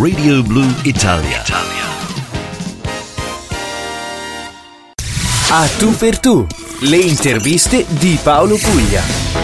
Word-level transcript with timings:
Radio 0.00 0.42
Blue 0.42 0.74
Italia. 0.82 1.42
A 5.50 5.68
tu 5.78 5.94
per 5.96 6.18
tu, 6.18 6.46
le 6.80 6.96
interviste 6.96 7.86
di 7.88 8.18
Paolo 8.20 8.56
Puglia. 8.56 9.43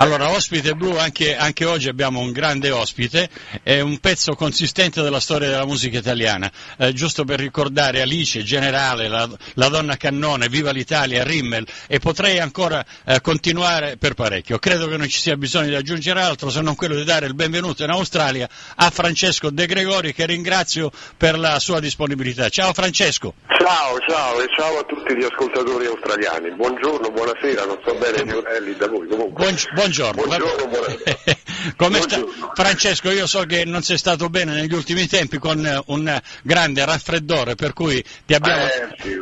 Allora, 0.00 0.30
ospite 0.30 0.74
blu, 0.74 0.94
anche, 0.96 1.36
anche, 1.36 1.64
oggi 1.64 1.88
abbiamo 1.88 2.20
un 2.20 2.30
grande 2.30 2.70
ospite, 2.70 3.28
è 3.64 3.80
un 3.80 3.98
pezzo 3.98 4.36
consistente 4.36 5.02
della 5.02 5.18
storia 5.18 5.48
della 5.48 5.66
musica 5.66 5.98
italiana, 5.98 6.48
eh, 6.76 6.92
giusto 6.92 7.24
per 7.24 7.40
ricordare 7.40 8.00
Alice, 8.00 8.44
Generale, 8.44 9.08
la, 9.08 9.28
la, 9.54 9.68
Donna 9.68 9.96
Cannone, 9.96 10.48
Viva 10.48 10.70
l'Italia, 10.70 11.24
Rimmel 11.24 11.66
e 11.88 11.98
potrei 11.98 12.38
ancora 12.38 12.84
eh, 13.04 13.20
continuare 13.20 13.96
per 13.96 14.14
parecchio. 14.14 14.60
Credo 14.60 14.86
che 14.86 14.96
non 14.96 15.08
ci 15.08 15.18
sia 15.18 15.36
bisogno 15.36 15.70
di 15.70 15.74
aggiungere 15.74 16.20
altro 16.20 16.48
se 16.48 16.60
non 16.60 16.76
quello 16.76 16.94
di 16.94 17.02
dare 17.02 17.26
il 17.26 17.34
benvenuto 17.34 17.82
in 17.82 17.90
Australia 17.90 18.48
a 18.76 18.90
Francesco 18.90 19.50
De 19.50 19.66
Gregori 19.66 20.14
che 20.14 20.26
ringrazio 20.26 20.92
per 21.16 21.36
la 21.36 21.58
sua 21.58 21.80
disponibilità. 21.80 22.48
Ciao 22.50 22.72
Francesco. 22.72 23.34
Ciao, 23.58 23.98
ciao 24.06 24.40
e 24.40 24.46
ciao 24.56 24.78
a 24.78 24.82
tutti 24.84 25.16
gli 25.16 25.24
ascoltatori 25.24 25.86
australiani. 25.86 26.54
Buongiorno, 26.54 27.10
buonasera, 27.10 27.64
non 27.64 27.80
so 27.84 27.94
bene 27.96 28.24
gli 28.24 28.32
orelli 28.32 28.76
da 28.76 28.86
voi 28.86 29.08
comunque. 29.08 29.44
Buon, 29.44 29.56
buongiorno. 29.88 30.22
Buongiorno. 30.22 30.66
Come 31.76 32.00
sta... 32.00 32.20
Francesco, 32.54 33.10
io 33.10 33.26
so 33.26 33.44
che 33.44 33.64
non 33.64 33.82
sei 33.82 33.98
stato 33.98 34.28
bene 34.28 34.52
negli 34.54 34.74
ultimi 34.74 35.06
tempi 35.06 35.38
con 35.38 35.64
eh, 35.64 35.82
un 35.86 36.20
grande 36.42 36.84
raffreddore, 36.84 37.54
per 37.54 37.72
cui 37.72 38.04
ti 38.26 38.34
abbiamo... 38.34 38.64
Eh, 38.64 38.96
sì. 39.00 39.16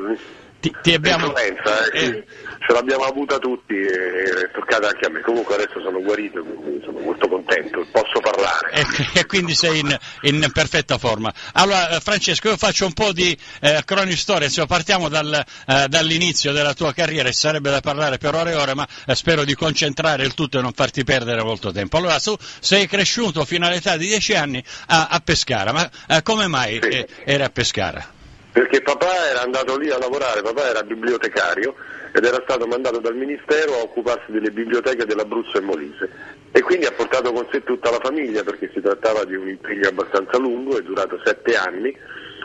ti, 0.61 0.73
ti 0.83 0.95
abbiamo... 0.95 1.34
Eh, 1.37 1.55
eh, 1.92 2.25
ce 2.66 2.73
l'abbiamo 2.73 3.05
avuta 3.05 3.38
tutti 3.38 3.75
e 3.75 4.47
è 4.47 4.51
toccata 4.52 4.89
anche 4.89 5.06
a 5.06 5.11
me. 5.11 5.20
Comunque 5.20 5.55
adesso 5.55 5.81
sono 5.81 6.03
guarito, 6.03 6.42
quindi 6.42 6.83
sono 6.84 6.98
molto 6.98 7.28
contento, 7.28 7.86
posso 7.92 8.20
parlare. 8.20 8.70
E, 8.72 9.20
e 9.20 9.27
quindi 9.27 9.55
sei 9.55 9.81
in, 9.81 9.97
in, 10.22 10.50
perfetta 10.53 10.98
forma. 10.98 11.33
Allora 11.53 11.91
eh, 11.91 12.00
Francesco, 12.00 12.48
io 12.48 12.56
faccio 12.56 12.84
un 12.87 12.92
po' 12.92 13.12
di 13.12 13.37
eh, 13.61 13.83
cronistoria, 13.84 14.47
insomma, 14.47 14.67
partiamo 14.67 15.09
dal, 15.09 15.44
eh, 15.67 15.87
dall'inizio 15.89 16.53
della 16.53 16.75
tua 16.75 16.92
carriera, 16.92 17.31
sarebbe 17.31 17.70
da 17.70 17.81
parlare 17.81 18.19
per 18.19 18.34
ore 18.34 18.53
e 18.53 18.55
ore, 18.56 18.75
ma 18.75 18.87
eh, 19.06 19.14
spero 19.14 19.44
di 19.44 19.55
concentrare 19.55 20.25
il 20.25 20.34
tutto 20.34 20.59
e 20.59 20.62
non 20.62 20.72
farti 20.72 21.05
perdere 21.05 21.42
molto 21.42 21.70
tempo. 21.70 21.98
Allora, 21.98 22.19
tu 22.19 22.37
sei 22.61 22.87
cresciuto 22.87 23.44
fino 23.44 23.67
all'età 23.67 23.97
di 23.97 24.09
10 24.09 24.34
anni 24.34 24.64
a, 24.89 25.09
a 25.11 25.20
Pescara, 25.20 25.72
ma 25.72 25.89
eh, 26.09 26.22
come 26.22 26.48
mai 26.48 26.81
Sì. 26.83 26.89
eh, 26.89 27.06
eri 27.25 27.42
a 27.42 27.50
Pescara? 27.50 28.14
Perché 28.57 28.81
papà 28.81 29.29
era 29.29 29.43
andato 29.43 29.77
lì 29.77 29.91
a 29.91 29.99
lavorare, 29.99 30.41
papà 30.41 30.71
era 30.71 30.83
bibliotecario 30.83 31.75
ed 32.11 32.25
era 32.25 32.41
stato 32.43 32.67
mandato 32.67 33.01
dal 33.01 33.15
Ministero 33.15 33.75
a 33.75 33.83
occuparsi 33.83 34.33
delle 34.33 34.51
biblioteche 34.51 35.05
dell'Abruzzo 35.05 35.59
e 35.59 35.61
Molise 35.61 36.09
e 36.53 36.62
quindi 36.62 36.87
ha 36.87 36.93
portato 36.93 37.33
con 37.34 37.47
sé 37.53 37.62
tutta 37.65 37.91
la 37.91 38.01
famiglia 38.03 38.43
perché 38.45 38.71
si 38.73 38.81
trattava 38.81 39.27
di 39.27 39.34
un 39.34 39.51
impegno 39.51 39.89
abbastanza 39.89 40.39
lungo, 40.39 40.79
è 40.79 40.81
durato 40.81 41.21
sette 41.23 41.55
anni. 41.55 41.95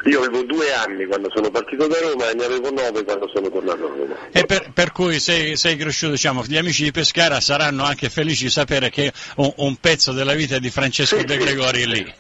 Io 0.04 0.20
avevo 0.20 0.44
due 0.44 0.74
anni 0.74 1.06
quando 1.06 1.32
sono 1.34 1.50
partito 1.50 1.88
da 1.88 1.98
Roma 2.02 2.30
e 2.30 2.34
ne 2.34 2.44
avevo 2.44 2.72
nove 2.72 3.06
quando 3.06 3.30
sono 3.34 3.50
tornato 3.50 3.86
a 3.86 3.96
Roma. 3.96 4.16
E 4.34 4.44
per, 4.44 4.72
per 4.74 4.92
cui 4.92 5.18
sei, 5.18 5.56
sei 5.56 5.78
cresciuto, 5.78 6.12
diciamo, 6.12 6.44
gli 6.46 6.58
amici 6.58 6.84
di 6.84 6.92
Pescara 6.92 7.40
saranno 7.40 7.86
anche 7.86 8.10
felici 8.10 8.44
di 8.44 8.50
sapere 8.50 8.90
che 8.90 9.14
un, 9.38 9.54
un 9.56 9.78
pezzo 9.78 10.12
della 10.12 10.34
vita 10.34 10.60
di 10.60 10.70
Francesco 10.70 11.20
Sì, 11.20 11.24
De 11.24 11.40
sì. 11.40 11.40
Gregori 11.40 11.82
è 11.84 11.86
lì. 11.86 12.14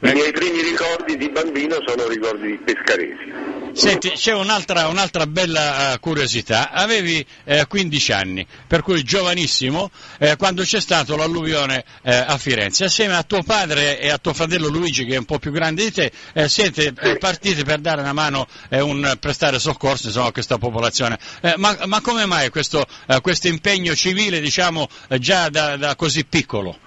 I 0.00 0.12
miei 0.12 0.30
primi 0.30 0.62
ricordi 0.62 1.16
di 1.16 1.28
bambino 1.28 1.76
sono 1.84 2.06
ricordi 2.06 2.56
pescaresi. 2.64 3.56
Senti, 3.72 4.10
c'è 4.10 4.32
un'altra, 4.32 4.86
un'altra 4.86 5.26
bella 5.26 5.92
eh, 5.94 5.98
curiosità. 5.98 6.70
Avevi 6.70 7.24
eh, 7.44 7.66
15 7.66 8.12
anni, 8.12 8.46
per 8.68 8.82
cui 8.82 9.02
giovanissimo, 9.02 9.90
eh, 10.18 10.36
quando 10.36 10.62
c'è 10.62 10.80
stato 10.80 11.16
l'alluvione 11.16 11.84
a 12.02 12.38
Firenze. 12.38 12.84
Assieme 12.84 13.16
a 13.16 13.24
tuo 13.24 13.42
padre 13.42 13.98
e 14.00 14.08
a 14.08 14.18
tuo 14.18 14.32
fratello 14.32 14.68
Luigi, 14.68 15.04
che 15.04 15.14
è 15.14 15.18
un 15.18 15.24
po' 15.24 15.40
più 15.40 15.50
grande 15.50 15.84
di 15.84 15.92
te, 15.92 16.12
siete 16.46 16.94
Sì. 17.00 17.16
partiti 17.18 17.64
per 17.64 17.80
dare 17.80 18.00
una 18.00 18.12
mano 18.12 18.46
e 18.68 18.80
un, 18.80 19.16
prestare 19.18 19.58
soccorso 19.58 20.06
insomma, 20.06 20.28
a 20.28 20.32
questa 20.32 20.58
popolazione. 20.58 21.18
Ma, 21.56 21.76
ma 21.86 22.00
come 22.00 22.24
mai 22.24 22.50
questo, 22.50 22.86
questo 23.20 23.48
impegno 23.48 23.94
civile, 23.96 24.40
diciamo, 24.40 24.88
già 25.18 25.48
da, 25.48 25.76
da 25.76 25.96
così 25.96 26.24
piccolo? 26.24 26.78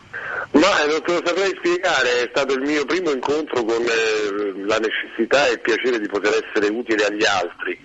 Ma 0.52 0.84
eh, 0.84 0.88
non 0.88 1.02
te 1.04 1.14
lo 1.14 1.22
saprei 1.24 1.54
spiegare, 1.58 2.24
è 2.24 2.28
stato 2.30 2.54
il 2.54 2.62
mio 2.62 2.86
primo 2.86 3.12
incontro 3.12 3.64
con 3.64 3.82
eh, 3.82 4.66
la 4.66 4.80
necessità 4.80 5.48
e 5.48 5.54
il 5.54 5.62
piacere 5.62 6.00
di 6.00 6.08
poter 6.08 6.44
essere 6.46 6.72
utile 6.72 7.06
agli 7.06 7.24
altri. 7.24 7.80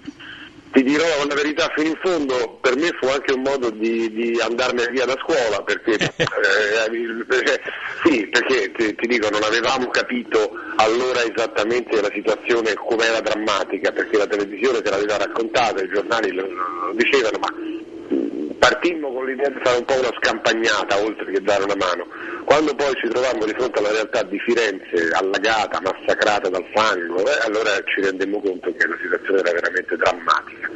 Ti 0.73 0.83
dirò 0.83 1.07
la 1.27 1.35
verità 1.35 1.73
fino 1.75 1.89
in 1.89 1.99
fondo, 2.03 2.59
per 2.61 2.77
me 2.77 2.91
fu 3.01 3.07
anche 3.07 3.33
un 3.33 3.43
modo 3.43 3.71
di, 3.71 4.13
di 4.13 4.39
andarmene 4.41 4.91
via 4.91 5.07
da 5.07 5.17
scuola, 5.23 5.63
perché, 5.63 5.93
eh, 5.95 7.25
perché- 7.27 7.63
sì, 8.05 8.27
perché 8.27 8.73
ti, 8.73 8.95
ti 8.95 9.07
dico, 9.07 9.31
non 9.31 9.45
avevamo 9.45 9.89
capito 9.89 10.53
allora 10.77 11.23
esattamente 11.23 12.01
la 12.01 12.11
situazione 12.13 12.75
come 12.75 13.05
era 13.05 13.21
drammatica, 13.21 13.93
perché 13.93 14.19
la 14.19 14.27
televisione 14.27 14.83
te 14.83 14.91
l'aveva 14.91 15.17
raccontata, 15.17 15.83
i 15.83 15.89
giornali 15.89 16.33
lo, 16.33 16.47
lo 16.47 16.93
dicevano, 16.95 17.39
ma 17.39 17.49
partimmo 18.66 19.12
con 19.12 19.25
l'idea 19.27 19.49
di 19.49 19.60
fare 19.62 19.78
un 19.78 19.84
po' 19.84 19.94
una 19.94 20.10
scampagnata 20.19 20.99
oltre 20.99 21.32
che 21.32 21.41
dare 21.41 21.62
una 21.62 21.77
mano. 21.77 22.06
Quando 22.47 22.77
poi 22.77 22.95
ci 22.95 23.09
trovammo 23.09 23.45
di 23.45 23.53
fronte 23.59 23.81
alla 23.81 23.91
realtà 23.91 24.23
di 24.23 24.39
Firenze 24.39 25.11
allagata, 25.11 25.81
massacrata 25.83 26.49
dal 26.49 26.65
fango, 26.73 27.19
eh, 27.27 27.45
allora 27.45 27.73
ci 27.84 28.01
rendemmo 28.01 28.41
conto 28.41 28.73
che 28.73 28.87
la 28.87 28.97
situazione 29.03 29.41
era 29.41 29.51
veramente 29.51 29.97
drammatica. 29.97 30.71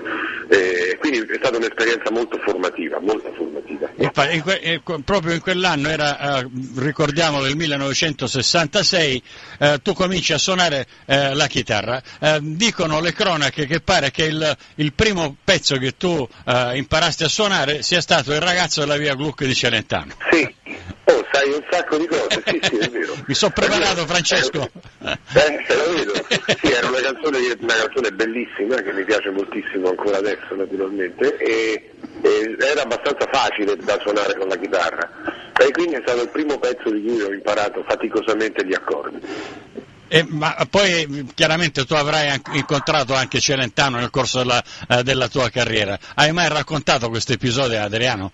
Eh, 0.48 0.96
quindi 0.98 1.20
è 1.20 1.36
stata 1.36 1.58
un'esperienza 1.58 2.10
molto 2.10 2.38
formativa, 2.44 2.98
molto 2.98 3.32
formativa. 3.34 3.88
E 3.96 4.10
e 4.62 4.82
proprio 5.04 5.32
in 5.32 5.40
quell'anno 5.40 5.88
era, 5.88 6.40
eh, 6.40 6.48
ricordiamolo, 6.76 7.46
il 7.46 7.56
1966, 7.56 9.22
eh, 9.60 9.78
tu 9.80 9.92
cominci 9.92 10.32
a 10.32 10.38
suonare 10.38 10.86
eh, 11.06 11.34
la 11.34 11.46
chitarra. 11.46 12.02
Eh, 12.18 12.38
dicono 12.42 13.00
le 13.00 13.12
cronache 13.12 13.66
che 13.66 13.80
pare 13.80 14.10
che 14.10 14.24
il, 14.24 14.56
il 14.74 14.92
primo 14.92 15.36
pezzo 15.44 15.76
che 15.76 15.96
tu 15.96 16.28
imparasti 16.72 17.24
a 17.24 17.28
suonare 17.28 17.82
sia 17.82 18.00
stato 18.00 18.32
il 18.32 18.40
ragazzo 18.40 18.80
della 18.80 18.96
via 18.96 19.14
Gluck 19.14 19.44
di 19.44 19.54
Celentano. 19.54 20.14
Sì, 20.30 20.52
sai 21.30 21.48
un 21.52 21.64
sacco 21.70 21.96
di 21.96 22.06
cose, 22.06 22.42
sì, 22.44 22.60
sì, 22.62 22.76
è 22.76 22.88
vero. 22.88 23.14
Mi 23.26 23.34
sono 23.34 23.52
preparato. 23.52 24.06
Francesco. 24.06 24.70
Eh, 25.02 25.18
eh, 25.34 25.76
lo 25.76 25.92
vedo. 25.92 26.12
Sì, 26.60 26.70
era 26.72 26.88
una 26.88 27.00
canzone, 27.00 27.38
una 27.60 27.74
canzone 27.74 28.10
bellissima 28.12 28.76
che 28.76 28.92
mi 28.92 29.04
piace 29.04 29.30
moltissimo 29.30 29.88
ancora 29.88 30.18
adesso 30.18 30.54
naturalmente 30.54 31.36
e, 31.36 31.90
e 32.22 32.56
era 32.58 32.82
abbastanza 32.82 33.26
facile 33.30 33.76
da 33.76 33.98
suonare 34.00 34.36
con 34.36 34.48
la 34.48 34.56
chitarra 34.56 35.10
e 35.58 35.70
quindi 35.72 35.94
è 35.94 36.02
stato 36.04 36.22
il 36.22 36.28
primo 36.28 36.58
pezzo 36.58 36.90
di 36.90 37.02
cui 37.02 37.20
ho 37.20 37.32
imparato 37.32 37.84
faticosamente 37.86 38.64
gli 38.66 38.74
accordi. 38.74 39.20
Eh, 40.12 40.24
ma 40.28 40.56
poi 40.68 41.30
chiaramente 41.34 41.84
tu 41.84 41.94
avrai 41.94 42.40
incontrato 42.54 43.14
anche 43.14 43.38
Celentano 43.38 43.98
nel 43.98 44.10
corso 44.10 44.38
della, 44.38 44.60
eh, 44.88 45.02
della 45.04 45.28
tua 45.28 45.48
carriera. 45.50 45.96
Hai 46.16 46.32
mai 46.32 46.48
raccontato 46.48 47.08
questo 47.08 47.32
episodio, 47.32 47.80
Adriano? 47.80 48.32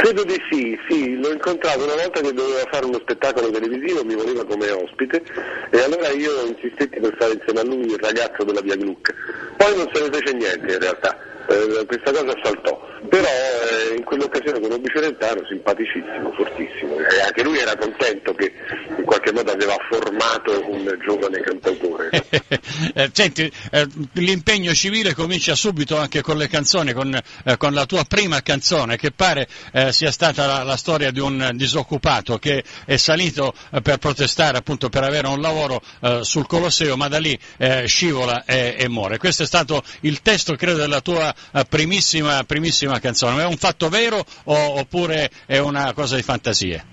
Credo 0.00 0.24
di 0.24 0.40
sì, 0.50 0.78
sì, 0.88 1.14
l'ho 1.18 1.30
incontrato 1.30 1.84
una 1.84 1.94
volta 1.94 2.22
che 2.22 2.32
doveva 2.32 2.66
fare 2.70 2.86
uno 2.86 2.98
spettacolo 3.02 3.50
televisivo, 3.50 4.02
mi 4.02 4.14
voleva 4.14 4.46
come 4.46 4.70
ospite 4.70 5.22
e 5.70 5.82
allora 5.82 6.08
io 6.08 6.46
insistetti 6.46 6.98
per 6.98 7.14
fare 7.18 7.34
insieme 7.34 7.60
a 7.60 7.64
lui 7.64 7.84
il 7.84 7.98
ragazzo 8.00 8.42
della 8.42 8.62
via 8.62 8.76
Gluck. 8.76 9.12
Poi 9.58 9.76
non 9.76 9.90
se 9.92 10.00
ne 10.00 10.08
fece 10.10 10.32
niente 10.32 10.72
in 10.72 10.80
realtà, 10.80 11.14
eh, 11.50 11.84
questa 11.84 12.12
cosa 12.12 12.32
saltò, 12.42 12.80
però 13.08 13.26
eh, 13.26 13.96
in 13.96 14.04
quell'occasione 14.04 14.60
conobbi 14.60 14.88
Celentano, 14.88 15.44
simpaticissimo, 15.46 16.32
fortissimo, 16.32 16.96
e 16.98 17.20
anche 17.20 17.42
lui 17.42 17.58
era 17.58 17.76
contento 17.76 18.32
che 18.34 18.52
in 18.96 19.04
qualche 19.04 19.32
modo 19.32 19.50
aveva 19.50 19.76
formato 19.90 20.64
un 20.66 20.96
giovane 21.04 21.40
cantautore. 21.40 22.10
Eh, 22.92 23.10
Senti, 23.12 23.50
eh, 23.70 23.86
l'impegno 24.14 24.72
civile 24.72 25.14
comincia 25.14 25.54
subito 25.54 25.96
anche 25.96 26.22
con 26.22 26.36
le 26.36 26.48
canzoni, 26.48 26.92
con, 26.92 27.14
eh, 27.14 27.56
con 27.56 27.72
la 27.74 27.84
tua 27.84 28.04
prima 28.08 28.40
canzone, 28.42 28.96
che 28.96 29.10
pare 29.10 29.46
eh, 29.90 29.92
sia 29.92 30.10
stata 30.10 30.46
la, 30.46 30.62
la 30.62 30.76
storia 30.76 31.10
di 31.10 31.20
un 31.20 31.50
disoccupato 31.54 32.38
che 32.38 32.64
è 32.86 32.96
salito 32.96 33.52
eh, 33.70 33.80
per 33.82 33.98
protestare, 33.98 34.56
appunto 34.58 34.88
per 34.88 35.02
avere 35.04 35.28
un 35.28 35.40
lavoro 35.40 35.82
eh, 36.00 36.20
sul 36.22 36.46
Colosseo, 36.46 36.96
ma 36.96 37.08
da 37.08 37.18
lì 37.18 37.38
eh, 37.58 37.86
scivola 37.86 38.44
e, 38.44 38.76
e 38.78 38.88
muore. 38.88 39.18
Questo 39.18 39.42
è 39.42 39.46
stato 39.46 39.82
il 40.00 40.22
testo, 40.22 40.54
credo, 40.54 40.78
della 40.78 41.00
tua 41.00 41.34
eh, 41.52 41.64
primissima, 41.68 42.42
primissima 42.44 42.98
canzone. 42.98 43.34
Ma 43.34 43.42
è 43.42 43.46
un 43.46 43.56
fatto 43.56 43.88
vero 43.88 44.24
o- 44.44 44.78
oppure 44.78 45.30
è 45.46 45.58
una 45.58 45.92
cosa 45.92 46.16
di 46.16 46.22
fantasie? 46.22 46.84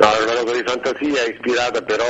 No, 0.00 0.10
è 0.12 0.22
una 0.22 0.40
cosa 0.40 0.54
di 0.54 0.62
fantasia 0.64 1.24
ispirata 1.28 1.82
però 1.82 2.04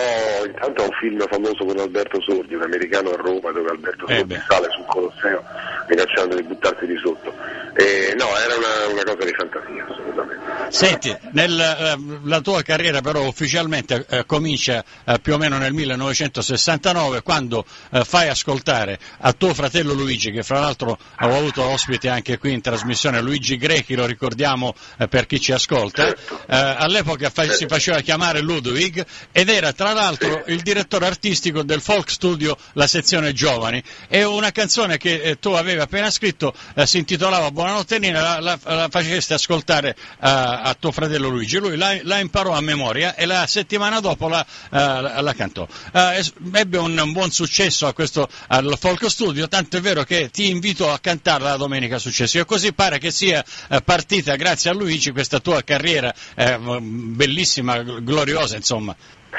intanto 0.46 0.82
a 0.82 0.84
un 0.84 0.92
film 1.00 1.26
famoso 1.28 1.64
con 1.64 1.76
Alberto 1.76 2.22
Sordi, 2.22 2.54
un 2.54 2.62
americano 2.62 3.10
a 3.10 3.16
Roma 3.16 3.50
dove 3.50 3.68
Alberto 3.68 4.06
Eh 4.06 4.18
Sordi 4.18 4.34
beh. 4.34 4.42
sale 4.48 4.68
sul 4.70 4.84
Colosseo 4.86 5.42
minacciando 5.88 6.36
di 6.36 6.42
buttarsi 6.44 6.86
di 6.86 6.96
sotto. 7.02 7.34
E, 7.76 8.14
no, 8.16 8.36
era 8.36 8.56
una, 8.56 8.92
una 8.92 9.04
cosa 9.04 9.24
di 9.24 9.34
fantasia 9.36 9.84
assolutamente. 9.88 10.38
Senti, 10.70 11.16
nel, 11.32 11.58
eh, 11.58 11.96
la 12.24 12.40
tua 12.40 12.62
carriera 12.62 13.00
però 13.00 13.26
ufficialmente 13.26 14.04
eh, 14.08 14.24
comincia 14.26 14.84
eh, 15.04 15.18
più 15.20 15.34
o 15.34 15.38
meno 15.38 15.58
nel 15.58 15.72
1969 15.72 17.22
quando 17.22 17.64
eh, 17.90 18.04
fai 18.04 18.28
ascoltare 18.28 18.98
a 19.18 19.32
tuo 19.32 19.54
fratello 19.54 19.92
Luigi, 19.92 20.30
che 20.30 20.42
fra 20.42 20.60
l'altro 20.60 20.90
ho 20.90 21.36
avuto 21.36 21.62
ospite 21.62 22.08
anche 22.08 22.38
qui 22.38 22.52
in 22.52 22.60
trasmissione, 22.60 23.20
Luigi 23.20 23.56
Grechi, 23.56 23.94
lo 23.94 24.06
ricordiamo 24.06 24.74
eh, 24.98 25.08
per 25.08 25.26
chi 25.26 25.40
ci 25.40 25.52
ascolta, 25.52 26.04
Certo. 26.04 26.40
eh, 26.48 26.56
all'epoca 26.56 27.30
fa- 27.30 27.50
si 27.50 27.66
faceva 27.66 28.00
chiamare 28.00 28.40
Ludwig 28.40 29.04
ed 29.32 29.48
era 29.48 29.72
tra 29.72 29.92
l'altro 29.92 30.44
il 30.46 30.60
direttore 30.62 31.06
artistico 31.06 31.62
del 31.62 31.80
Folk 31.80 32.10
Studio, 32.10 32.56
la 32.74 32.86
sezione 32.86 33.32
giovani, 33.32 33.82
e 34.08 34.24
una 34.24 34.50
canzone 34.52 34.96
che 34.98 35.20
eh, 35.20 35.38
tu 35.38 35.50
avevi 35.50 35.80
appena 35.80 36.10
scritto 36.10 36.52
eh, 36.74 36.86
si 36.86 36.98
intitolava 36.98 37.50
Buonanotte 37.60 37.98
Nina, 37.98 38.22
la, 38.22 38.40
la, 38.40 38.58
la 38.74 38.88
facesti 38.90 39.34
ascoltare 39.34 39.94
a, 40.20 40.62
a 40.62 40.74
tuo 40.80 40.92
fratello 40.92 41.28
Luigi, 41.28 41.58
lui 41.58 41.76
la, 41.76 41.94
la 42.04 42.18
imparò 42.18 42.52
a 42.52 42.62
memoria 42.62 43.14
e 43.14 43.26
la 43.26 43.46
settimana 43.46 44.00
dopo 44.00 44.28
la, 44.28 44.40
eh, 44.40 45.20
la- 45.20 45.34
cantò. 45.36 45.68
Eh, 45.92 46.24
ebbe 46.54 46.78
un, 46.78 46.98
un 46.98 47.12
buon 47.12 47.30
successo 47.30 47.86
a 47.86 47.92
questo, 47.92 48.26
al 48.46 48.78
Folk 48.80 49.10
Studio, 49.10 49.46
tanto 49.46 49.76
è 49.76 49.80
vero 49.82 50.04
che 50.04 50.30
ti 50.30 50.48
invito 50.48 50.90
a 50.90 50.98
cantarla 50.98 51.50
la 51.50 51.56
domenica 51.58 51.98
successiva, 51.98 52.46
così 52.46 52.72
pare 52.72 52.96
che 52.96 53.10
sia 53.10 53.44
eh, 53.68 53.82
partita 53.82 54.36
grazie 54.36 54.70
a 54.70 54.72
Luigi 54.72 55.10
questa 55.10 55.38
tua 55.38 55.62
carriera 55.62 56.14
eh, 56.34 56.56
bellissima, 56.58 57.82
gloriosa 57.82 58.56
insomma. 58.56 58.96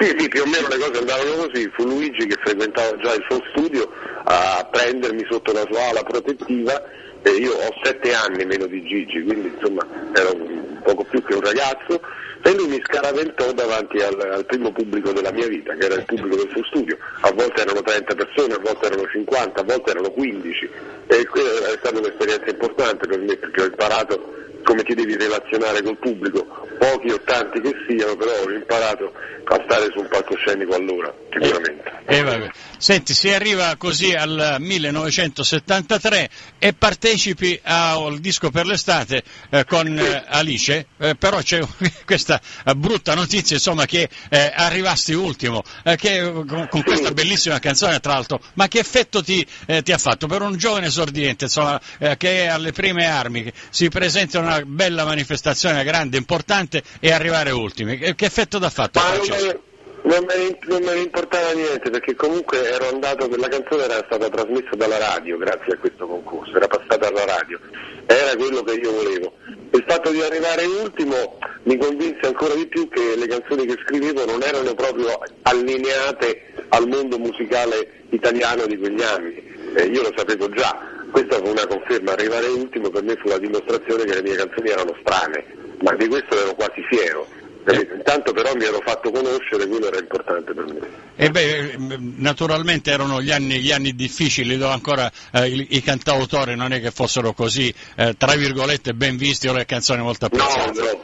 sì, 0.00 0.14
sì, 0.16 0.28
più 0.28 0.44
o 0.44 0.46
meno 0.46 0.66
le 0.66 0.78
cose 0.78 0.98
andavano 0.98 1.46
così, 1.46 1.70
fu 1.74 1.84
Luigi 1.84 2.26
che 2.26 2.38
frequentava 2.42 2.96
già 3.02 3.12
il 3.12 3.24
suo 3.28 3.38
studio 3.52 3.86
a 4.24 4.66
prendermi 4.70 5.26
sotto 5.28 5.52
la 5.52 5.66
sua 5.70 5.88
ala 5.88 6.02
protettiva 6.02 6.82
e 7.22 7.30
io 7.30 7.52
ho 7.52 7.74
sette 7.82 8.12
anni 8.14 8.44
meno 8.44 8.66
di 8.66 8.82
Gigi, 8.84 9.22
quindi 9.22 9.52
insomma 9.54 9.86
ero 10.14 10.36
poco 10.82 11.04
più 11.04 11.22
che 11.22 11.34
un 11.34 11.42
ragazzo. 11.42 12.00
E 12.42 12.54
lui 12.54 12.68
mi 12.68 12.82
scaraventò 12.82 13.52
davanti 13.52 13.98
al, 13.98 14.18
al 14.18 14.46
primo 14.46 14.72
pubblico 14.72 15.12
della 15.12 15.30
mia 15.30 15.46
vita, 15.46 15.74
che 15.74 15.84
era 15.84 15.96
il 15.96 16.06
pubblico 16.06 16.36
del 16.36 16.48
suo 16.50 16.64
studio, 16.64 16.96
a 17.20 17.30
volte 17.32 17.60
erano 17.60 17.82
30 17.82 18.14
persone, 18.14 18.54
a 18.54 18.58
volte 18.58 18.86
erano 18.86 19.06
50, 19.06 19.60
a 19.60 19.64
volte 19.64 19.90
erano 19.90 20.10
15 20.10 20.70
e 21.10 21.26
quella 21.26 21.72
è 21.72 21.78
stata 21.78 21.98
un'esperienza 21.98 22.50
importante 22.50 23.06
per 23.08 23.18
me 23.18 23.36
perché 23.36 23.62
ho 23.62 23.66
imparato 23.66 24.40
come 24.62 24.82
ti 24.84 24.94
devi 24.94 25.16
relazionare 25.16 25.82
col 25.82 25.98
pubblico, 25.98 26.46
pochi 26.78 27.10
o 27.10 27.20
tanti 27.24 27.60
che 27.60 27.72
siano, 27.88 28.14
però 28.16 28.30
ho 28.42 28.50
imparato 28.50 29.12
a 29.44 29.62
stare 29.64 29.88
su 29.92 29.98
un 29.98 30.08
palcoscenico 30.08 30.74
allora, 30.74 31.12
sicuramente. 31.30 31.98
Eh, 32.06 32.22
vabbè. 32.22 32.50
Senti, 32.78 33.14
si 33.14 33.28
arriva 33.30 33.74
così 33.76 34.14
al 34.14 34.56
1973 34.58 36.30
e 36.58 36.72
partecipi 36.72 37.58
al 37.62 38.18
disco 38.20 38.50
per 38.50 38.66
l'estate 38.66 39.22
eh, 39.50 39.64
con 39.64 39.98
eh, 39.98 40.24
Alice, 40.28 40.86
eh, 40.98 41.14
però 41.14 41.40
c'è 41.40 41.60
questa 42.06 42.40
eh, 42.64 42.74
brutta 42.74 43.14
notizia 43.14 43.56
insomma, 43.56 43.86
che 43.86 44.08
eh, 44.28 44.52
arrivasti 44.54 45.12
ultimo, 45.12 45.62
eh, 45.84 45.96
che, 45.96 46.32
con, 46.46 46.68
con 46.70 46.82
questa 46.82 47.10
bellissima 47.10 47.58
canzone 47.58 47.98
tra 48.00 48.12
l'altro, 48.12 48.40
ma 48.54 48.68
che 48.68 48.78
effetto 48.78 49.22
ti, 49.22 49.44
eh, 49.66 49.82
ti 49.82 49.92
ha 49.92 49.98
fatto 49.98 50.26
per 50.26 50.42
un 50.42 50.56
giovane 50.56 50.90
esordiente 51.00 51.44
insomma, 51.44 51.80
eh, 51.98 52.16
che 52.16 52.44
è 52.44 52.46
alle 52.46 52.72
prime 52.72 53.06
armi, 53.06 53.50
si 53.70 53.88
presenta 53.88 54.38
una 54.38 54.60
bella 54.64 55.04
manifestazione 55.04 55.82
grande, 55.84 56.16
importante 56.16 56.82
e 57.00 57.12
arrivare 57.12 57.50
ultimi? 57.50 57.96
Che, 57.98 58.14
che 58.14 58.26
effetto 58.26 58.58
ha 58.58 58.70
fatto? 58.70 59.00
Francesco? 59.00 59.46
me, 59.46 59.60
non 60.02 60.24
me 60.24 60.36
ne- 60.36 60.58
non 60.66 60.82
me 60.82 60.94
ne 60.94 61.00
importava 61.00 61.52
niente 61.52 61.90
perché 61.90 62.14
comunque 62.14 62.70
ero 62.70 62.88
andato, 62.88 63.28
quella 63.28 63.48
canzone 63.48 63.84
era 63.84 64.02
stata 64.06 64.28
trasmessa 64.28 64.76
dalla 64.76 64.98
radio 64.98 65.36
grazie 65.38 65.74
a 65.74 65.78
questo 65.78 66.06
concorso, 66.06 66.56
era 66.56 66.66
passata 66.66 67.08
alla 67.08 67.24
radio, 67.24 67.58
era 68.06 68.34
quello 68.36 68.62
che 68.62 68.74
io 68.74 68.92
volevo. 68.92 69.34
Il 69.72 69.84
fatto 69.86 70.10
di 70.10 70.20
arrivare 70.20 70.64
ultimo 70.64 71.38
mi 71.64 71.76
convinse 71.76 72.26
ancora 72.26 72.54
di 72.54 72.66
più 72.66 72.88
che 72.88 73.14
le 73.16 73.26
canzoni 73.26 73.66
che 73.66 73.76
scrivevo 73.84 74.24
non 74.24 74.42
erano 74.42 74.74
proprio 74.74 75.18
allineate 75.42 76.66
al 76.70 76.88
mondo 76.88 77.18
musicale 77.18 78.04
italiano 78.10 78.66
di 78.66 78.76
quegli 78.76 79.02
anni, 79.02 79.49
Eh, 79.76 79.84
io 79.86 80.02
lo 80.02 80.12
sapevo 80.16 80.48
già, 80.50 80.76
questa 81.10 81.36
fu 81.36 81.48
una 81.48 81.66
conferma, 81.66 82.12
arrivare 82.12 82.46
ultimo 82.46 82.90
per 82.90 83.02
me 83.02 83.16
fu 83.16 83.28
la 83.28 83.38
dimostrazione 83.38 84.04
che 84.04 84.14
le 84.14 84.22
mie 84.22 84.36
canzoni 84.36 84.68
erano 84.68 84.96
strane, 85.00 85.44
ma 85.82 85.94
di 85.94 86.06
questo 86.08 86.40
ero 86.40 86.54
quasi 86.54 86.82
fiero. 86.90 87.26
capito? 87.64 87.94
Intanto 87.94 88.32
però 88.32 88.52
mi 88.54 88.64
ero 88.64 88.80
fatto 88.84 89.10
conoscere, 89.10 89.66
quello 89.68 89.86
era 89.86 89.98
importante 89.98 90.52
per 90.52 90.64
me. 90.64 90.78
E 91.16 91.30
beh, 91.30 91.58
eh, 91.58 91.76
naturalmente 92.16 92.90
erano 92.90 93.20
gli 93.20 93.30
anni, 93.30 93.58
gli 93.60 93.70
anni 93.72 93.94
difficili, 93.94 94.56
dove 94.56 94.72
ancora 94.72 95.10
eh, 95.32 95.48
i, 95.48 95.66
i 95.70 95.82
cantautori 95.82 96.56
non 96.56 96.72
è 96.72 96.80
che 96.80 96.90
fossero 96.90 97.32
così, 97.32 97.72
eh, 97.96 98.14
tra 98.16 98.34
virgolette, 98.34 98.94
ben 98.94 99.16
visti 99.16 99.46
o 99.46 99.52
le 99.52 99.66
canzoni 99.66 100.02
molto 100.02 100.28
No, 100.32 100.42
apprezzate. 100.42 101.00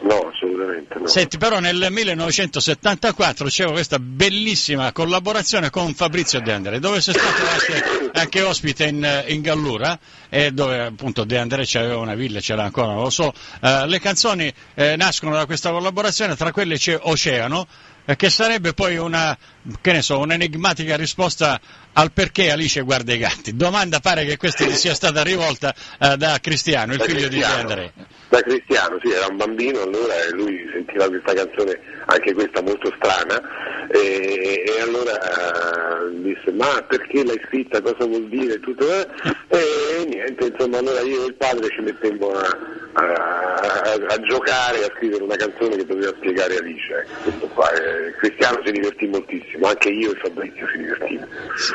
no, 0.00 0.14
no, 0.14 0.30
assolutamente 0.32 0.94
no. 0.98 1.06
Senti, 1.06 1.36
però 1.36 1.58
nel 1.60 1.86
1974 1.90 3.46
c'era 3.48 3.70
questa 3.72 3.98
bellissima 3.98 4.90
collaborazione 4.92 5.68
con 5.70 5.92
Fabrizio 5.94 6.40
De 6.40 6.52
André, 6.52 6.78
dove 6.78 7.00
sei 7.02 7.14
stato 7.14 7.42
anche, 7.42 7.97
anche 8.18 8.42
ospite 8.42 8.86
in, 8.86 9.24
in 9.28 9.40
Gallura, 9.40 9.98
e 10.28 10.50
dove 10.52 10.80
appunto 10.80 11.24
De 11.24 11.38
André 11.38 11.64
c'aveva 11.66 11.96
una 11.96 12.14
villa, 12.14 12.40
c'era 12.40 12.64
ancora, 12.64 12.88
non 12.88 13.02
lo 13.02 13.10
so. 13.10 13.32
Eh, 13.60 13.86
le 13.86 14.00
canzoni 14.00 14.52
eh, 14.74 14.96
nascono 14.96 15.34
da 15.34 15.46
questa 15.46 15.70
collaborazione, 15.70 16.36
tra 16.36 16.52
quelle 16.52 16.76
c'è 16.76 16.98
Oceano, 17.00 17.66
eh, 18.04 18.16
che 18.16 18.30
sarebbe 18.30 18.72
poi 18.72 18.96
una, 18.96 19.36
che 19.80 19.92
ne 19.92 20.02
so, 20.02 20.18
un'enigmatica 20.18 20.96
risposta 20.96 21.60
al 21.92 22.12
perché 22.12 22.50
Alice 22.50 22.80
guarda 22.82 23.12
i 23.12 23.18
gatti. 23.18 23.56
Domanda 23.56 24.00
pare 24.00 24.24
che 24.24 24.36
questa 24.36 24.64
gli 24.64 24.72
sia 24.72 24.94
stata 24.94 25.22
rivolta 25.22 25.74
eh, 25.98 26.16
da 26.16 26.38
Cristiano, 26.40 26.92
il 26.92 26.98
Da 26.98 27.04
figlio 27.04 27.28
di 27.28 27.38
De 27.38 27.42
Cristiano. 27.42 27.60
André. 27.60 27.92
Da 28.28 28.40
Cristiano, 28.42 28.98
sì, 29.02 29.10
era 29.10 29.26
un 29.26 29.36
bambino 29.36 29.80
allora 29.80 30.14
e 30.14 30.30
lui 30.32 30.58
sentiva 30.72 31.08
questa 31.08 31.32
canzone, 31.32 31.80
anche 32.10 32.32
questa 32.32 32.62
molto 32.62 32.92
strana, 32.96 33.40
e, 33.90 34.64
e 34.66 34.80
allora 34.80 35.12
eh, 35.12 36.20
disse 36.22 36.52
ma 36.52 36.82
perché 36.86 37.24
l'hai 37.24 37.40
scritta, 37.46 37.80
cosa 37.82 38.06
vuol 38.06 38.28
dire, 38.28 38.58
tutto, 38.60 38.86
eh? 38.90 39.06
e, 39.48 40.04
niente, 40.06 40.46
insomma 40.46 40.78
allora 40.78 41.00
io 41.00 41.24
e 41.24 41.26
il 41.26 41.34
padre 41.34 41.68
ci 41.68 41.80
mettemmo 41.82 42.30
a, 42.30 42.48
a- 42.92 43.92
a- 44.08 44.20
giocare, 44.28 44.84
a 44.84 44.92
scrivere 44.96 45.22
una 45.22 45.36
canzone 45.36 45.76
che 45.76 45.84
doveva 45.86 46.12
spiegare 46.16 46.56
Alice. 46.56 47.06
ecco, 47.26 47.46
qua. 47.48 47.68
Cristiano 48.18 48.60
si 48.64 48.72
divertì 48.72 49.06
moltissimo, 49.06 49.68
anche 49.68 49.88
io 49.88 50.12
e 50.12 50.18
Fabrizio 50.20 50.66
si 50.72 50.78
divertimmo. 50.78 51.26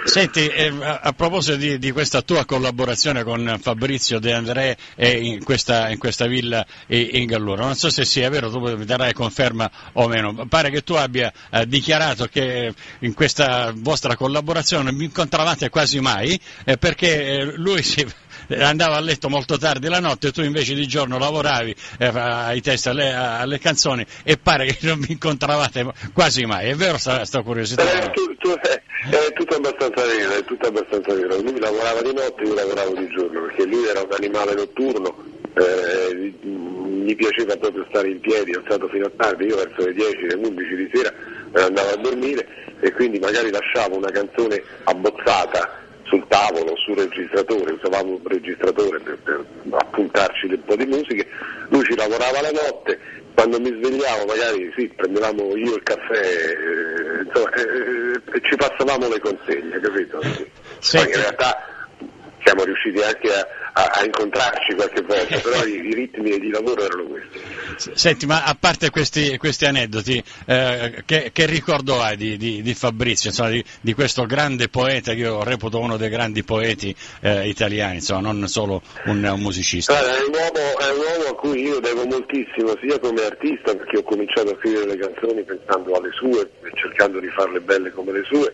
Senti, 0.05 0.47
eh, 0.47 0.71
a, 0.81 1.13
proposito 1.15 1.57
di, 1.57 1.77
di 1.77 1.91
questa 1.91 2.21
tua 2.21 2.45
collaborazione 2.45 3.23
con 3.23 3.57
Fabrizio 3.61 4.19
De 4.19 4.33
André 4.33 4.77
in 4.97 5.43
questa, 5.43 5.89
in 5.89 5.97
questa 5.97 6.25
villa 6.27 6.65
in 6.87 7.25
Gallura, 7.25 7.63
non 7.63 7.75
so 7.75 7.89
se 7.89 8.03
sia 8.05 8.29
vero, 8.29 8.49
tu 8.49 8.59
mi 8.59 8.85
darai 8.85 9.13
conferma 9.13 9.69
o 9.93 10.07
meno, 10.07 10.22
pare 10.47 10.69
che 10.69 10.83
tu 10.83 10.93
abbia 10.93 11.31
eh, 11.51 11.67
dichiarato 11.67 12.25
che 12.25 12.73
in 12.99 13.13
questa 13.13 13.73
vostra 13.75 14.15
collaborazione 14.15 14.83
non 14.83 14.97
vi 14.97 15.05
incontravate 15.05 15.69
quasi 15.69 15.99
mai 15.99 16.39
eh, 16.65 16.77
perché 16.77 17.25
eh, 17.25 17.43
lui 17.57 17.83
si 17.83 18.05
andava 18.57 18.95
a 18.97 18.99
letto 18.99 19.29
molto 19.29 19.57
tardi 19.57 19.87
la 19.87 19.99
notte 19.99 20.27
e 20.27 20.31
tu 20.31 20.41
invece 20.41 20.73
di 20.73 20.87
giorno 20.87 21.17
lavoravi 21.17 21.75
eh, 21.99 22.07
ai 22.07 22.61
testi 22.61 22.89
alle, 22.89 23.13
alle 23.13 23.59
canzoni 23.59 24.05
e 24.23 24.37
pare 24.37 24.65
che 24.65 24.77
non 24.87 24.99
vi 24.99 25.13
incontravate 25.13 25.91
quasi 26.13 26.45
mai, 26.45 26.69
è 26.69 26.75
vero 26.75 26.97
sta, 26.97 27.41
curiosità? 27.41 27.83
Eh, 27.83 28.11
tu- 28.11 28.35
tu- 28.37 28.57
eh, 28.61 28.81
è 29.09 29.33
tutto 29.33 29.55
abbastanza 29.55 30.05
vero, 30.05 30.33
è 30.33 30.45
tutto 30.45 30.67
abbastanza 30.67 31.13
vero. 31.13 31.41
Lui 31.41 31.59
lavorava 31.59 32.01
di 32.01 32.13
notte, 32.13 32.43
io 32.43 32.53
lavoravo 32.53 32.93
di 32.93 33.07
giorno, 33.09 33.41
perché 33.41 33.65
lui 33.65 33.85
era 33.85 34.01
un 34.01 34.11
animale 34.11 34.53
notturno, 34.53 35.15
eh, 35.53 36.15
gli- 36.15 37.15
piaceva 37.15 37.55
proprio 37.57 37.85
stare 37.89 38.09
in 38.09 38.19
piedi, 38.19 38.53
alzato 38.53 38.87
fino 38.87 39.05
a 39.05 39.11
tardi, 39.15 39.45
io 39.45 39.55
verso 39.55 39.85
le 39.85 39.93
10, 39.93 40.25
le 40.25 40.35
11 40.35 40.75
di 40.75 40.89
sera 40.91 41.13
eh, 41.53 41.61
andavo 41.61 41.89
a 41.89 41.97
dormire 41.97 42.47
e 42.79 42.91
quindi 42.91 43.19
magari 43.19 43.51
lasciavo 43.51 43.97
una 43.97 44.09
canzone 44.09 44.61
abbozzata 44.83 45.81
sul 46.03 46.25
tavolo, 46.27 46.75
sul 46.77 46.97
registratore, 46.97 47.73
usavamo 47.73 48.13
un 48.13 48.21
registratore 48.23 48.99
per, 48.99 49.17
per 49.23 49.45
appuntarci 49.71 50.47
un 50.47 50.63
po' 50.65 50.75
di 50.75 50.85
musiche, 50.85 51.27
lui 51.69 51.83
ci 51.83 51.95
lavorava 51.95 52.41
la 52.41 52.51
notte, 52.51 52.99
quando 53.33 53.59
mi 53.59 53.69
svegliavo 53.69 54.25
magari 54.25 54.71
sì, 54.75 54.87
prendevamo 54.95 55.55
io 55.55 55.75
il 55.75 55.83
caffè, 55.83 56.21
eh, 56.21 57.23
insomma, 57.25 57.49
eh, 57.53 58.37
e 58.37 58.41
ci 58.43 58.55
passavamo 58.55 59.07
le 59.07 59.19
consegne, 59.19 59.79
capito? 59.79 60.21
Sì. 60.83 60.97
In 60.97 61.13
realtà 61.13 61.55
siamo 62.43 62.65
riusciti 62.65 63.01
anche 63.01 63.31
a, 63.33 63.47
a- 63.73 63.91
a 63.93 64.05
incontrarci 64.05 64.75
qualche 64.75 65.01
volta, 65.01 65.39
però 65.39 65.65
i, 65.65 65.87
i 65.87 65.93
ritmi 65.93 66.39
di 66.39 66.49
lavoro 66.49 66.83
erano 66.83 67.03
questi. 67.05 67.93
Senti, 67.93 68.25
ma 68.25 68.43
a 68.43 68.55
parte 68.59 68.89
questi, 68.91 69.37
questi 69.37 69.65
aneddoti, 69.65 70.23
eh, 70.45 71.03
che, 71.05 71.31
che, 71.33 71.45
ricordo 71.45 71.99
hai 71.99 72.15
di, 72.15 72.37
di, 72.37 72.61
di 72.61 72.73
Fabrizio, 72.75 73.29
insomma, 73.29 73.49
di, 73.49 73.63
di, 73.81 73.93
questo 73.93 74.25
grande 74.25 74.69
poeta 74.69 75.13
che 75.13 75.21
io 75.21 75.43
reputo 75.43 75.79
uno 75.79 75.97
dei 75.97 76.09
grandi 76.09 76.43
poeti 76.43 76.95
eh, 77.21 77.47
italiani, 77.47 77.95
insomma, 77.95 78.31
non 78.31 78.47
solo 78.47 78.81
un, 79.05 79.23
un 79.23 79.39
musicista? 79.39 79.97
Allora, 79.97 80.17
è, 80.17 80.21
un 80.21 80.33
uomo, 80.33 80.79
è, 80.79 80.91
un 80.91 80.99
uomo, 80.99 81.29
a 81.31 81.35
cui 81.35 81.61
io 81.61 81.79
devo 81.79 82.05
moltissimo, 82.05 82.77
sia 82.79 82.99
come 82.99 83.23
artista, 83.23 83.75
perché 83.75 83.97
ho 83.97 84.03
cominciato 84.03 84.51
a 84.51 84.57
scrivere 84.59 84.85
le 84.85 84.97
canzoni 84.97 85.43
pensando 85.43 85.93
alle 85.93 86.11
sue 86.11 86.51
cercando 86.75 87.19
di 87.19 87.29
farle 87.29 87.59
belle 87.61 87.91
come 87.91 88.11
le 88.11 88.23
sue, 88.23 88.53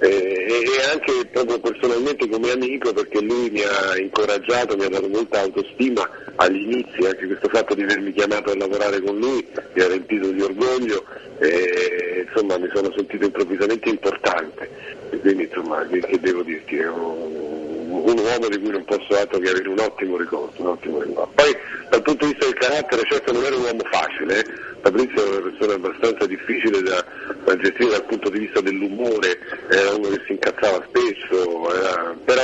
eh, 0.00 0.46
e 0.48 0.90
anche 0.92 1.26
proprio 1.32 1.58
personalmente 1.60 2.28
come 2.28 2.50
amico, 2.50 2.92
perché 2.92 3.20
lui 3.20 3.50
mi 3.50 3.62
ha 3.62 3.98
incoraggiato, 3.98 4.59
mi 4.76 4.84
ha 4.84 4.88
dato 4.88 5.08
molta 5.08 5.40
autostima 5.40 6.08
agli 6.36 6.62
inizi, 6.62 7.06
anche 7.06 7.26
questo 7.26 7.48
fatto 7.48 7.74
di 7.74 7.82
avermi 7.82 8.12
chiamato 8.12 8.50
a 8.50 8.56
lavorare 8.56 9.00
con 9.00 9.18
lui 9.18 9.46
mi 9.72 9.82
ha 9.82 9.88
riempito 9.88 10.30
di 10.30 10.40
orgoglio 10.40 11.04
e 11.38 12.26
insomma 12.28 12.58
mi 12.58 12.68
sono 12.72 12.92
sentito 12.94 13.24
improvvisamente 13.24 13.88
importante. 13.88 14.68
E 15.10 15.18
quindi 15.18 15.44
insomma 15.44 15.86
che 15.86 16.18
devo 16.20 16.42
dirti, 16.42 16.76
è 16.76 16.88
un, 16.88 17.32
un, 17.88 18.18
uomo 18.18 18.48
di 18.48 18.58
cui 18.58 18.70
non 18.70 18.84
posso 18.84 19.16
altro 19.16 19.38
che 19.38 19.50
avere 19.50 19.68
un 19.68 19.78
ottimo 19.78 20.16
ricordo, 20.16 20.60
un 20.60 20.66
ottimo 20.68 21.00
ricordo. 21.00 21.32
Poi 21.34 21.56
dal 21.90 22.02
punto 22.02 22.26
di 22.26 22.32
vista 22.32 22.46
del 22.46 22.58
carattere 22.58 23.02
certo 23.04 23.32
non 23.32 23.44
era 23.44 23.56
un 23.56 23.62
uomo 23.62 23.82
facile, 23.90 24.40
eh? 24.40 24.44
Fabrizio 24.82 25.22
era 25.22 25.36
una 25.36 25.50
persona 25.50 25.74
abbastanza 25.74 26.26
difficile 26.26 26.82
da, 26.82 27.04
da, 27.44 27.56
gestire 27.56 27.90
dal 27.90 28.04
punto 28.04 28.30
di 28.30 28.38
vista 28.38 28.60
dell'umore, 28.60 29.38
era 29.68 29.94
uno 29.94 30.08
che 30.08 30.22
si 30.26 30.32
incazzava 30.32 30.86
spesso, 30.88 31.74
era, 31.74 32.16
però 32.24 32.42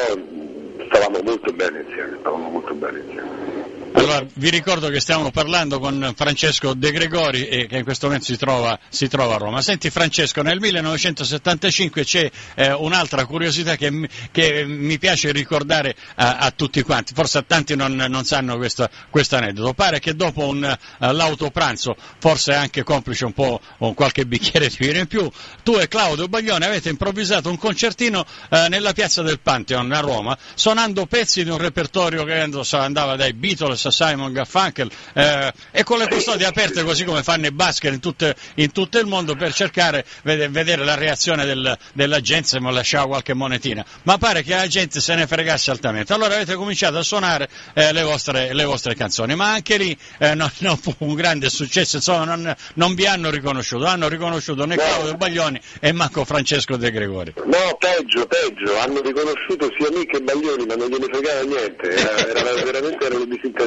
stavamo 0.85 1.21
molto 1.23 1.53
bene 1.53 1.81
insieme, 1.81 2.17
stavamo 2.21 2.51
molto 2.51 2.75
bene 2.75 2.99
insieme. 3.01 3.56
Allora, 3.97 4.23
vi 4.35 4.51
ricordo 4.51 4.91
che 4.91 5.01
stiamo 5.01 5.31
parlando 5.31 5.81
con 5.81 6.13
Francesco 6.15 6.75
De 6.75 6.93
Gregori 6.93 7.49
e 7.49 7.67
che 7.67 7.79
in 7.79 7.83
questo 7.85 8.05
momento 8.07 8.27
si 8.27 8.37
trova, 8.37 8.79
si 8.91 9.09
trova 9.09 9.37
a 9.37 9.39
Roma. 9.39 9.63
Senti 9.63 9.89
Francesco, 9.89 10.43
nel 10.43 10.61
1975 10.61 12.05
c'è 12.05 12.31
eh, 12.57 12.73
un'altra 12.73 13.25
curiosità 13.25 13.75
che, 13.77 14.07
che, 14.31 14.67
mi 14.67 14.99
piace 14.99 15.33
ricordare 15.33 15.97
a, 16.17 16.37
a, 16.37 16.51
tutti 16.51 16.83
quanti, 16.83 17.15
forse 17.15 17.39
a 17.39 17.43
tanti 17.47 17.75
non, 17.75 17.95
non 17.95 18.25
sanno 18.27 18.59
questo 18.59 19.37
aneddoto. 19.37 19.73
Pare 19.73 19.99
che 19.99 20.15
dopo 20.15 20.47
un, 20.47 20.63
uh, 20.99 21.13
l'autopranzo, 21.13 21.97
forse 22.19 22.53
anche 22.53 22.83
complice 22.83 23.25
un 23.25 23.33
po' 23.33 23.63
un 23.79 23.95
qualche 23.95 24.27
bicchiere 24.27 24.69
di 24.69 24.77
vino 24.79 24.99
in 24.99 25.07
più, 25.07 25.27
tu 25.63 25.79
e 25.79 25.89
Claudio 25.89 26.29
Baglione 26.29 26.67
avete 26.67 26.91
improvvisato 26.91 27.49
un 27.49 27.57
concertino 27.57 28.21
uh, 28.51 28.57
nella 28.69 28.93
piazza 28.93 29.23
del 29.23 29.41
Pantheon 29.41 29.91
a 29.91 30.01
Roma, 30.01 30.37
suonando 30.55 31.07
pezzi 31.07 31.45
di 31.45 31.49
un 31.49 31.57
repertorio 31.59 32.25
che 32.25 32.47
andava 32.73 33.17
dai 33.17 33.33
Beatles 33.33 33.85
a 33.89 33.91
Simon 33.91 34.33
Garfunkel 34.33 34.91
eh, 35.13 35.53
e 35.71 35.83
con 35.85 35.99
le 35.99 36.09
custodie 36.09 36.47
aperte 36.47 36.83
così 36.83 37.05
come 37.05 37.23
fanno 37.23 37.47
i 37.47 37.53
basket 37.53 37.93
in, 37.93 38.01
tutte, 38.01 38.35
in 38.57 38.73
tutto 38.73 38.99
il 38.99 39.07
mondo 39.07 39.35
per 39.35 39.53
cercare 39.53 40.05
di 40.23 40.47
vedere 40.49 40.85
la 40.85 40.95
reazione 40.95 41.45
del, 41.45 41.77
della 41.93 42.21
gente 42.21 42.49
se 42.49 42.61
mi 42.61 42.73
lasciava 42.73 43.07
qualche 43.07 43.35
monetina. 43.35 43.85
Ma 44.03 44.19
pare 44.19 44.43
che 44.43 44.55
la 44.55 44.67
gente 44.67 45.01
se 45.01 45.15
ne 45.15 45.27
fregasse 45.27 45.71
altamente. 45.71 46.13
Allora 46.13 46.35
avete 46.35 46.55
cominciato 46.55 46.99
a 46.99 47.03
suonare 47.03 47.49
eh, 47.75 47.93
le, 47.93 48.03
vostre, 48.03 48.53
le, 48.53 48.65
vostre, 48.65 48.95
canzoni. 48.95 49.35
Ma 49.35 49.53
anche 49.53 49.77
lì 49.77 49.97
eh, 50.19 50.35
non, 50.35 50.51
non, 50.59 50.77
fu 50.77 50.95
un 50.99 51.15
grande 51.15 51.49
successo 51.49 51.97
insomma 51.97 52.25
non, 52.25 52.55
non, 52.75 52.95
vi 52.95 53.07
hanno 53.07 53.31
riconosciuto. 53.31 53.85
Hanno 53.87 54.09
riconosciuto 54.09 54.65
né 54.65 54.77
Claudio 54.77 55.15
Baglioni 55.15 55.61
e 55.81 55.93
manco 55.93 56.25
Francesco 56.25 56.77
De 56.77 56.91
Gregori. 56.91 57.35
No 57.45 57.77
peggio 57.79 58.27
peggio. 58.27 58.79
Hanno 58.79 59.01
riconosciuto 59.01 59.71
sia 59.79 59.91
me 59.91 60.07
che 60.07 60.21
Baglioni 60.21 60.67
ma 60.67 60.75
non 60.75 60.89
gliene 60.89 61.07
fregava 61.11 61.43
niente. 61.43 61.89
Era, 61.89 62.41
era 62.41 62.65
veramente 62.65 63.05
erano 63.05 63.27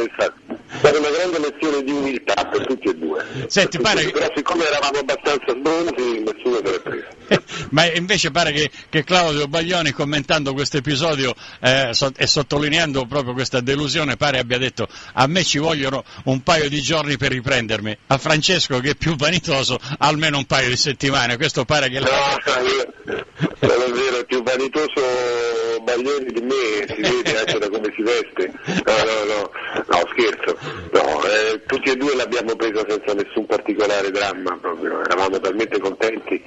disinteressati 0.10 0.18
stata, 0.20 0.34
stata 0.78 0.98
una 0.98 1.10
grande 1.10 1.40
lezione 1.40 1.84
di 1.84 1.92
umiltà 1.92 2.46
per 2.46 2.66
tutti 2.66 2.90
e 2.90 2.96
due. 2.96 3.26
Senti, 3.48 3.78
per 3.78 3.94
pare... 3.94 4.10
Però 4.10 4.32
siccome 4.36 4.66
eravamo 4.66 5.00
abbastanza 5.00 5.54
sbronzi, 5.56 6.24
nessuno 6.24 6.56
se 6.64 6.72
l'è 6.72 6.80
preso. 6.80 7.08
Ma 7.72 7.92
invece 7.92 8.32
pare 8.32 8.52
che, 8.52 8.72
che, 8.90 9.04
Claudio 9.04 9.48
Baglioni 9.48 9.92
commentando 9.92 10.54
questo 10.54 10.78
episodio 10.78 11.36
eh, 11.62 11.90
so, 11.92 12.12
e 12.16 12.26
sottolineando 12.26 13.06
proprio 13.06 13.34
questa 13.34 13.60
delusione 13.60 14.18
pare 14.18 14.40
abbia 14.40 14.58
detto 14.58 14.88
a 15.14 15.28
me 15.28 15.44
ci 15.44 15.60
vogliono 15.60 16.04
un 16.26 16.42
paio 16.42 16.70
di 16.70 16.82
giorni 16.82 17.18
per 17.18 17.32
riprendermi, 17.32 17.96
a 18.08 18.18
Francesco 18.18 18.80
che 18.80 18.92
è 18.92 18.96
più 18.96 19.16
vanitoso 19.16 19.80
almeno 20.00 20.38
un 20.38 20.46
paio 20.46 20.70
di 20.70 20.78
settimane, 20.78 21.38
questo 21.38 21.66
pare 21.66 21.90
che... 21.90 22.00
No, 22.00 22.08
la... 22.08 22.62
non 23.04 23.82
è 23.82 23.92
vero, 23.92 24.24
più 24.26 24.39
vanitoso 24.50 25.82
Baglioni 25.84 26.32
di 26.32 26.42
me, 26.42 26.88
si 26.88 27.02
vede 27.02 27.38
anche 27.38 27.60
da 27.60 27.70
come 27.70 27.94
si 27.96 28.02
veste. 28.02 28.52
No, 28.86 28.96
no, 29.06 29.34
no, 29.34 29.52
no 29.88 30.08
scherzo. 30.12 30.58
No, 30.92 31.24
eh, 31.24 31.62
tutti 31.66 31.92
e 31.92 31.96
due 31.96 32.16
l'abbiamo 32.16 32.56
presa 32.56 32.84
senza 32.88 33.14
nessun 33.14 33.46
particolare 33.46 34.12
dramma, 34.12 34.58
proprio. 34.60 35.02
eravamo 35.02 35.40
talmente 35.40 35.80
contenti. 35.80 36.42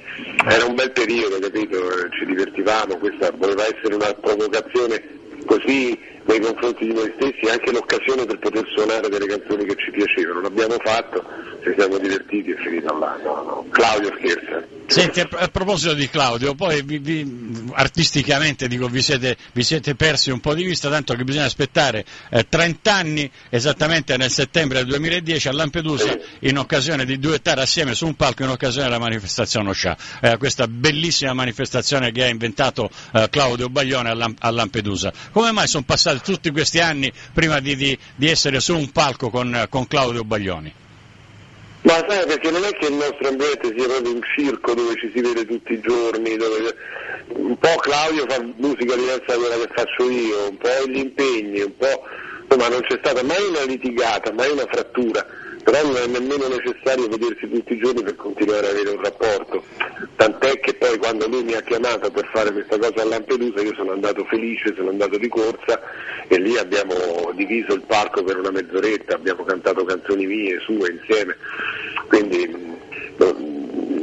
Era 0.47 0.65
un 0.65 0.75
bel 0.75 0.91
periodo, 0.91 1.39
capito? 1.39 1.77
Ci 2.09 2.25
divertivamo, 2.25 2.97
questa 2.97 3.31
voleva 3.35 3.63
essere 3.63 3.95
una 3.95 4.13
provocazione 4.13 5.21
così 5.45 5.97
nei 6.25 6.39
confronti 6.39 6.87
di 6.87 6.93
noi 6.93 7.13
stessi 7.17 7.51
anche 7.51 7.71
l'occasione 7.71 8.25
per 8.25 8.39
poter 8.39 8.65
suonare 8.73 9.09
delle 9.09 9.25
canzoni 9.25 9.65
che 9.65 9.75
ci 9.75 9.91
piacevano. 9.91 10.41
L'abbiamo 10.41 10.75
fatto, 10.83 11.23
ci 11.63 11.73
siamo 11.77 11.97
divertiti 11.97 12.51
e 12.51 12.57
finita 12.57 12.93
là. 12.93 13.17
No, 13.23 13.43
no. 13.43 13.65
Claudio 13.71 14.13
scherza. 14.17 14.62
Senti, 14.93 15.21
a, 15.21 15.47
proposito 15.47 15.95
di 15.95 16.07
Claudio, 16.07 16.53
poi 16.53 16.83
vi, 16.83 16.99
vi, 16.99 17.71
artisticamente 17.73 18.67
dico, 18.67 18.87
vi 18.87 19.01
siete, 19.01 19.37
vi 19.51 19.63
siete, 19.63 19.95
persi 19.95 20.29
un 20.29 20.39
po' 20.39 20.53
di 20.53 20.63
vista, 20.63 20.87
tanto 20.87 21.15
che 21.15 21.23
bisogna 21.23 21.45
aspettare 21.45 22.05
eh, 22.29 22.47
30 22.47 22.93
anni, 22.93 23.31
esattamente 23.49 24.15
nel 24.17 24.29
settembre 24.29 24.77
del 24.77 24.89
2010 24.89 25.47
a 25.47 25.53
Lampedusa, 25.53 26.15
in 26.41 26.59
occasione 26.59 27.05
di 27.05 27.17
duettare 27.17 27.61
assieme 27.61 27.95
su 27.95 28.05
un 28.05 28.13
palco 28.13 28.43
in 28.43 28.49
occasione 28.49 28.85
della 28.85 28.99
manifestazione 28.99 29.69
Oscià, 29.69 29.97
eh, 30.21 30.37
questa 30.37 30.67
bellissima 30.67 31.33
manifestazione 31.33 32.11
che 32.11 32.25
ha 32.25 32.27
inventato 32.27 32.87
eh, 33.13 33.27
Claudio 33.31 33.69
Baglione 33.69 34.09
a, 34.09 34.13
Lam- 34.13 34.35
a 34.37 34.51
Lampedusa. 34.51 35.11
Come 35.31 35.51
mai 35.51 35.67
sono 35.67 35.85
passati 35.85 36.19
tutti 36.23 36.51
questi 36.51 36.79
anni 36.79 37.11
prima 37.33 37.59
di, 37.59 37.75
di, 37.75 37.97
di 38.15 38.27
essere 38.27 38.59
su 38.59 38.77
un 38.77 38.91
palco 38.91 39.31
con, 39.31 39.65
con 39.69 39.87
Claudio 39.87 40.23
Baglioni? 40.23 40.81
Ma 41.83 42.05
sai, 42.07 42.25
perché 42.25 42.49
non 42.49 42.63
è 42.63 42.71
che 42.71 42.87
il 42.87 42.93
nostro 42.93 43.27
ambiente 43.27 43.73
sia 43.75 43.87
proprio 43.87 44.13
un 44.13 44.21
circo 44.35 44.73
dove 44.73 44.95
ci 44.95 45.11
si 45.13 45.21
vede 45.21 45.45
tutti 45.45 45.73
i 45.73 45.81
giorni, 45.81 46.37
dove 46.37 46.75
un 47.27 47.57
po' 47.57 47.75
Claudio 47.81 48.25
fa 48.27 48.41
musica 48.55 48.95
diversa 48.95 49.25
da 49.27 49.35
quella 49.35 49.55
che 49.55 49.73
faccio 49.73 50.09
io, 50.09 50.49
un 50.49 50.57
po' 50.57 50.87
gli 50.87 50.97
impegni, 50.97 51.61
un 51.61 51.75
po'... 51.75 52.03
insomma 52.43 52.69
non 52.69 52.81
c'è 52.81 52.97
stata 52.99 53.21
mai 53.23 53.43
una 53.49 53.63
litigata, 53.63 54.31
mai 54.31 54.51
una 54.51 54.65
frattura 54.69 55.25
però 55.63 55.81
non 55.83 55.95
è 55.95 56.07
nemmeno 56.07 56.47
necessario 56.47 57.07
vedersi 57.07 57.49
tutti 57.49 57.73
i 57.73 57.79
giorni 57.79 58.03
per 58.03 58.15
continuare 58.15 58.67
ad 58.67 58.75
avere 58.75 58.89
un 58.89 59.01
rapporto, 59.01 59.63
tant'è 60.15 60.59
che 60.59 60.73
poi 60.73 60.97
quando 60.97 61.27
lui 61.27 61.43
mi 61.43 61.53
ha 61.53 61.61
chiamato 61.61 62.11
per 62.11 62.29
fare 62.33 62.51
questa 62.51 62.77
cosa 62.77 63.01
a 63.01 63.05
Lampedusa 63.05 63.61
io 63.61 63.73
sono 63.73 63.93
andato 63.93 64.25
felice, 64.25 64.73
sono 64.75 64.89
andato 64.89 65.17
di 65.17 65.27
corsa 65.29 65.81
e 66.27 66.37
lì 66.37 66.57
abbiamo 66.57 67.31
diviso 67.33 67.73
il 67.73 67.83
palco 67.87 68.23
per 68.23 68.37
una 68.37 68.51
mezz'oretta, 68.51 69.15
abbiamo 69.15 69.43
cantato 69.43 69.85
canzoni 69.85 70.25
mie, 70.25 70.59
sue, 70.59 70.91
insieme, 70.91 71.37
quindi 72.07 72.71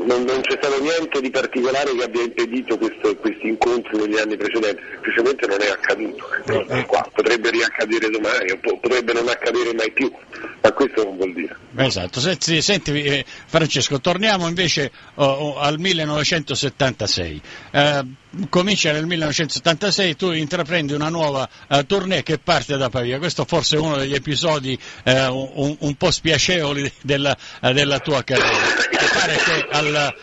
non, 0.04 0.22
non, 0.22 0.40
c'è 0.40 0.56
stato 0.60 0.80
niente 0.80 1.20
di 1.20 1.30
particolare 1.30 1.94
che 1.94 2.04
abbia 2.04 2.22
impedito 2.22 2.76
questo, 2.78 3.14
questi 3.16 3.48
incontri 3.48 3.98
negli 3.98 4.18
anni 4.18 4.36
precedenti, 4.36 4.80
semplicemente 4.92 5.46
non 5.46 5.60
è 5.60 5.68
accaduto. 5.68 6.28
Eh, 6.46 6.78
eh. 6.78 6.86
potrebbe 7.14 7.50
riaccadere 7.50 8.10
domani, 8.10 8.58
potrebbe 8.58 9.12
non 9.12 9.28
accadere 9.28 9.74
mai 9.74 9.90
più, 9.92 10.12
ma 10.60 10.72
questo 10.72 11.04
non 11.04 11.16
vuol 11.16 11.32
dire. 11.32 11.56
Esatto, 11.76 12.20
senti, 12.20 12.60
senti 12.62 13.02
eh, 13.02 13.24
Francesco, 13.46 14.00
torniamo 14.00 14.48
invece 14.48 14.90
oh, 15.14 15.24
oh, 15.24 15.58
al 15.58 15.78
1976. 15.78 17.40
Eh, 17.70 18.04
comincia 18.48 18.92
nel 18.92 19.06
1976, 19.06 20.16
tu 20.16 20.30
intraprendi 20.30 20.92
una 20.92 21.08
nuova 21.08 21.48
uh, 21.68 21.84
tournée 21.84 22.22
che 22.22 22.38
parte 22.38 22.76
da 22.76 22.88
Pavia. 22.88 23.18
Questo 23.18 23.44
forse 23.44 23.76
è 23.76 23.78
uno 23.78 23.96
degli 23.96 24.14
episodi 24.14 24.78
uh, 25.04 25.10
un, 25.10 25.76
un, 25.78 25.94
po' 25.94 26.10
spiacevoli 26.10 26.90
della, 27.02 27.36
uh, 27.60 27.72
della 27.72 27.98
tua 27.98 28.22
carriera. 28.22 28.50
Mi 28.50 29.08
pare 29.12 29.36
che 29.36 29.66
al, 29.70 30.14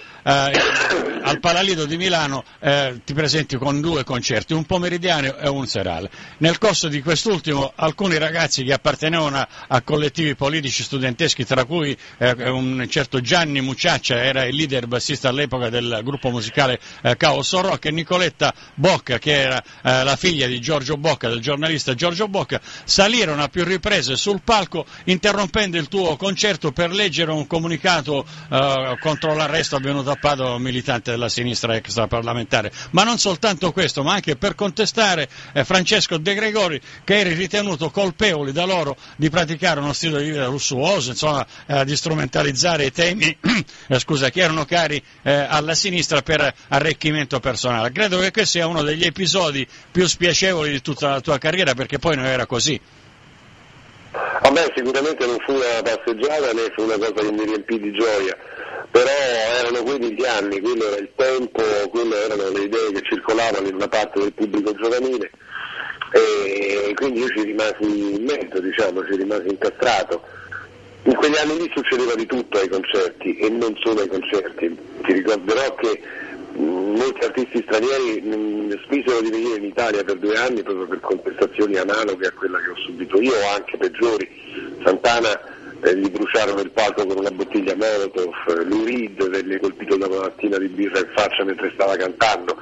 al 1.27 1.39
Palalido 1.41 1.85
di 1.85 1.97
Milano 1.97 2.43
eh, 2.59 3.01
ti 3.03 3.13
presenti 3.13 3.57
con 3.57 3.81
due 3.81 4.05
concerti, 4.05 4.53
un 4.53 4.63
pomeridiano 4.63 5.35
e 5.35 5.49
un 5.49 5.67
serale. 5.67 6.09
Nel 6.37 6.57
corso 6.57 6.87
di 6.87 7.01
quest'ultimo 7.01 7.73
alcuni 7.75 8.17
ragazzi 8.17 8.63
che 8.63 8.71
appartenevano 8.71 9.35
a, 9.35 9.47
a 9.67 9.81
collettivi 9.81 10.35
politici 10.35 10.83
studenteschi, 10.83 11.43
tra 11.43 11.65
cui 11.65 11.97
eh, 12.17 12.49
un 12.49 12.85
certo 12.89 13.19
Gianni 13.19 13.59
Mucciaccia, 13.59 14.23
era 14.23 14.45
il 14.45 14.55
leader 14.55 14.87
bassista 14.87 15.27
all'epoca 15.27 15.69
del 15.69 15.99
gruppo 16.01 16.29
musicale 16.29 16.79
eh, 17.01 17.17
Caos 17.17 17.51
Rock, 17.59 17.85
e 17.85 17.91
Nicoletta 17.91 18.53
Bocca, 18.75 19.19
che 19.19 19.33
era 19.33 19.61
eh, 19.83 20.03
la 20.05 20.15
figlia 20.15 20.47
di 20.47 20.61
Giorgio 20.61 20.95
Bocca, 20.95 21.27
del 21.27 21.41
giornalista 21.41 21.93
Giorgio 21.93 22.29
Bocca, 22.29 22.61
salirono 22.85 23.43
a 23.43 23.49
più 23.49 23.65
riprese 23.65 24.15
sul 24.15 24.41
palco 24.43 24.85
interrompendo 25.05 25.77
il 25.77 25.89
tuo 25.89 26.15
concerto 26.15 26.71
per 26.71 26.91
leggere 26.91 27.31
un 27.31 27.45
comunicato 27.47 28.25
eh, 28.49 28.97
contro 29.01 29.35
l'arresto 29.35 29.75
avvenuto 29.75 30.09
a 30.09 30.15
Padova 30.15 30.57
militante 30.57 31.15
della 31.17 31.29
sinistra 31.29 31.75
extraparlamentare. 31.75 32.71
Ma 32.91 33.03
non 33.03 33.17
soltanto 33.17 33.71
questo, 33.71 34.03
ma 34.03 34.13
anche 34.13 34.35
per 34.37 34.55
contestare 34.55 35.27
eh, 35.53 35.65
Francesco 35.65 36.17
De 36.17 36.33
Gregori 36.35 36.79
che 37.03 37.19
eri 37.19 37.33
ritenuto 37.33 37.89
colpevoli 37.89 38.51
da 38.51 38.65
loro 38.65 38.95
di 39.17 39.29
praticare 39.29 39.79
uno 39.79 39.93
stile 39.93 40.23
di 40.23 40.29
vita 40.29 40.47
lussuoso, 40.47 41.09
insomma, 41.09 41.45
eh, 41.65 41.83
di 41.83 41.95
strumentalizzare 41.95 42.85
i 42.85 42.91
temi 42.91 43.35
eh, 43.87 43.99
scusa, 43.99 44.29
che 44.29 44.41
erano 44.41 44.65
cari 44.65 45.03
alla 45.23 45.73
sinistra 45.73 46.21
per 46.21 46.53
arricchimento 46.69 47.39
personale. 47.39 47.91
Credo 47.91 48.19
che 48.19 48.31
questo 48.31 48.57
sia 48.57 48.67
uno 48.67 48.81
degli 48.81 49.03
episodi 49.03 49.67
più 49.91 50.05
spiacevoli 50.05 50.71
di 50.71 50.81
tutta 50.81 51.09
la 51.09 51.21
tua 51.21 51.37
carriera 51.37 51.73
perché 51.73 51.97
poi 51.97 52.15
non 52.15 52.25
era 52.25 52.45
così. 52.45 52.79
Me 54.51 54.71
sicuramente 54.73 55.25
non 55.25 55.37
fu 55.45 55.53
una 55.53 55.81
passeggiata 55.83 56.51
né 56.53 56.71
fu 56.73 56.83
una 56.83 56.97
cosa 56.97 57.13
che 57.13 57.31
mi 57.31 57.43
riempì 57.43 57.79
di 57.79 57.91
gioia, 57.91 58.35
però 58.91 59.09
erano 59.59 59.83
quelli 59.83 60.13
gli 60.13 60.25
anni, 60.25 60.59
quello 60.59 60.85
era 60.85 60.97
il 60.97 61.09
tempo, 61.15 61.61
quelle 61.89 62.23
erano 62.23 62.49
le 62.49 62.63
idee 62.63 62.91
che 62.93 63.01
circolavano 63.03 63.67
in 63.67 63.75
una 63.75 63.87
parte 63.87 64.19
del 64.19 64.33
pubblico 64.33 64.73
giovanile 64.73 65.29
e 66.11 66.93
quindi 66.95 67.19
io 67.19 67.27
ci 67.27 67.43
rimasi 67.43 68.15
in 68.15 68.23
mezzo, 68.23 68.59
diciamo, 68.59 69.05
ci 69.05 69.17
rimasi 69.17 69.49
incastrato. 69.49 70.21
In 71.03 71.15
quegli 71.15 71.37
anni 71.37 71.57
lì 71.57 71.71
succedeva 71.73 72.15
di 72.15 72.25
tutto 72.25 72.59
ai 72.59 72.67
concerti 72.67 73.37
e 73.37 73.49
non 73.49 73.75
solo 73.81 74.01
ai 74.01 74.07
concerti. 74.07 74.77
Ti 75.03 75.13
ricorderò 75.13 75.75
che 75.75 76.01
molti 76.55 77.23
artisti 77.23 77.63
stranieri 77.65 78.21
mh, 78.21 78.83
smisero 78.85 79.21
di 79.21 79.29
venire 79.29 79.57
in 79.57 79.65
Italia 79.65 80.03
per 80.03 80.17
due 80.17 80.35
anni 80.37 80.63
proprio 80.63 80.87
per 80.87 80.99
contestazioni 80.99 81.77
analoghe 81.77 82.27
a 82.27 82.31
quella 82.31 82.59
che 82.59 82.69
ho 82.69 82.75
subito 82.85 83.21
io 83.21 83.33
o 83.33 83.55
anche 83.55 83.77
peggiori. 83.77 84.27
Santana 84.83 85.39
eh, 85.81 85.95
gli 85.95 86.09
bruciarono 86.09 86.61
il 86.61 86.71
palco 86.71 87.05
con 87.05 87.17
una 87.17 87.31
bottiglia 87.31 87.75
Molotov, 87.75 88.33
Lou 88.65 88.85
Reed 88.85 89.29
venne 89.29 89.59
colpito 89.59 89.97
da 89.97 90.07
una 90.07 90.21
mattina 90.21 90.57
di 90.57 90.67
birra 90.67 90.99
in 90.99 91.11
faccia 91.15 91.43
mentre 91.43 91.71
stava 91.73 91.95
cantando. 91.95 92.55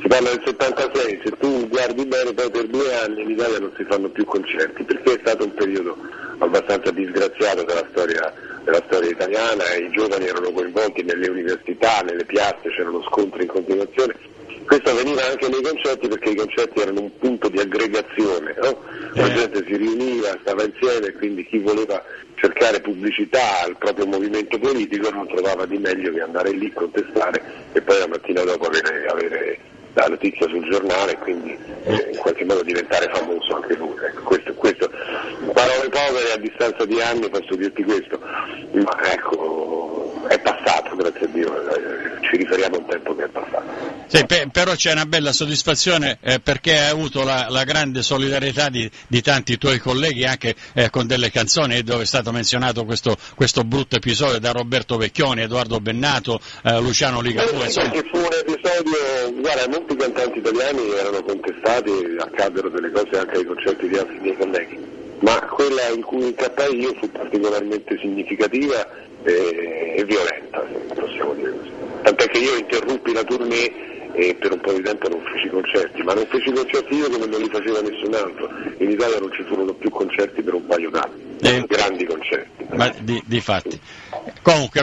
Si 0.00 0.08
parla 0.08 0.30
del 0.30 0.42
76, 0.44 1.20
se 1.24 1.30
tu 1.38 1.68
guardi 1.68 2.06
bene 2.06 2.32
poi 2.32 2.50
per 2.50 2.66
due 2.66 2.94
anni 3.00 3.22
in 3.22 3.30
Italia 3.30 3.58
non 3.58 3.72
si 3.76 3.84
fanno 3.84 4.08
più 4.08 4.24
concerti 4.24 4.84
perché 4.84 5.14
è 5.14 5.18
stato 5.20 5.44
un 5.44 5.54
periodo 5.54 5.96
abbastanza 6.38 6.90
disgraziato 6.90 7.62
della 7.62 7.86
storia 7.90 8.32
della 8.64 8.82
storia 8.86 9.10
italiana 9.10 9.74
i 9.74 9.90
giovani 9.90 10.26
erano 10.26 10.50
coinvolti 10.50 11.02
nelle 11.02 11.28
università, 11.28 12.00
nelle 12.00 12.24
piazze, 12.24 12.70
c'erano 12.70 13.02
scontri 13.02 13.42
in 13.42 13.48
continuazione. 13.48 14.14
Questo 14.66 14.90
avveniva 14.90 15.24
anche 15.26 15.48
nei 15.48 15.62
concerti 15.62 16.08
perché 16.08 16.30
i 16.30 16.36
concerti 16.36 16.80
erano 16.80 17.00
un 17.02 17.18
punto 17.18 17.48
di 17.48 17.58
aggregazione, 17.60 18.54
no? 18.62 18.82
la 19.14 19.26
Eh. 19.26 19.34
gente 19.34 19.64
si 19.66 19.76
riuniva, 19.76 20.36
stava 20.40 20.64
insieme 20.64 21.06
e 21.08 21.12
quindi 21.12 21.44
chi 21.46 21.58
voleva 21.58 22.02
cercare 22.36 22.80
pubblicità 22.80 23.62
al 23.64 23.76
proprio 23.78 24.06
movimento 24.06 24.58
politico 24.58 25.10
non 25.10 25.26
trovava 25.28 25.66
di 25.66 25.78
meglio 25.78 26.12
che 26.12 26.20
andare 26.20 26.50
lì, 26.52 26.72
contestare 26.72 27.42
e 27.72 27.80
poi 27.80 27.98
la 27.98 28.08
mattina 28.08 28.42
dopo 28.42 28.66
avere, 28.66 29.06
avere 29.06 29.58
la 29.94 30.06
notizia 30.08 30.48
sul 30.48 30.68
giornale 30.68 31.12
e 31.12 31.18
quindi 31.18 31.56
eh, 31.84 32.08
in 32.12 32.18
qualche 32.18 32.44
modo 32.44 32.62
diventare 32.62 33.08
famoso 33.12 33.54
anche 33.54 33.76
lui. 33.76 33.94
Ecco, 34.04 34.22
questo, 34.22 34.52
questo. 34.54 34.90
Parole 35.52 35.88
povere 35.88 36.32
a 36.32 36.36
distanza 36.38 36.84
di 36.84 37.00
anni 37.00 37.28
posso 37.28 37.54
dirti 37.54 37.84
questo, 37.84 38.18
ma 38.18 39.12
ecco, 39.12 40.12
è 40.28 40.40
passato, 40.40 40.96
grazie 40.96 41.26
a 41.26 41.28
Dio, 41.28 41.70
eh, 41.70 42.13
ci 42.34 42.42
riferiamo 42.42 42.76
a 42.76 42.78
un 42.78 42.86
tempo 42.86 43.14
che 43.14 43.24
è 43.24 43.28
passato. 43.28 43.62
Sì, 44.06 44.26
pe- 44.26 44.48
però 44.52 44.74
c'è 44.74 44.92
una 44.92 45.06
bella 45.06 45.32
soddisfazione 45.32 46.18
eh, 46.20 46.40
perché 46.40 46.72
hai 46.72 46.90
avuto 46.90 47.22
la, 47.22 47.46
la 47.48 47.64
grande 47.64 48.02
solidarietà 48.02 48.68
di, 48.68 48.90
di 49.06 49.22
tanti 49.22 49.56
tuoi 49.56 49.78
colleghi 49.78 50.24
anche 50.24 50.54
eh, 50.74 50.90
con 50.90 51.06
delle 51.06 51.30
canzoni 51.30 51.82
dove 51.82 52.02
è 52.02 52.06
stato 52.06 52.32
menzionato 52.32 52.84
questo, 52.84 53.16
questo 53.34 53.62
brutto 53.62 53.96
episodio 53.96 54.38
da 54.38 54.50
Roberto 54.50 54.96
Vecchioni, 54.96 55.42
Edoardo 55.42 55.80
Bennato, 55.80 56.40
eh, 56.62 56.80
Luciano 56.80 57.20
Ligabue, 57.20 57.64
insomma. 57.64 57.90
Perché 57.90 58.08
fu 58.10 58.18
un 58.18 58.28
episodio, 58.32 59.40
guarda, 59.40 59.68
molti 59.68 59.96
cantanti 59.96 60.38
italiani 60.38 60.90
erano 60.90 61.22
contestati, 61.22 61.90
accaddero 62.18 62.68
delle 62.68 62.90
cose 62.90 63.18
anche 63.18 63.36
ai 63.36 63.44
concerti 63.44 63.88
di 63.88 63.96
altri 63.96 64.18
miei 64.20 64.36
colleghi, 64.36 64.78
ma 65.20 65.38
quella 65.46 65.88
in 65.88 66.02
cui 66.02 66.26
incappai 66.26 66.78
io 66.78 66.94
fu 67.00 67.10
particolarmente 67.10 67.96
significativa 67.98 68.86
e, 69.22 69.94
e 69.96 70.04
violenta, 70.04 70.62
se 70.70 70.94
possiamo 70.94 71.34
dire 71.34 71.50
così. 71.50 71.93
Tant'è 72.04 72.26
che 72.28 72.38
io 72.38 72.56
interruppi 72.56 73.14
la 73.14 73.24
tournée 73.24 74.12
e 74.12 74.36
per 74.38 74.52
un 74.52 74.60
po' 74.60 74.74
di 74.74 74.82
tempo 74.82 75.08
non 75.08 75.22
feci 75.32 75.48
concerti, 75.48 76.02
ma 76.02 76.12
non 76.12 76.26
feci 76.26 76.52
concerti 76.52 76.94
io 76.96 77.08
come 77.08 77.24
non 77.24 77.40
li 77.40 77.48
faceva 77.50 77.80
nessun 77.80 78.12
altro. 78.12 78.50
In 78.78 78.90
Italia 78.90 79.18
non 79.18 79.32
ci 79.32 79.42
furono 79.44 79.72
più 79.72 79.88
concerti 79.88 80.42
per 80.42 80.52
un 80.52 80.66
paio 80.66 80.90
d'anni, 80.90 81.38
Eh. 81.40 81.64
grandi 81.66 82.04
concerti. 82.04 82.66
Ma 82.76 82.92
di, 83.00 83.22
di 83.24 83.40
fatti. 83.40 83.80
Comunque, 84.42 84.80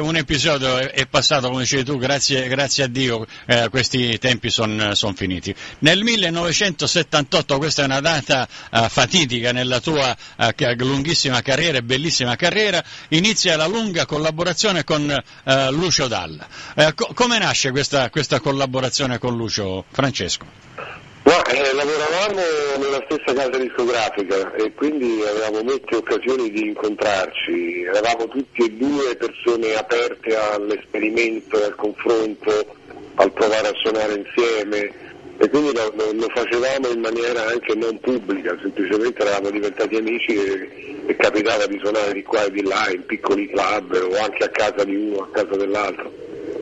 un 0.00 0.16
episodio 0.16 0.78
è, 0.78 1.06
passato, 1.06 1.48
come 1.48 1.62
dicevi 1.62 1.84
tu, 1.84 1.98
grazie, 1.98 2.48
grazie 2.48 2.84
a 2.84 2.86
Dio, 2.86 3.26
eh, 3.46 3.68
questi 3.68 4.18
tempi 4.18 4.50
sono 4.50 4.94
finiti. 5.14 5.54
Nel 5.80 6.02
1978, 6.02 7.58
questa 7.58 7.82
è 7.82 7.84
una 7.84 8.00
data 8.00 8.48
eh, 8.70 8.88
fatidica 8.88 9.52
nella 9.52 9.80
tua 9.80 10.16
eh, 10.36 10.74
lunghissima 10.76 11.42
carriera 11.42 11.82
bellissima 11.82 12.36
carriera, 12.36 12.82
inizia 13.08 13.56
la 13.56 13.66
lunga 13.66 14.06
collaborazione 14.06 14.84
con 14.84 15.10
eh, 15.10 15.70
Lucio 15.70 16.08
Dalla. 16.08 16.46
Eh, 16.74 16.94
co- 16.94 17.12
come 17.14 17.38
nasce 17.38 17.70
questa, 17.70 18.10
questa 18.10 18.40
collaborazione 18.40 19.18
con 19.18 19.36
Lucio, 19.36 19.84
Francesco? 19.90 21.03
Ma 21.34 21.42
eh, 21.46 21.74
lavoravamo 21.74 22.42
nella 22.78 23.04
stessa 23.08 23.32
casa 23.34 23.58
discografica 23.58 24.54
e 24.54 24.72
quindi 24.72 25.20
avevamo 25.26 25.64
molte 25.64 25.96
occasioni 25.96 26.48
di 26.48 26.68
incontrarci, 26.68 27.82
eravamo 27.82 28.28
tutti 28.28 28.62
e 28.62 28.70
due 28.70 29.16
persone 29.16 29.74
aperte 29.74 30.36
all'esperimento, 30.36 31.56
al 31.56 31.74
confronto, 31.74 32.76
al 33.16 33.32
provare 33.32 33.66
a 33.66 33.74
suonare 33.74 34.14
insieme 34.14 34.92
e 35.38 35.50
quindi 35.50 35.72
lo, 35.74 35.92
lo- 35.96 36.28
facevamo 36.32 36.90
in 36.90 37.00
maniera 37.00 37.46
anche 37.46 37.74
non 37.74 37.98
pubblica, 37.98 38.56
semplicemente 38.62 39.20
eravamo 39.20 39.50
diventati 39.50 39.96
amici 39.96 40.36
e, 40.36 41.04
e 41.04 41.16
capitava 41.16 41.66
di 41.66 41.80
suonare 41.82 42.12
di 42.12 42.22
qua 42.22 42.44
e 42.44 42.52
di 42.52 42.62
là 42.62 42.88
in 42.92 43.04
piccoli 43.06 43.50
club 43.50 43.90
o 43.92 44.16
anche 44.22 44.44
a 44.44 44.50
casa 44.50 44.84
di 44.84 44.94
uno, 44.94 45.22
a 45.22 45.28
casa 45.32 45.56
dell'altro. 45.56 46.12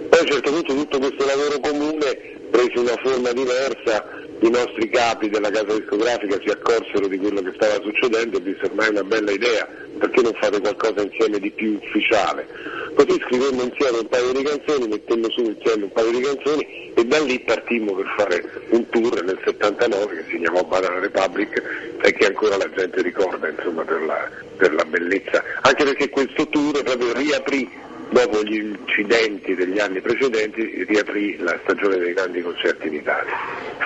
Poi 0.08 0.18
a 0.18 0.22
un 0.22 0.28
certo 0.28 0.50
punto 0.50 0.74
tutto 0.74 0.98
questo 0.98 1.26
lavoro 1.26 1.60
comune 1.60 2.40
prese 2.52 2.78
una 2.78 2.96
forma 3.02 3.32
diversa, 3.32 4.20
i 4.42 4.50
nostri 4.50 4.88
capi 4.90 5.28
della 5.28 5.50
casa 5.50 5.78
discografica 5.78 6.36
si 6.42 6.50
accorsero 6.50 7.06
di 7.06 7.16
quello 7.16 7.40
che 7.42 7.52
stava 7.54 7.80
succedendo 7.80 8.38
e 8.38 8.42
dissero 8.42 8.70
ormai 8.70 8.86
è 8.88 8.90
una 8.90 9.04
bella 9.04 9.30
idea, 9.30 9.68
perché 9.98 10.20
non 10.20 10.32
fate 10.40 10.60
qualcosa 10.60 11.02
insieme 11.02 11.38
di 11.38 11.50
più 11.52 11.78
ufficiale? 11.80 12.46
Così 12.94 13.20
scrivemmo 13.26 13.62
insieme 13.62 13.98
un 13.98 14.08
paio 14.08 14.32
di 14.32 14.42
canzoni, 14.42 14.88
mettemmo 14.88 15.30
su 15.30 15.42
insieme 15.42 15.84
un 15.84 15.92
paio 15.92 16.10
di 16.10 16.20
canzoni 16.20 16.92
e 16.94 17.04
da 17.04 17.20
lì 17.20 17.38
partimmo 17.40 17.94
per 17.94 18.14
fare 18.16 18.44
un 18.70 18.88
tour 18.88 19.22
nel 19.22 19.38
79 19.44 20.16
che 20.16 20.24
si 20.28 20.38
chiamò 20.38 20.64
Banana 20.64 20.98
Republic 20.98 21.62
e 22.02 22.12
che 22.12 22.26
ancora 22.26 22.56
la 22.56 22.68
gente 22.74 23.00
ricorda 23.00 23.48
insomma, 23.48 23.84
per, 23.84 24.02
la, 24.02 24.28
per 24.56 24.74
la 24.74 24.84
bellezza, 24.84 25.42
anche 25.60 25.84
perché 25.84 26.08
questo 26.10 26.48
tour 26.48 26.82
proprio 26.82 27.12
riaprì 27.12 27.70
dopo 28.12 28.42
gli 28.42 28.56
incidenti 28.56 29.54
degli 29.54 29.78
anni 29.78 30.00
precedenti 30.00 30.84
riaprì 30.84 31.38
la 31.38 31.58
stagione 31.62 31.96
dei 31.96 32.12
grandi 32.12 32.42
concerti 32.42 32.86
in 32.88 32.94
Italia. 32.94 33.32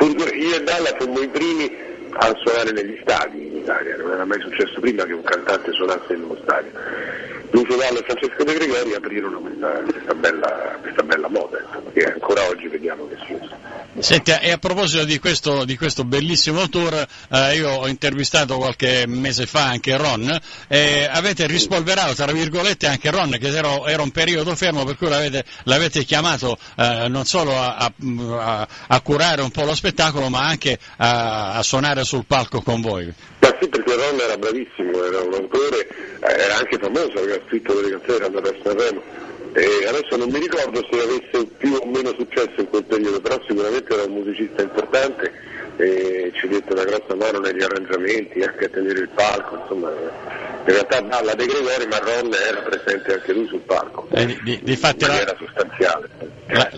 Io 0.00 0.54
e 0.54 0.62
Dalla 0.62 0.94
fummo 0.98 1.20
i 1.20 1.28
primi 1.28 1.70
a 2.18 2.32
suonare 2.36 2.72
negli 2.72 2.98
stadi 3.02 3.46
in 3.46 3.56
Italia, 3.56 3.96
non 3.96 4.12
era 4.12 4.24
mai 4.24 4.40
successo 4.40 4.80
prima 4.80 5.04
che 5.04 5.12
un 5.12 5.22
cantante 5.22 5.72
suonasse 5.72 6.14
in 6.14 6.22
uno 6.24 6.36
stadio. 6.42 6.70
Lucio 7.50 7.76
Dalla 7.76 7.98
e 7.98 8.02
Francesco 8.02 8.44
De 8.44 8.54
Gregori 8.54 8.94
aprirono 8.94 9.38
questa, 9.38 9.70
questa 9.82 10.14
bella, 10.14 10.78
questa 10.80 11.02
bella 11.02 11.28
moda, 11.28 11.58
insomma, 11.60 11.90
che 11.92 12.04
ancora 12.04 12.46
oggi 12.48 12.68
vediamo 12.68 13.08
che 13.08 13.16
si 13.26 13.32
usa. 13.32 13.65
Senti, 13.98 14.30
e 14.30 14.50
a 14.52 14.58
proposito 14.58 15.04
di 15.04 15.18
questo, 15.18 15.64
di 15.64 15.76
questo 15.76 16.04
bellissimo 16.04 16.68
tour, 16.68 17.06
eh, 17.30 17.54
io 17.56 17.70
ho 17.70 17.88
intervistato 17.88 18.56
qualche 18.58 19.04
mese 19.06 19.46
fa 19.46 19.66
anche 19.68 19.96
Ron 19.96 20.38
e 20.68 21.08
avete 21.10 21.46
rispolverato, 21.46 22.14
tra 22.14 22.30
virgolette, 22.30 22.86
anche 22.86 23.10
Ron, 23.10 23.36
che 23.40 23.48
era, 23.48 23.80
era 23.86 24.02
un 24.02 24.10
periodo 24.10 24.54
fermo 24.54 24.84
per 24.84 24.96
cui 24.96 25.08
l'avete, 25.08 25.44
l'avete 25.64 26.04
chiamato 26.04 26.58
eh, 26.76 27.06
non 27.08 27.24
solo 27.24 27.56
a, 27.58 27.76
a- 27.76 27.92
a- 28.38 28.68
a 28.88 29.00
curare 29.00 29.40
un 29.42 29.50
po' 29.50 29.64
lo 29.64 29.74
spettacolo, 29.74 30.28
ma 30.28 30.40
anche 30.46 30.78
a, 30.98 31.54
a 31.54 31.62
suonare 31.62 32.04
sul 32.04 32.26
palco 32.26 32.60
con 32.60 32.80
voi. 32.82 33.12
Ma 33.40 33.56
sì, 33.60 33.68
perché 33.68 33.94
Ron 33.94 34.20
era 34.20 34.36
bravissimo, 34.36 35.04
era 35.04 35.20
un 35.22 35.32
autore, 35.34 35.86
eh, 36.20 36.42
era 36.42 36.56
anche 36.56 36.78
famoso, 36.78 37.12
aveva 37.16 37.42
scritto 37.46 37.72
delle 37.74 37.90
canzoni, 37.90 38.16
era 38.16 38.26
andato 38.26 38.48
a 38.50 38.54
Sanremo. 38.62 39.02
E 39.56 39.86
adesso 39.88 40.16
non 40.18 40.28
mi 40.28 40.38
ricordo 40.38 40.86
se 40.90 41.00
avesse 41.00 41.46
più 41.56 41.72
o 41.72 41.86
meno 41.86 42.12
successo 42.18 42.52
in 42.60 42.68
quel 42.68 42.84
periodo, 42.84 43.20
però 43.22 43.40
sicuramente 43.48 43.90
era 43.90 44.02
un 44.04 44.12
musicista 44.12 44.60
importante 44.62 45.32
e 45.78 46.30
ci 46.34 46.46
dette 46.48 46.72
una 46.74 46.84
grossa 46.84 47.14
mano 47.16 47.38
negli 47.38 47.62
arrangiamenti, 47.62 48.42
anche 48.42 48.66
a 48.66 48.68
tenere 48.68 49.00
il 49.00 49.08
palco, 49.14 49.56
insomma, 49.62 49.90
in 49.92 50.62
realtà 50.64 51.00
Dalla 51.00 51.34
De 51.34 51.46
Gregori, 51.46 51.86
ma 51.88 51.98
Ron 51.98 52.30
era 52.34 52.60
presente 52.62 53.14
anche 53.14 53.32
lui 53.32 53.46
sul 53.46 53.60
palco, 53.60 54.08
Eh, 54.12 54.26
di, 54.26 54.38
di- 54.42 54.52
in 54.58 54.64
difatti 54.64 55.00
la- 55.06 55.08
maniera 55.08 55.36
sostanziale. 55.38 56.08
La, 56.48 56.70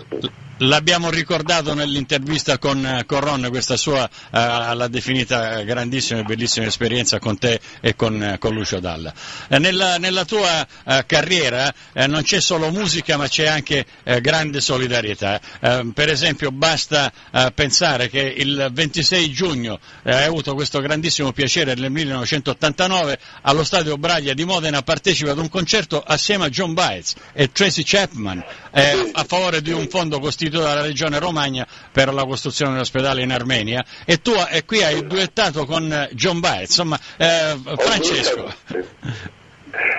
L'abbiamo 0.61 1.09
ricordato 1.09 1.73
nell'intervista 1.73 2.57
con, 2.57 3.03
con 3.05 3.21
Ron, 3.21 3.47
questa 3.49 3.77
sua 3.77 4.03
uh, 4.03 4.09
l'ha 4.31 4.87
definita 4.89 5.61
grandissima 5.61 6.19
e 6.19 6.23
bellissima 6.23 6.65
esperienza 6.65 7.17
con 7.17 7.37
te 7.37 7.61
e 7.79 7.95
con, 7.95 8.35
con 8.39 8.53
Lucio 8.53 8.81
Dalla. 8.81 9.13
Eh, 9.47 9.57
nella, 9.57 9.97
nella, 9.97 10.25
tua 10.25 10.67
uh, 10.83 11.03
carriera 11.05 11.73
eh, 11.93 12.07
non 12.07 12.23
c'è 12.23 12.41
solo 12.41 12.71
musica 12.71 13.15
ma 13.15 13.29
c'è 13.29 13.47
anche 13.47 13.85
eh, 14.03 14.19
grande 14.19 14.59
solidarietà. 14.59 15.39
Eh, 15.61 15.91
per 15.93 16.09
esempio 16.09 16.51
basta 16.51 17.09
eh, 17.31 17.51
pensare 17.55 18.09
che 18.09 18.19
il 18.19 18.69
26 18.69 19.31
giugno 19.31 19.79
hai 20.03 20.25
avuto 20.25 20.55
questo 20.55 20.81
grandissimo 20.81 21.31
piacere 21.31 21.73
nel 21.73 21.89
1989 21.89 23.17
allo 23.43 23.63
Stadio 23.63 23.97
Braglia 23.97 24.33
di 24.33 24.43
Modena 24.43 24.81
partecipa 24.81 25.31
ad 25.31 25.37
un 25.37 25.47
concerto 25.47 26.01
assieme 26.01 26.45
a 26.45 26.49
John 26.49 26.73
Baez 26.73 27.13
e 27.31 27.49
Tracy 27.49 27.83
Chapman 27.85 28.43
a 28.71 29.23
favore 29.23 29.61
di 29.61 29.71
un 29.71 29.87
fondo 29.87 30.19
costituito 30.19 30.48
istituito 30.49 30.61
dalla 30.61 30.81
Regione 30.81 31.19
Romagna 31.19 31.65
per 31.91 32.13
la 32.13 32.25
costruzione 32.25 32.73
dell'ospedale 32.73 33.21
in 33.21 33.31
Armenia. 33.31 33.85
E 34.05 34.21
tu 34.21 34.33
e 34.49 34.65
qui 34.65 34.83
hai 34.83 35.05
duettato 35.05 35.65
con 35.65 36.09
John 36.11 36.39
Baez, 36.39 36.69
insomma 36.69 36.99
eh, 37.17 37.55
Francesco. 37.77 38.53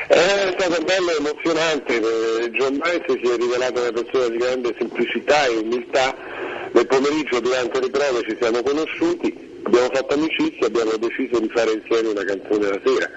È 0.09 0.55
stato 0.59 0.83
bello 0.83 1.11
e 1.11 1.17
emozionante, 1.19 2.01
John 2.51 2.79
Baez 2.79 3.05
si 3.07 3.31
è 3.31 3.37
rivelato 3.37 3.81
una 3.81 3.93
persona 3.93 4.29
di 4.29 4.37
grande 4.39 4.75
semplicità 4.77 5.47
e 5.47 5.57
umiltà, 5.57 6.15
nel 6.73 6.87
pomeriggio 6.87 7.41
durante 7.41 7.81
le 7.81 7.91
prove 7.91 8.23
ci 8.29 8.37
siamo 8.41 8.61
conosciuti, 8.63 9.61
abbiamo 9.63 9.89
fatto 9.93 10.15
amicizia, 10.15 10.67
abbiamo 10.67 10.97
deciso 10.97 11.39
di 11.39 11.49
fare 11.55 11.73
insieme 11.73 12.09
una 12.09 12.25
canzone 12.25 12.69
la 12.69 12.81
sera, 12.85 13.11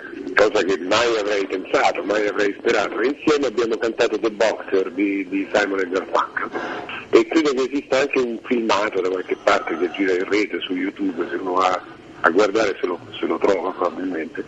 cosa 0.50 0.64
che 0.64 0.78
mai 0.80 1.18
avrei 1.18 1.46
pensato, 1.48 2.04
mai 2.04 2.28
avrei 2.28 2.56
sperato. 2.58 3.02
Insieme 3.02 3.48
abbiamo 3.48 3.78
cantato 3.78 4.20
The 4.20 4.32
Boxer 4.32 4.92
di, 4.92 5.28
di 5.30 5.48
Simon 5.54 5.80
e 5.80 5.90
Garfunkel. 5.90 6.50
E 7.10 7.28
credo 7.28 7.54
che 7.54 7.70
esista 7.72 8.00
anche 8.00 8.20
un 8.20 8.40
filmato 8.44 9.02
da 9.02 9.10
qualche 9.10 9.38
parte 9.44 9.78
che 9.78 9.92
gira 9.92 10.14
in 10.14 10.30
rete 10.30 10.60
su 10.60 10.74
YouTube, 10.74 11.28
se 11.30 11.36
uno 11.36 11.54
va 11.54 11.82
a 12.26 12.30
guardare 12.30 12.78
se 12.80 12.88
lo, 12.88 13.00
se 13.20 13.26
lo 13.26 13.38
trova 13.38 13.72
probabilmente. 13.72 14.44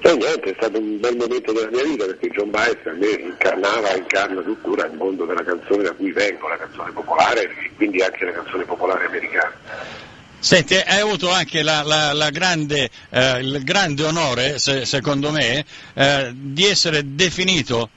E 0.00 0.14
niente, 0.14 0.50
è 0.50 0.54
stato 0.56 0.78
un 0.78 0.98
bel 1.00 1.16
momento 1.16 1.52
della 1.52 1.70
mia 1.70 1.84
vita 1.84 2.06
perché 2.06 2.28
John 2.30 2.50
Baez 2.50 2.86
a 2.86 2.92
me 2.92 3.08
incarnava, 3.08 3.96
incarna 3.96 4.40
tuttora 4.42 4.86
il 4.86 4.96
mondo 4.96 5.24
della 5.24 5.42
canzone 5.42 5.82
da 5.82 5.92
cui 5.92 6.12
vengo, 6.12 6.48
la 6.48 6.56
canzone 6.56 6.92
popolare 6.92 7.42
e 7.42 7.70
quindi 7.76 8.00
anche 8.02 8.24
la 8.24 8.32
canzone 8.32 8.64
popolare 8.64 9.06
americana. 9.06 10.07
Senti, 10.40 10.76
hai 10.76 11.00
avuto 11.00 11.30
anche 11.32 11.62
la, 11.62 11.82
la, 11.82 12.12
la 12.12 12.30
grande, 12.30 12.88
eh, 13.10 13.40
il 13.40 13.60
grande 13.64 14.04
onore, 14.04 14.60
se, 14.60 14.84
secondo 14.84 15.32
me, 15.32 15.64
eh, 15.94 16.30
di 16.32 16.64
essere 16.64 17.14
definito, 17.16 17.90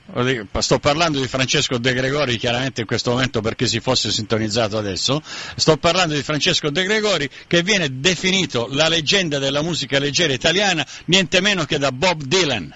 sto 0.58 0.80
parlando 0.80 1.20
di 1.20 1.28
Francesco 1.28 1.78
De 1.78 1.94
Gregori 1.94 2.36
chiaramente 2.38 2.80
in 2.80 2.86
questo 2.88 3.12
momento 3.12 3.40
perché 3.40 3.66
si 3.66 3.78
fosse 3.78 4.10
sintonizzato 4.10 4.76
adesso, 4.76 5.22
sto 5.54 5.76
parlando 5.76 6.14
di 6.14 6.22
Francesco 6.24 6.68
De 6.70 6.82
Gregori 6.82 7.30
che 7.46 7.62
viene 7.62 8.00
definito 8.00 8.66
la 8.72 8.88
leggenda 8.88 9.38
della 9.38 9.62
musica 9.62 10.00
leggera 10.00 10.32
italiana 10.32 10.84
niente 11.06 11.40
meno 11.40 11.64
che 11.64 11.78
da 11.78 11.92
Bob 11.92 12.22
Dylan. 12.24 12.74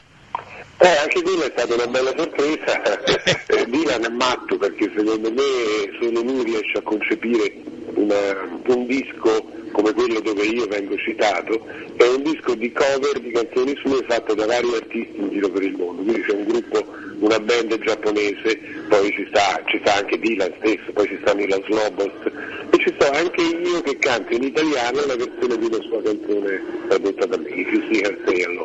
Eh, 0.78 0.88
anche 0.88 1.22
quella 1.22 1.46
è 1.46 1.52
stata 1.56 1.74
una 1.74 1.86
bella 1.86 2.12
sorpresa. 2.16 2.82
Eh, 2.82 3.66
Dylan 3.66 4.04
è 4.04 4.08
matto 4.10 4.58
perché 4.58 4.92
secondo 4.94 5.32
me 5.32 5.42
solo 6.00 6.20
lui 6.20 6.44
riesce 6.44 6.78
a 6.78 6.82
concepire 6.82 7.54
una, 7.94 8.60
un 8.66 8.86
disco 8.86 9.55
come 9.76 9.92
quello 9.92 10.20
dove 10.20 10.42
io 10.42 10.66
vengo 10.66 10.96
citato, 10.96 11.60
è 11.96 12.08
un 12.08 12.22
disco 12.22 12.54
di 12.54 12.72
cover 12.72 13.20
di 13.20 13.30
canzoni 13.30 13.76
sue 13.76 14.02
fatte 14.08 14.34
da 14.34 14.46
vari 14.46 14.74
artisti 14.74 15.20
in 15.20 15.28
giro 15.28 15.50
per 15.50 15.62
il 15.64 15.76
mondo, 15.76 16.00
quindi 16.00 16.22
c'è 16.22 16.32
un 16.32 16.44
gruppo, 16.46 16.82
una 17.20 17.38
band 17.38 17.78
giapponese, 17.80 18.58
poi 18.88 19.12
ci 19.12 19.26
sta, 19.28 19.60
ci 19.66 19.78
sta 19.84 19.96
anche 19.96 20.18
Dylan 20.18 20.50
stesso, 20.60 20.92
poi 20.94 21.06
ci 21.06 21.18
sta 21.20 21.34
Milan 21.34 21.62
Slobos 21.66 22.10
e 22.70 22.78
ci 22.78 22.94
sto 22.98 23.10
anche 23.10 23.42
io 23.42 23.82
che 23.82 23.98
canto 23.98 24.32
in 24.32 24.44
italiano 24.44 25.04
la 25.04 25.16
versione 25.16 25.58
di 25.58 25.66
una 25.66 25.82
sua 25.82 26.02
canzone 26.02 26.62
tradotta 26.88 27.26
da 27.26 27.36
me, 27.36 27.48
Her 27.48 28.18
Say 28.24 28.58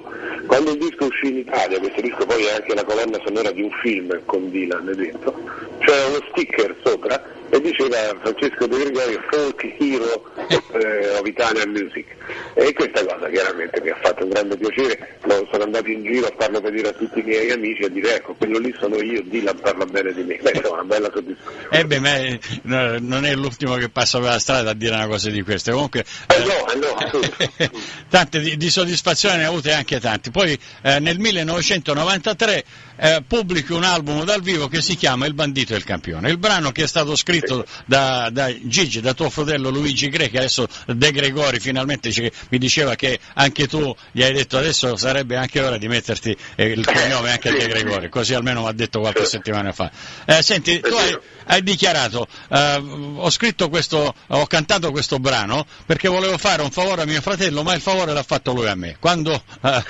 Quando 0.45 0.71
il 0.71 0.77
disco 0.77 1.05
uscì 1.07 1.27
in 1.27 1.37
Italia, 1.39 1.77
questo 1.77 1.99
disco 1.99 2.25
poi 2.25 2.45
è 2.45 2.53
anche 2.53 2.73
la 2.73 2.85
colonna 2.85 3.19
sonora 3.25 3.51
di 3.51 3.63
un 3.63 3.71
film 3.83 4.17
con 4.23 4.49
Dylan 4.49 4.93
dentro, 4.95 5.35
c'era 5.79 6.05
uno 6.07 6.23
sticker 6.31 6.73
sopra 6.85 7.39
e 7.51 7.59
diceva 7.59 7.97
Francesco 8.21 8.65
De 8.65 8.77
Gregorio 8.77 9.21
folk 9.29 9.61
hero 9.77 10.23
eh, 10.47 11.17
of 11.19 11.27
Italian 11.27 11.69
music. 11.69 12.05
E 12.53 12.71
questa 12.73 13.05
cosa 13.05 13.29
chiaramente 13.29 13.81
mi 13.81 13.89
ha 13.89 13.97
fatto 14.01 14.23
un 14.23 14.29
grande 14.29 14.55
piacere. 14.55 15.19
No, 15.25 15.45
sono 15.51 15.63
andato 15.63 15.89
in 15.89 16.01
giro 16.03 16.27
a 16.27 16.33
farlo 16.37 16.61
vedere 16.61 16.87
a 16.87 16.93
tutti 16.93 17.19
i 17.19 17.23
miei 17.23 17.51
amici 17.51 17.81
e 17.81 17.85
a 17.87 17.89
dire 17.89 18.15
ecco 18.15 18.35
quello 18.35 18.57
lì 18.57 18.73
sono 18.79 18.95
io 19.01 19.21
Dylan 19.23 19.59
parla 19.59 19.85
bene 19.85 20.13
di 20.13 20.23
me. 20.23 20.39
Beh 20.41 20.61
una 20.71 20.83
bella 20.83 21.11
soddisfazione. 21.13 21.67
Eh 21.71 21.85
beh 21.85 21.99
ma 21.99 22.39
no, 22.61 22.97
non 22.99 23.25
è 23.25 23.35
l'ultimo 23.35 23.75
che 23.75 23.89
passa 23.89 24.19
per 24.19 24.29
la 24.29 24.39
strada 24.39 24.69
a 24.69 24.73
dire 24.73 24.95
una 24.95 25.07
cosa 25.07 25.29
di 25.29 25.41
queste 25.41 25.71
comunque 25.71 26.05
eh, 26.27 26.43
no, 26.45 26.71
eh, 26.71 26.77
no, 26.77 27.71
tante 28.07 28.39
di, 28.39 28.55
di, 28.55 28.69
soddisfazione 28.69 29.37
ne 29.37 29.43
ha 29.43 29.47
avute 29.49 29.73
anche 29.73 29.99
tanti. 29.99 30.31
Poi 30.31 30.57
eh, 30.83 30.99
nel 30.99 31.19
1993 31.19 32.63
eh, 32.95 33.23
pubblichi 33.27 33.73
un 33.73 33.83
album 33.83 34.23
dal 34.23 34.41
vivo 34.41 34.67
che 34.69 34.81
si 34.81 34.95
chiama 34.95 35.25
Il 35.25 35.33
bandito 35.33 35.73
e 35.73 35.77
il 35.77 35.83
campione. 35.83 36.29
Il 36.29 36.37
brano 36.37 36.71
che 36.71 36.83
è 36.83 36.87
stato 36.87 37.15
scritto 37.17 37.40
scritto 37.41 37.65
da, 37.85 38.29
da, 38.31 38.53
Gigi, 38.63 39.01
da 39.01 39.13
tuo 39.13 39.29
fratello 39.29 39.69
Luigi 39.69 40.09
Gre, 40.09 40.29
che 40.29 40.37
adesso 40.37 40.67
De 40.85 41.11
Gregori 41.11 41.59
finalmente 41.59 42.11
ci, 42.11 42.31
mi 42.49 42.57
diceva 42.57 42.95
che 42.95 43.19
anche 43.33 43.67
tu 43.67 43.93
gli 44.11 44.23
hai 44.23 44.33
detto 44.33 44.57
adesso 44.57 44.95
sarebbe 44.95 45.35
anche 45.35 45.59
ora 45.61 45.77
di 45.77 45.87
metterti 45.87 46.35
eh, 46.55 46.65
il 46.65 46.85
cognome 46.85 47.31
anche 47.31 47.51
De 47.51 47.67
Gregori, 47.67 48.09
così 48.09 48.33
almeno 48.33 48.61
mi 48.61 48.67
ha 48.67 48.71
detto 48.71 48.99
qualche 48.99 49.25
settimana 49.25 49.71
fa. 49.71 49.91
Eh, 50.25 50.41
senti, 50.41 50.79
tu 50.79 50.93
hai, 50.93 51.17
hai 51.45 51.63
dichiarato, 51.63 52.27
eh, 52.49 52.83
ho 53.15 53.29
scritto 53.29 53.69
questo, 53.69 54.13
ho 54.27 54.47
cantato 54.47 54.91
questo 54.91 55.19
brano 55.19 55.65
perché 55.85 56.07
volevo 56.07 56.37
fare 56.37 56.61
un 56.61 56.71
favore 56.71 57.01
a 57.01 57.05
mio 57.05 57.21
fratello, 57.21 57.63
ma 57.63 57.73
il 57.73 57.81
favore 57.81 58.13
l'ha 58.13 58.23
fatto 58.23 58.53
lui 58.53 58.67
a 58.67 58.75
me. 58.75 58.97
Quando, 58.99 59.43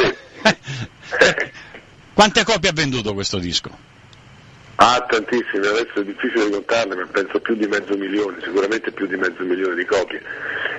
quante 2.13 2.43
copie 2.43 2.69
ha 2.69 2.73
venduto 2.73 3.13
questo 3.13 3.37
disco? 3.37 3.89
Ah, 4.83 4.99
tantissime, 5.07 5.67
adesso 5.67 5.99
è 5.99 6.03
difficile 6.03 6.49
contarle, 6.49 6.95
ma 6.95 7.05
penso 7.11 7.39
più 7.39 7.53
di 7.53 7.67
mezzo 7.67 7.95
milione, 7.95 8.41
sicuramente 8.41 8.91
più 8.91 9.05
di 9.05 9.15
mezzo 9.15 9.43
milione 9.43 9.75
di 9.75 9.85
copie. 9.85 10.19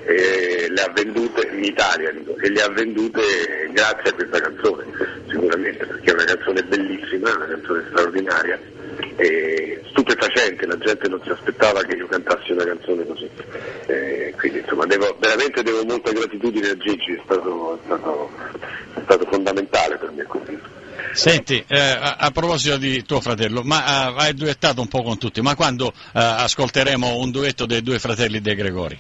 E 0.05 0.67
le 0.69 0.83
ha 0.83 0.91
vendute 0.93 1.47
in 1.47 1.63
Italia 1.63 2.11
e 2.11 2.51
le 2.51 2.63
ha 2.63 2.69
vendute 2.71 3.23
grazie 3.71 4.11
a 4.11 4.13
questa 4.13 4.41
canzone, 4.41 4.87
sicuramente, 5.29 5.87
perché 5.87 6.11
è 6.11 6.15
una 6.15 6.25
canzone 6.25 6.65
bellissima, 6.65 7.33
una 7.33 7.47
canzone 7.47 7.85
straordinaria 7.91 8.59
e 9.15 9.81
stupefacente, 9.91 10.67
la 10.67 10.79
gente 10.79 11.07
non 11.09 11.21
si 11.23 11.31
aspettava 11.31 11.83
che 11.83 11.95
io 11.95 12.09
cantassi 12.09 12.51
una 12.51 12.65
canzone 12.65 13.07
così. 13.07 13.31
E 13.87 14.35
quindi 14.37 14.59
insomma 14.59 14.85
devo, 14.85 15.17
veramente 15.21 15.63
devo 15.63 15.85
molta 15.85 16.11
gratitudine 16.11 16.71
a 16.71 16.77
Gigi, 16.77 17.13
è 17.13 17.21
stato, 17.23 17.79
è 17.81 17.85
stato, 17.85 18.31
è 18.95 19.01
stato 19.05 19.27
fondamentale 19.31 19.97
per 19.97 20.11
me 20.11 20.25
così. 20.25 20.59
Senti, 21.13 21.63
eh, 21.67 21.79
a, 21.79 22.17
a, 22.19 22.31
proposito 22.31 22.77
di 22.77 23.05
tuo 23.05 23.21
fratello, 23.21 23.63
ma 23.63 24.11
uh, 24.11 24.19
hai 24.19 24.35
duettato 24.35 24.81
un 24.81 24.89
po' 24.89 25.03
con 25.03 25.19
tutti, 25.19 25.41
ma 25.41 25.55
quando 25.55 25.87
uh, 25.87 25.93
ascolteremo 26.13 27.17
un 27.19 27.31
duetto 27.31 27.67
dei 27.67 27.83
due 27.83 27.99
fratelli 27.99 28.41
De 28.41 28.55
Gregori? 28.55 28.99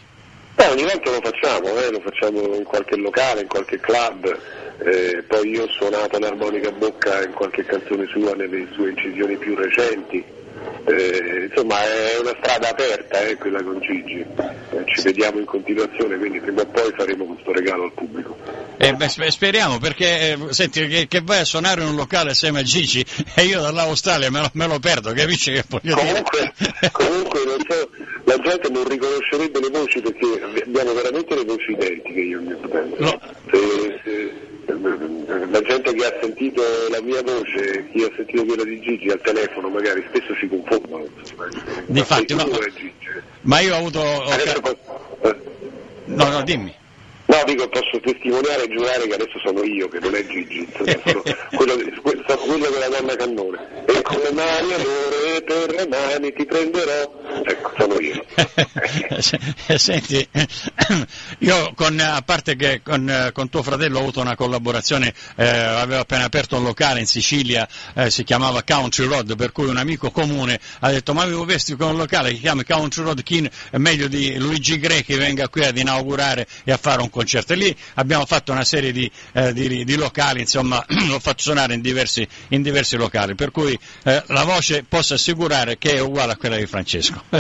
Eh, 0.57 0.67
ogni 0.69 0.83
volta 0.83 1.11
lo 1.11 1.21
facciamo, 1.23 1.77
eh, 1.79 1.91
lo 1.91 2.01
facciamo 2.01 2.55
in 2.55 2.65
qualche 2.65 2.97
locale, 2.97 3.41
in 3.41 3.49
qualche 3.49 3.81
club, 3.81 4.39
eh, 4.79 5.25
poi 5.27 5.49
io 5.49 5.65
ho 5.65 5.69
suonato 5.69 6.19
l'armonica 6.19 6.69
a 6.69 6.73
bocca 6.73 7.25
in 7.25 7.33
qualche 7.33 7.65
canzone 7.65 8.07
sua 8.07 8.35
nelle 8.35 8.69
sue 8.73 8.91
incisioni 8.91 9.37
più 9.37 9.55
recenti 9.55 10.41
eh, 10.85 11.49
insomma 11.49 11.83
è 11.83 12.19
una 12.21 12.35
strada 12.41 12.71
aperta 12.71 13.21
eh, 13.21 13.37
quella 13.37 13.63
con 13.63 13.81
Gigi, 13.81 14.19
eh, 14.19 14.85
ci 14.87 15.03
vediamo 15.03 15.39
in 15.39 15.45
continuazione, 15.45 16.17
quindi 16.19 16.41
prima 16.41 16.63
o 16.63 16.67
poi 16.67 16.93
faremo 16.97 17.25
questo 17.25 17.53
regalo 17.53 17.85
al 17.85 17.93
pubblico. 17.93 18.37
Eh, 18.83 18.95
beh, 18.95 19.31
speriamo 19.31 19.79
perché 19.79 20.33
eh, 20.33 20.39
senti, 20.53 20.89
che, 20.89 21.07
che, 21.07 21.21
vai 21.23 21.39
a 21.39 21.45
suonare 21.45 21.83
in 21.83 21.91
un 21.91 21.95
locale 21.95 22.33
assieme 22.33 22.59
a 22.59 22.63
Gigi 22.65 23.05
e 23.37 23.45
io 23.45 23.61
dall'Australia 23.61 24.29
me 24.29 24.41
lo, 24.41 24.51
me 24.55 24.67
lo 24.67 24.81
perdo, 24.81 25.13
capisci 25.13 25.53
che 25.53 25.63
voglio 25.69 25.95
comunque, 25.95 26.53
dire? 26.57 26.91
comunque 26.91 27.41
so, 27.69 27.89
la 28.25 28.39
gente 28.39 28.69
non 28.71 28.89
riconoscerebbe 28.89 29.61
le 29.61 29.69
voci 29.69 30.01
perché 30.01 30.43
abbiamo 30.65 30.95
veramente 30.95 31.33
le 31.33 31.45
voci 31.45 31.71
identiche 31.71 32.21
io 32.21 32.39
e 32.39 32.43
mio 32.43 32.59
fratello. 32.59 32.97
No. 32.99 33.21
Se, 33.53 34.01
se, 34.03 34.51
la 35.49 35.61
gente 35.61 35.95
che 35.95 36.05
ha 36.05 36.19
sentito 36.21 36.63
la 36.91 37.01
mia 37.03 37.23
voce, 37.23 37.89
chi 37.93 38.03
ha 38.03 38.11
sentito 38.17 38.45
quella 38.45 38.65
di 38.65 38.81
Gigi 38.81 39.11
al 39.11 39.21
telefono 39.23 39.69
magari 39.69 40.05
spesso 40.09 40.35
si 40.41 40.49
confondono. 40.49 41.07
Difatti, 41.87 42.35
no, 42.35 42.49
ma 43.43 43.61
io 43.61 43.75
ho 43.75 43.79
avuto... 43.79 44.01
Ho... 44.01 45.37
No, 46.07 46.29
no, 46.31 46.43
dimmi. 46.43 46.81
No, 47.33 47.43
dico, 47.47 47.67
posso 47.69 47.99
testimoniare 47.99 48.65
e 48.65 48.69
giurare 48.69 49.07
che 49.07 49.15
adesso 49.15 49.39
sono 49.43 49.63
io, 49.63 49.89
che 49.89 49.99
non 50.01 50.15
è 50.15 50.27
Gigi, 50.27 50.69
sono 50.77 51.23
quello, 51.57 51.73
sono 52.27 52.41
quello 52.43 52.69
della 52.69 52.89
donna 52.89 53.17
cannone. 53.17 53.85
E 53.87 54.03
come 54.03 54.31
mani 54.33 54.75
amore 54.75 55.43
per 55.43 55.71
le 55.71 55.89
mani 55.89 56.33
ti 56.35 56.45
prenderò. 56.45 57.21
Ecco, 57.43 57.73
sono 57.79 57.99
io. 58.01 58.23
Senti, 59.79 60.29
io 61.39 61.73
con, 61.75 61.99
a 62.01 62.21
parte 62.21 62.55
che 62.55 62.83
con, 62.85 63.31
con, 63.33 63.49
tuo 63.49 63.63
fratello 63.63 63.97
ho 63.97 64.03
avuto 64.03 64.21
una 64.21 64.37
collaborazione, 64.37 65.15
eh, 65.37 65.49
avevo 65.49 66.03
appena 66.03 66.25
aperto 66.25 66.59
un 66.59 66.65
locale 66.65 67.01
in 67.01 67.07
Sicilia, 67.07 67.67
eh, 67.95 68.11
si 68.11 68.25
chiamava 68.25 68.63
Country 68.63 69.07
Road, 69.07 69.37
per 69.37 69.53
cui 69.53 69.69
un 69.69 69.79
amico 69.79 70.11
comune 70.11 70.61
ha 70.81 70.91
detto 70.91 71.15
ma 71.15 71.23
avevo 71.23 71.47
visto 71.47 71.75
con 71.77 71.93
un 71.93 71.97
locale 71.97 72.33
che 72.33 72.41
chiama 72.41 72.63
Country 72.63 73.03
Road, 73.05 73.23
è 73.71 73.79
meglio 73.79 74.07
di 74.07 74.37
Luigi 74.37 74.79
Grechi 74.79 75.15
venga 75.15 75.49
qui 75.49 75.65
ad 75.65 75.79
inaugurare 75.79 76.47
e 76.65 76.73
a 76.73 76.77
fare 76.77 77.01
un 77.01 77.09
concerto. 77.09 77.21
E 77.53 77.57
lì 77.57 77.75
abbiamo 77.95 78.27
fatto 78.27 78.53
una 78.53 78.65
serie 78.65 78.93
di, 78.93 79.11
eh, 79.33 79.53
di, 79.53 79.85
di 79.85 79.95
locali, 79.97 80.41
insomma, 80.41 80.85
l'ho 81.09 81.21
fatto 81.21 81.43
suonare 81.43 81.75
in 81.75 81.81
diversi, 81.81 82.27
in 82.49 82.63
diversi 82.63 82.97
locali, 82.97 83.35
per 83.35 83.51
cui 83.51 83.79
eh, 84.05 84.23
la 84.27 84.45
voce 84.45 84.85
posso 84.89 85.15
assicurare 85.15 85.79
che 85.79 85.95
è 85.95 86.01
uguale 86.01 86.33
a 86.33 86.37
quella 86.37 86.57
di 86.57 86.67
Francesco. 86.67 87.23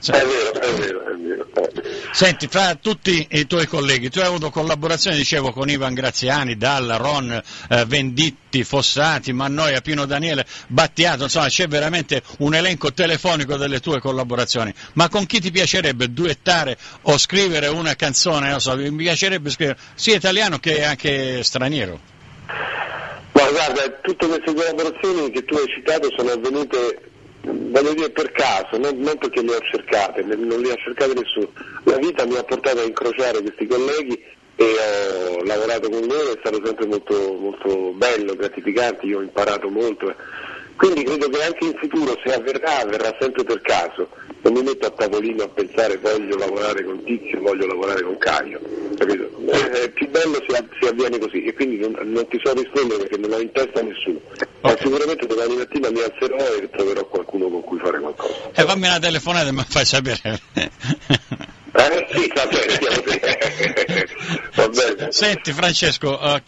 cioè, 0.00 0.20
è 0.20 0.26
vero, 0.26 0.60
è 0.60 0.72
vero, 0.72 1.06
è 1.06 1.16
vero. 1.16 1.48
Senti, 2.10 2.48
fra 2.48 2.74
tutti 2.74 3.26
i 3.30 3.46
tuoi 3.46 3.66
colleghi, 3.66 4.08
tu 4.08 4.18
hai 4.18 4.26
avuto 4.26 4.50
collaborazione, 4.50 5.16
dicevo, 5.16 5.52
con 5.52 5.68
Ivan 5.68 5.94
Graziani, 5.94 6.56
Dalla, 6.56 6.96
Ron, 6.96 7.40
eh, 7.68 7.84
Venditti, 7.84 8.64
Fossati, 8.64 9.32
Mannoia, 9.32 9.80
Pino 9.82 10.06
Daniele, 10.06 10.46
Battiato, 10.68 11.24
insomma 11.24 11.48
c'è 11.48 11.68
veramente 11.68 12.22
un 12.38 12.54
elenco 12.54 12.92
telefonico 12.92 13.56
delle 13.56 13.80
tue 13.80 14.00
collaborazioni. 14.00 14.72
Ma 14.94 15.08
con 15.08 15.26
chi 15.26 15.38
ti 15.38 15.50
piacerebbe 15.50 16.12
duettare 16.12 16.78
o 17.02 17.18
scrivere 17.18 17.68
una 17.68 17.94
canzone? 17.94 18.50
Non 18.50 18.60
so, 18.60 18.74
mi 18.76 18.90
piacerebbe 18.90 19.27
scrivere 19.46 19.78
sia 19.94 20.16
italiano 20.16 20.58
che 20.58 20.84
anche 20.84 21.42
straniero. 21.42 22.00
Ma 23.32 23.50
guarda, 23.50 23.88
tutte 24.00 24.26
queste 24.26 24.52
collaborazioni 24.52 25.30
che 25.30 25.44
tu 25.44 25.54
hai 25.54 25.66
citato 25.68 26.08
sono 26.16 26.32
avvenute 26.32 27.08
voglio 27.42 27.94
dire 27.94 28.10
per 28.10 28.32
caso, 28.32 28.78
non, 28.78 28.98
non, 28.98 29.16
perché 29.18 29.42
le 29.42 29.54
ho 29.54 29.60
cercate, 29.70 30.22
non 30.22 30.60
le 30.60 30.72
ha 30.72 30.76
cercate 30.76 31.14
nessuno. 31.14 31.50
La 31.84 31.96
vita 31.96 32.26
mi 32.26 32.36
ha 32.36 32.42
portato 32.42 32.80
a 32.80 32.84
incrociare 32.84 33.40
questi 33.40 33.66
colleghi 33.66 34.20
e 34.56 34.64
ho 34.64 35.44
lavorato 35.44 35.88
con 35.88 36.00
loro, 36.00 36.32
è 36.32 36.38
stato 36.40 36.60
sempre 36.64 36.86
molto, 36.86 37.14
molto 37.38 37.92
bello, 37.92 38.34
gratificante, 38.34 39.06
io 39.06 39.18
ho 39.18 39.22
imparato 39.22 39.68
molto. 39.68 40.14
Quindi 40.78 41.02
credo 41.02 41.28
che 41.28 41.42
anche 41.42 41.64
in 41.64 41.74
futuro, 41.76 42.16
se 42.24 42.32
avverrà, 42.32 42.78
avverrà 42.78 43.12
sempre 43.18 43.42
per 43.42 43.60
caso. 43.62 44.08
Non 44.42 44.52
mi 44.52 44.62
metto 44.62 44.86
a 44.86 44.90
tavolino 44.90 45.42
a 45.42 45.48
pensare 45.48 45.98
voglio 45.98 46.36
lavorare 46.36 46.84
con 46.84 47.02
Tizio, 47.02 47.40
voglio 47.40 47.66
lavorare 47.66 48.00
con 48.02 48.16
Caio. 48.18 48.60
Capito? 48.96 49.28
Eh, 49.50 49.90
più 49.90 50.08
bello 50.08 50.40
se, 50.46 50.64
si 50.80 50.86
avviene 50.86 51.18
così 51.18 51.42
e 51.42 51.52
quindi 51.52 51.78
non, 51.78 51.98
non, 52.04 52.28
ti 52.28 52.40
so 52.40 52.52
rispondere 52.52 53.00
perché 53.00 53.16
non 53.18 53.32
ho 53.32 53.40
in 53.40 53.50
testa 53.50 53.82
nessuno. 53.82 54.20
Ma 54.60 54.76
sicuramente 54.78 55.26
domani 55.26 55.56
mattina 55.56 55.90
mi 55.90 56.00
alzerò 56.00 56.54
e 56.54 56.70
troverò 56.70 57.04
qualcuno 57.06 57.48
con 57.48 57.62
cui 57.62 57.78
fare 57.80 57.98
qualcosa. 57.98 58.50
E 58.54 58.62
eh, 58.62 58.64
fammi 58.64 58.86
una 58.86 59.00
telefonata 59.00 59.48
e 59.48 59.52
mi 59.52 59.64
fai 59.66 59.84
sapere. 59.84 60.40
Eh, 61.78 62.06
sì, 62.10 62.32
va 62.34 62.44
bene, 64.66 65.12
Senti 65.12 65.52
Francesco, 65.52 66.18
uh, 66.20 66.42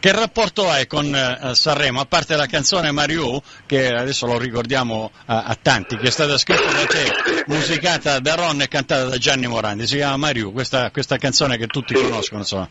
che 0.00 0.12
rapporto 0.12 0.68
hai 0.70 0.86
con 0.86 1.04
uh, 1.06 1.52
Sanremo, 1.52 2.00
a 2.00 2.06
parte 2.06 2.34
la 2.34 2.46
canzone 2.46 2.90
Mario, 2.90 3.42
che 3.66 3.88
adesso 3.88 4.24
lo 4.24 4.38
ricordiamo 4.38 5.10
uh, 5.12 5.20
a 5.26 5.54
tanti, 5.60 5.98
che 5.98 6.06
è 6.06 6.10
stata 6.10 6.38
scritta 6.38 6.72
da 6.72 6.86
te, 6.86 7.44
musicata 7.46 8.20
da 8.20 8.34
Ron 8.34 8.62
e 8.62 8.68
cantata 8.68 9.04
da 9.04 9.18
Gianni 9.18 9.48
Morandi, 9.48 9.86
si 9.86 9.96
chiama 9.96 10.16
Mario, 10.16 10.50
questa, 10.50 10.90
questa 10.90 11.18
canzone 11.18 11.58
che 11.58 11.66
tutti 11.66 11.94
sì. 11.94 12.02
conoscono. 12.02 12.40
Insomma. 12.40 12.68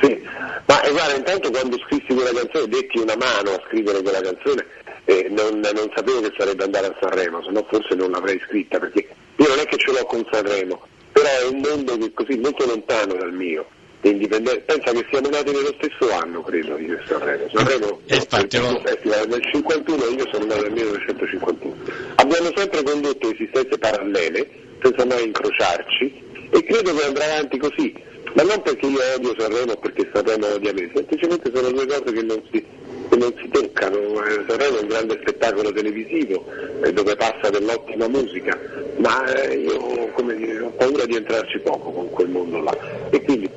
Sì, 0.00 0.22
ma 0.66 0.80
guarda, 0.88 1.16
intanto 1.16 1.50
quando 1.50 1.76
scrissi 1.78 2.14
quella 2.14 2.32
canzone 2.32 2.68
detti 2.68 2.98
una 2.98 3.16
mano 3.16 3.50
a 3.54 3.62
scrivere 3.66 4.02
quella 4.02 4.20
canzone 4.20 4.64
eh, 5.04 5.26
non, 5.30 5.58
non, 5.58 5.90
sapevo 5.94 6.20
che 6.20 6.32
sarebbe 6.36 6.62
andare 6.64 6.86
a 6.86 6.96
Sanremo, 7.00 7.42
se 7.42 7.50
no 7.50 7.66
forse 7.68 7.94
non 7.94 8.10
l'avrei 8.10 8.40
scritta, 8.46 8.78
perché 8.78 9.08
io 9.36 9.48
non 9.48 9.58
è 9.58 9.64
che 9.66 9.76
ce 9.76 9.92
l'ho 9.92 10.04
con 10.04 10.26
Sanremo, 10.30 10.86
però 11.12 11.28
è 11.28 11.48
un 11.48 11.60
mondo 11.60 11.96
che 11.98 12.06
è 12.06 12.12
così 12.12 12.38
molto 12.38 12.66
lontano 12.66 13.14
dal 13.14 13.32
mio. 13.32 13.66
Pensa 14.00 14.92
che 14.92 15.06
siamo 15.10 15.28
nati 15.28 15.50
nello 15.50 15.74
stesso 15.80 16.12
anno, 16.12 16.40
credo, 16.42 16.78
io 16.78 16.94
e 16.94 17.02
Sanremo. 17.06 17.48
Sanremo 17.52 18.00
è 18.06 18.14
il 18.14 18.80
festival 18.84 19.26
del 19.26 19.42
51 19.52 20.04
e 20.04 20.12
io 20.12 20.28
sono 20.30 20.44
nato 20.44 20.62
nel 20.62 20.72
1951. 20.72 21.74
Abbiamo 22.16 22.50
sempre 22.54 22.82
condotto 22.82 23.32
esistenze 23.32 23.78
parallele, 23.78 24.48
senza 24.80 25.04
mai 25.06 25.24
incrociarci, 25.24 26.22
e 26.50 26.64
credo 26.64 26.94
che 26.94 27.04
andrà 27.04 27.24
avanti 27.24 27.58
così. 27.58 27.94
Ma 28.34 28.42
non 28.42 28.62
perché 28.62 28.86
io 28.86 28.98
odio 29.16 29.34
Sanremo 29.38 29.72
o 29.72 29.76
perché 29.76 30.08
Sanremo 30.12 30.46
odia 30.46 30.72
me, 30.72 30.90
semplicemente 30.94 31.50
sono 31.52 31.70
due 31.70 31.86
cose 31.86 32.12
che 32.12 32.22
non 32.22 32.42
si, 32.52 32.64
che 33.08 33.16
non 33.16 33.34
si 33.40 33.48
toccano. 33.48 33.96
Eh, 34.24 34.44
Sanremo 34.46 34.78
è 34.78 34.80
un 34.82 34.88
grande 34.88 35.18
spettacolo 35.22 35.72
televisivo 35.72 36.44
eh, 36.46 36.65
dove 36.92 37.16
passa 37.16 37.50
dell'ottima 37.50 38.08
musica, 38.08 38.58
ma 38.98 39.24
eh, 39.32 39.54
io 39.54 40.12
dire, 40.34 40.60
ho 40.60 40.70
paura 40.70 41.04
di 41.04 41.16
entrarci 41.16 41.58
poco 41.60 41.90
con 41.90 42.10
quel 42.10 42.28
mondo 42.28 42.60
là. 42.62 42.76
E 43.10 43.22
quindi 43.22 43.48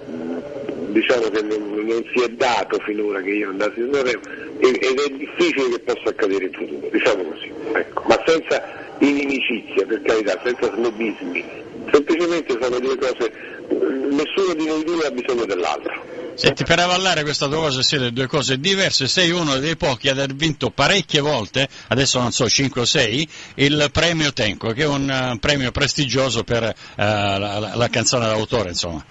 diciamo 0.90 1.30
che 1.30 1.42
non, 1.42 1.86
non, 1.86 2.04
si 2.14 2.24
è 2.24 2.30
dato 2.30 2.80
finora 2.80 3.22
che 3.22 3.30
io 3.30 3.50
andassi 3.50 3.82
a 3.82 3.88
Sanremo 3.92 4.22
ed 4.60 5.00
è 5.00 5.10
difficile 5.16 5.70
che 5.70 5.80
possa 5.80 6.10
accadere 6.10 6.46
in 6.46 6.54
futuro, 6.54 6.88
diciamo 6.92 7.24
così, 7.24 7.52
ecco. 7.74 8.04
ma 8.08 8.22
senza 8.26 8.62
inimicizia, 9.00 9.86
per 9.86 10.02
carità, 10.02 10.40
senza 10.44 10.74
snobismi, 10.74 11.46
semplicemente 11.92 12.58
sono 12.60 12.80
due 12.80 12.98
cose, 12.98 13.32
nessuno 13.70 14.54
di 14.56 14.66
noi 14.66 14.84
due 14.84 15.06
ha 15.06 15.12
bisogno 15.12 15.46
dell'altro. 15.46 16.19
Senti, 16.40 16.64
per 16.64 16.80
avallare 16.80 17.24
questa 17.24 17.48
tua 17.48 17.58
cosa 17.58 17.82
siete 17.82 18.14
due 18.14 18.26
cose 18.26 18.62
diverse, 18.62 19.08
sei 19.08 19.30
uno 19.30 19.58
dei 19.58 19.76
pochi 19.76 20.08
ad 20.08 20.20
aver 20.20 20.34
vinto 20.34 20.70
parecchie 20.70 21.20
volte, 21.20 21.68
adesso 21.90 22.18
non 22.18 22.32
so, 22.32 22.48
5 22.48 22.80
o 22.80 22.86
6, 22.86 23.28
il 23.56 23.90
premio 23.92 24.32
Tenco, 24.32 24.72
che 24.72 24.84
è 24.84 24.88
un 24.88 25.34
uh, 25.34 25.38
premio 25.38 25.72
prestigioso 25.72 26.46
per 26.46 26.64
uh, 26.64 26.74
la, 26.96 27.60
la, 27.60 27.72
la, 27.76 27.88
canzone 27.90 28.28
d'autore, 28.28 28.70
insomma. 28.70 29.04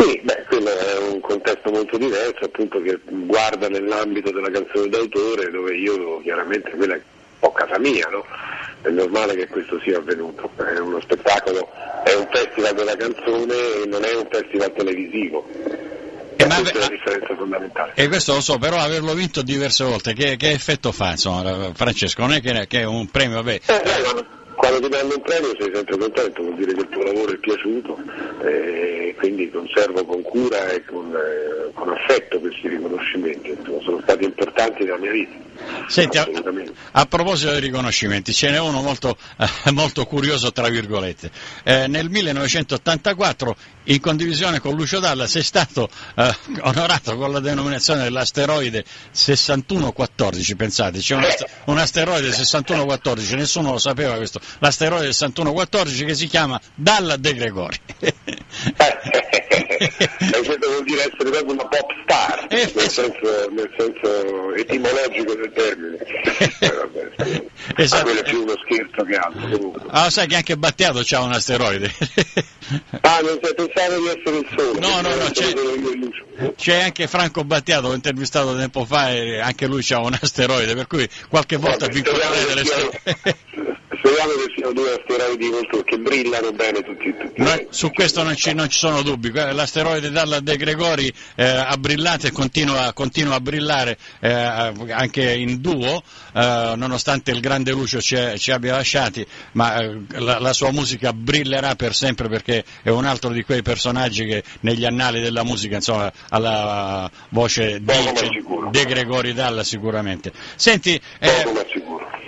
Sì, 0.00 0.20
beh, 0.20 0.46
quello 0.48 0.68
è 0.68 0.98
un 1.12 1.20
contesto 1.20 1.70
molto 1.70 1.96
diverso, 1.96 2.46
appunto, 2.46 2.82
che 2.82 2.98
guarda 3.04 3.68
nell'ambito 3.68 4.32
della 4.32 4.50
canzone 4.50 4.88
d'autore, 4.88 5.52
dove 5.52 5.76
io 5.76 6.20
chiaramente 6.22 6.70
quella 6.70 6.94
è 6.94 6.96
un 6.96 7.38
po' 7.38 7.52
casa 7.52 7.78
mia, 7.78 8.08
no? 8.10 8.24
È 8.82 8.88
normale 8.88 9.36
che 9.36 9.46
questo 9.46 9.78
sia 9.84 9.98
avvenuto, 9.98 10.50
è 10.56 10.80
uno 10.80 11.00
spettacolo, 11.02 11.70
è 12.02 12.14
un 12.14 12.26
festival 12.32 12.74
della 12.74 12.96
canzone 12.96 13.54
e 13.54 13.86
non 13.86 14.02
è 14.02 14.12
un 14.16 14.26
festival 14.28 14.72
televisivo 14.72 15.46
e 16.40 16.46
ma, 16.46 16.54
questa 16.54 16.78
è 16.78 16.80
la 16.80 16.88
differenza 16.88 17.34
fondamentale. 17.34 17.92
E 17.96 18.06
questo 18.06 18.34
lo 18.34 18.40
so, 18.40 18.58
però 18.58 18.78
averlo 18.78 19.12
vinto 19.14 19.42
diverse 19.42 19.82
volte, 19.82 20.12
che, 20.12 20.36
che 20.36 20.52
effetto 20.52 20.92
fa, 20.92 21.10
insomma, 21.10 21.72
Francesco? 21.74 22.20
Non 22.20 22.32
è 22.32 22.40
che, 22.40 22.66
che 22.68 22.80
è 22.80 22.84
un 22.84 23.10
premio, 23.10 23.36
vabbè. 23.36 23.60
Eh, 23.66 23.74
eh, 23.74 24.24
quando 24.54 24.80
ti 24.80 24.88
danno 24.88 25.14
un 25.14 25.22
premio 25.22 25.54
sei 25.58 25.70
sempre 25.74 25.98
contento, 25.98 26.42
vuol 26.42 26.54
dire 26.54 26.74
che 26.74 26.80
il 26.80 26.88
tuo 26.88 27.02
lavoro 27.02 27.32
è 27.32 27.36
piaciuto 27.38 27.96
e 28.42 29.14
quindi 29.18 29.50
conservo 29.50 30.04
con 30.04 30.22
cura 30.22 30.68
e 30.70 30.84
con, 30.84 31.12
eh, 31.12 31.72
con 31.74 31.88
affetto 31.88 32.38
questi 32.38 32.68
riconoscimenti, 32.68 33.56
sono 33.82 34.00
stati 34.02 34.24
importanti 34.24 34.84
nella 34.84 34.98
mia 34.98 35.10
vita. 35.10 35.46
Senti, 35.88 36.18
a, 36.18 36.28
a, 36.92 37.06
proposito 37.06 37.50
dei 37.50 37.60
riconoscimenti, 37.60 38.32
ce 38.32 38.50
n'è 38.50 38.60
uno 38.60 38.80
molto, 38.80 39.16
eh, 39.38 39.70
molto 39.72 40.04
curioso, 40.04 40.52
tra 40.52 40.68
virgolette. 40.68 41.30
Eh, 41.64 41.86
nel 41.88 42.08
1984, 42.08 43.56
in 43.88 44.00
condivisione 44.00 44.60
con 44.60 44.74
Lucio 44.74 44.98
Dalla, 44.98 45.26
sei 45.26 45.42
stato 45.42 45.88
eh, 46.14 46.36
onorato 46.60 47.16
con 47.16 47.32
la 47.32 47.40
denominazione 47.40 48.02
dell'asteroide 48.04 48.84
6114, 49.10 50.56
pensate, 50.56 50.98
c'è 50.98 51.14
un, 51.14 51.26
un 51.66 51.78
asteroide 51.78 52.32
6114, 52.32 53.34
nessuno 53.34 53.72
lo 53.72 53.78
sapeva 53.78 54.16
questo, 54.16 54.40
l'asteroide 54.58 55.12
6114 55.12 56.04
che 56.04 56.14
si 56.14 56.26
chiama 56.26 56.60
Dalla 56.74 57.16
De 57.16 57.34
Gregori. 57.34 57.80
e 59.78 60.44
questo 60.44 60.68
vuol 60.68 60.84
dire 60.84 61.00
essere 61.00 61.30
proprio 61.30 61.52
una 61.52 61.66
pop 61.66 61.90
star, 62.02 62.46
eh, 62.50 62.72
nel, 62.74 62.90
senso, 62.90 63.48
nel 63.50 63.70
senso 63.76 64.54
etimologico 64.54 65.34
del 65.34 65.52
termine. 65.54 65.96
Eh, 66.60 66.72
vabbè, 66.72 67.44
esatto. 67.76 68.04
quello 68.04 68.20
è 68.20 68.24
più 68.24 68.42
uno 68.42 68.54
scherzo 68.64 69.04
che 69.04 69.14
altro. 69.16 69.48
Comunque. 69.48 69.82
Ah, 69.88 70.10
sai 70.10 70.26
che 70.26 70.36
anche 70.36 70.56
Battiato 70.56 71.02
c'ha 71.04 71.20
un 71.20 71.32
asteroide. 71.32 71.92
ah, 73.00 73.20
non 73.20 73.38
sai, 73.40 73.54
pensavo 73.54 73.98
di 73.98 74.06
essere 74.08 74.36
il 74.38 74.48
solo. 74.56 74.78
No, 74.78 75.00
no, 75.00 75.14
no, 75.14 75.30
c'è, 75.30 75.54
c'è, 76.56 76.82
anche 76.82 77.06
Franco 77.06 77.44
Battiato, 77.44 77.88
l'ho 77.88 77.94
intervistato 77.94 78.56
tempo 78.56 78.84
fa 78.84 79.12
e 79.12 79.38
anche 79.38 79.66
lui 79.66 79.82
c'ha 79.82 80.00
un 80.00 80.16
asteroide, 80.20 80.74
per 80.74 80.86
cui 80.86 81.08
qualche 81.28 81.56
volta 81.56 81.86
vi 81.86 81.98
incontrerete 81.98 82.46
delle 82.46 82.64
storie. 82.64 83.36
Speriamo 83.98 84.32
che 84.32 84.52
siano 84.54 84.72
due 84.72 84.94
asteroidi 84.94 85.48
molto, 85.48 85.82
che 85.82 85.98
brillano 85.98 86.52
bene 86.52 86.82
tutti. 86.82 87.12
tutti 87.18 87.42
Noi, 87.42 87.66
su 87.70 87.90
questo 87.90 88.22
non 88.22 88.36
ci, 88.36 88.54
non 88.54 88.68
ci, 88.68 88.78
sono 88.78 89.02
dubbi, 89.02 89.32
l'asteroide 89.32 90.10
Dalla 90.10 90.38
De 90.38 90.56
Gregori 90.56 91.12
eh, 91.34 91.44
ha 91.44 91.76
brillato 91.76 92.28
e 92.28 92.30
continua, 92.30 92.92
continua 92.92 93.34
a 93.34 93.40
brillare 93.40 93.98
eh, 94.20 94.30
anche 94.30 95.34
in 95.34 95.60
duo, 95.60 96.00
eh, 96.32 96.74
nonostante 96.76 97.32
il 97.32 97.40
grande 97.40 97.72
Lucio 97.72 98.00
ci, 98.00 98.16
ci 98.36 98.52
abbia 98.52 98.76
lasciati, 98.76 99.26
ma 99.52 99.80
eh, 99.80 100.00
la, 100.18 100.38
la, 100.38 100.52
sua 100.52 100.70
musica 100.70 101.12
brillerà 101.12 101.74
per 101.74 101.92
sempre 101.92 102.28
perché 102.28 102.64
è 102.82 102.90
un 102.90 103.04
altro 103.04 103.30
di 103.30 103.42
quei 103.42 103.62
personaggi 103.62 104.24
che 104.26 104.44
negli 104.60 104.84
annali 104.84 105.20
della 105.20 105.42
musica 105.42 105.74
insomma, 105.74 106.12
ha 106.28 106.38
la 106.38 107.10
voce 107.30 107.80
di 107.80 108.44
De 108.70 108.84
Gregori 108.84 109.32
Dalla 109.32 109.64
sicuramente. 109.64 110.32
Senti, 110.54 111.00
eh, 111.18 111.44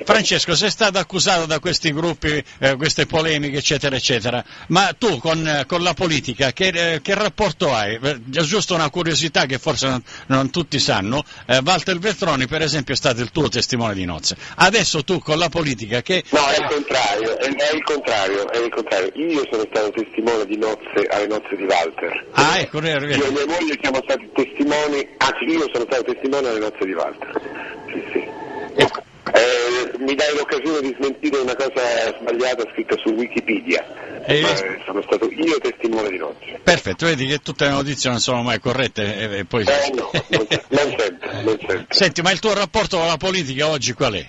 Francesco, 0.04 0.54
sei 0.54 0.70
stato 0.70 0.98
accusato 0.98 1.46
da 1.46 1.58
questi 1.58 1.92
gruppi, 1.92 2.42
eh, 2.58 2.76
queste 2.76 3.06
polemiche, 3.06 3.58
eccetera, 3.58 3.96
eccetera, 3.96 4.42
ma 4.68 4.94
tu 4.96 5.18
con, 5.18 5.64
con 5.66 5.82
la 5.82 5.94
politica 5.94 6.52
che, 6.52 6.68
eh, 6.68 7.00
che, 7.02 7.14
rapporto 7.14 7.72
hai? 7.72 7.98
Eh, 8.02 8.20
giusto 8.24 8.74
una 8.74 8.90
curiosità 8.90 9.46
che 9.46 9.58
forse 9.58 9.88
non, 9.88 10.02
non 10.26 10.50
tutti 10.50 10.78
sanno, 10.78 11.24
eh, 11.46 11.60
Walter 11.64 11.98
Veltroni 11.98 12.46
per 12.46 12.62
esempio 12.62 12.94
è 12.94 12.96
stato 12.96 13.20
il 13.20 13.30
tuo 13.30 13.48
testimone 13.48 13.94
di 13.94 14.04
nozze. 14.04 14.36
Adesso 14.56 15.04
tu 15.04 15.18
con 15.18 15.38
la 15.38 15.48
politica 15.48 16.02
che... 16.02 16.24
No, 16.30 16.46
è 16.48 16.58
il 16.58 16.68
contrario, 16.68 17.38
è, 17.38 17.46
è, 17.46 17.74
il 17.74 17.82
contrario, 17.82 18.50
è 18.50 18.58
il 18.58 18.70
contrario. 18.70 19.10
Io 19.14 19.46
sono 19.50 19.64
stato 19.70 19.90
testimone 19.90 20.44
di 20.46 20.56
nozze 20.56 21.06
alle 21.10 21.26
nozze 21.26 21.56
di 21.56 21.64
Walter. 21.64 22.26
Ah, 22.32 22.58
ecco, 22.58 22.80
Io 22.80 22.96
e 22.96 23.30
mia 23.30 23.46
moglie 23.46 23.78
siamo 23.80 24.00
stati 24.02 24.28
testimoni, 24.34 25.06
anzi 25.18 25.44
io 25.44 25.66
sono 25.72 25.84
stato 25.88 26.02
testimone 26.04 26.48
alle 26.48 26.60
nozze 26.60 26.84
di 26.84 26.92
Walter. 26.92 27.40
Sì, 27.86 28.02
sì. 28.12 28.28
Ecco. 28.76 29.09
Eh, 29.32 29.98
mi 29.98 30.14
dai 30.14 30.34
l'occasione 30.34 30.80
di 30.80 30.96
smentire 30.98 31.38
una 31.38 31.54
cosa 31.54 32.16
sbagliata 32.18 32.64
scritta 32.72 32.96
su 33.02 33.10
Wikipedia. 33.10 33.84
Eh, 34.26 34.40
eh, 34.40 34.82
sono 34.84 35.02
stato 35.02 35.28
io 35.30 35.58
testimone 35.58 36.08
di 36.08 36.18
nozze. 36.18 36.60
Perfetto, 36.62 37.06
vedi 37.06 37.26
che 37.26 37.38
tutte 37.38 37.64
le 37.64 37.70
notizie 37.70 38.10
non 38.10 38.20
sono 38.20 38.42
mai 38.42 38.58
corrette 38.58 39.38
e, 39.38 39.44
poi... 39.44 39.62
Eh, 39.62 39.90
no, 39.94 40.10
non, 40.28 40.46
non 40.68 40.94
sempre, 40.98 41.42
non 41.42 41.58
sempre. 41.58 41.86
Senti, 41.88 42.22
ma 42.22 42.30
il 42.30 42.38
tuo 42.38 42.54
rapporto 42.54 42.98
con 42.98 43.06
la 43.06 43.16
politica 43.16 43.68
oggi 43.68 43.92
qual 43.92 44.14
è? 44.14 44.26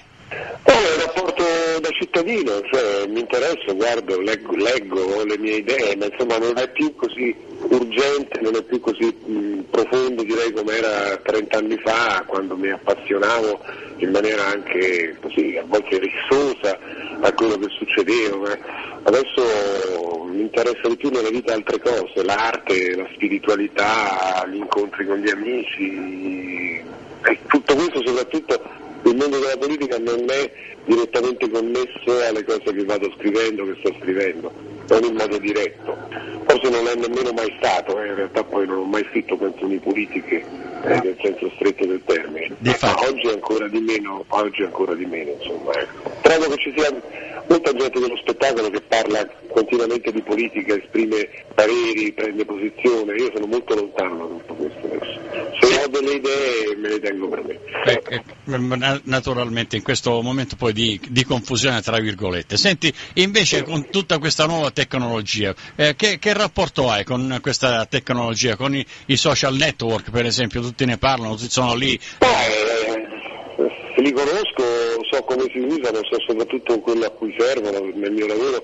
Oh, 0.64 0.72
un 0.72 1.06
rapporto 1.06 1.44
da 1.82 1.90
cittadino, 1.90 2.62
cioè 2.72 3.08
mi 3.08 3.20
interesso, 3.20 3.76
guardo, 3.76 4.22
leggo, 4.22 4.56
leggo, 4.56 5.24
le 5.26 5.38
mie 5.38 5.56
idee, 5.56 5.96
ma 5.98 6.06
insomma 6.06 6.38
non 6.38 6.58
è 6.58 6.70
più 6.70 6.96
così 6.96 7.36
urgente, 7.70 8.40
non 8.42 8.56
è 8.56 8.64
più 8.64 8.80
così 8.80 9.06
mh, 9.06 9.64
profondo 9.70 10.24
direi 10.24 10.52
come 10.54 10.78
era 10.78 11.18
30 11.18 11.58
anni 11.58 11.78
fa 11.78 12.24
quando 12.26 12.56
mi 12.56 12.70
appassionavo 12.70 13.60
in 13.98 14.12
maniera 14.12 14.46
anche 14.46 15.18
così 15.22 15.58
a 15.58 15.64
volte 15.66 16.00
rissosa 16.00 16.80
a 17.20 17.34
quello 17.34 17.58
che 17.58 17.68
succedeva. 17.70 18.58
Adesso 19.04 20.26
mi 20.32 20.42
interessa 20.42 20.88
di 20.88 20.96
più 20.96 21.10
nella 21.10 21.30
vita 21.30 21.54
altre 21.54 21.80
cose, 21.80 22.24
l'arte, 22.24 22.96
la 22.96 23.08
spiritualità, 23.14 24.48
gli 24.48 24.58
incontri 24.58 25.06
con 25.06 25.18
gli 25.18 25.30
amici 25.30 26.82
e 27.24 27.38
tutto 27.48 27.76
questo 27.76 28.02
soprattutto 28.06 28.71
il 29.12 29.18
mondo 29.18 29.40
della 29.40 29.58
politica 29.58 29.98
non 30.00 30.26
è 30.30 30.52
direttamente 30.86 31.50
connesso 31.50 32.26
alle 32.28 32.44
cose 32.44 32.74
che 32.74 32.84
vado 32.86 33.14
scrivendo, 33.18 33.66
che 33.66 33.76
sto 33.80 33.96
scrivendo, 34.00 34.52
non 34.88 35.04
in 35.04 35.16
modo 35.16 35.38
diretto. 35.38 35.98
Forse 36.48 36.70
non 36.70 36.88
è 36.88 36.96
nemmeno 36.96 37.32
mai 37.34 37.54
stato, 37.60 38.02
eh, 38.02 38.08
in 38.08 38.16
realtà 38.16 38.44
poi 38.44 38.66
non 38.66 38.78
ho 38.80 38.86
mai 38.86 39.06
scritto 39.10 39.38
canzoni 39.38 39.78
politiche 39.78 40.44
eh, 40.84 41.00
nel 41.04 41.18
senso 41.22 41.52
stretto 41.56 41.86
del 41.86 42.02
termine. 42.06 42.56
Oggi 43.08 43.28
ancora 43.28 43.68
di 43.68 43.80
meno, 43.80 44.24
oggi 44.30 44.64
ancora 44.64 44.96
di 44.96 45.06
meno, 45.06 45.32
insomma. 45.40 45.74
Ecco. 45.74 46.12
Trovo 46.22 46.48
che 46.48 46.58
ci 46.58 46.74
sia 46.76 46.90
molta 47.52 47.74
gente 47.74 48.00
dello 48.00 48.18
spettacolo 48.18 48.70
che 48.70 48.82
parla 48.82 49.28
continuamente 49.50 50.12
di 50.12 50.22
politica, 50.22 50.76
esprime 50.76 51.28
pareri, 51.54 52.14
prende 52.14 52.46
posizione, 52.46 53.16
io 53.16 53.30
sono 53.34 53.48
molto 53.48 53.76
lontano 53.76 54.18
da 54.18 54.26
tutto 54.26 54.54
questo 54.54 54.88
adesso. 54.88 55.20
Se 55.60 55.84
ho 55.84 55.88
delle 55.88 56.14
idee 56.14 56.76
me 56.78 56.90
le 56.90 57.00
tengo 57.00 57.28
per 57.28 57.44
me. 57.44 57.60
Beh, 57.84 58.02
eh, 58.08 59.02
naturalmente 59.04 59.76
in 59.76 59.84
questo 59.84 60.22
momento 60.22 60.56
poi 60.56 60.72
di, 60.72 61.00
di, 61.10 61.26
confusione 61.26 61.82
tra 61.82 62.00
virgolette. 62.00 62.56
Senti, 62.56 62.94
invece 63.16 63.64
con 63.64 63.90
tutta 63.90 64.18
questa 64.18 64.46
nuova 64.46 64.72
tecnologia, 64.72 65.54
eh, 65.76 65.96
che, 65.96 66.20
che, 66.20 66.34
rapporto 66.34 66.90
hai 66.90 67.04
con 67.04 67.40
questa 67.42 67.86
tecnologia, 67.86 68.56
con 68.56 68.76
i, 68.76 68.86
i, 69.08 69.18
social 69.18 69.56
network 69.56 70.10
per 70.10 70.26
esempio, 70.26 70.62
tutti 70.62 70.86
ne 70.86 70.98
parlano, 70.98 71.36
tutti 71.36 71.50
sono 71.50 71.76
lì? 71.76 72.00
Eh, 72.20 72.71
li 73.98 74.12
conosco, 74.12 74.64
so 75.10 75.24
come 75.24 75.46
si 75.52 75.60
usano, 75.60 76.00
so 76.04 76.20
soprattutto 76.26 76.80
quello 76.80 77.06
a 77.06 77.10
cui 77.10 77.36
servono 77.38 77.92
nel 77.94 78.12
mio 78.12 78.28
lavoro. 78.28 78.62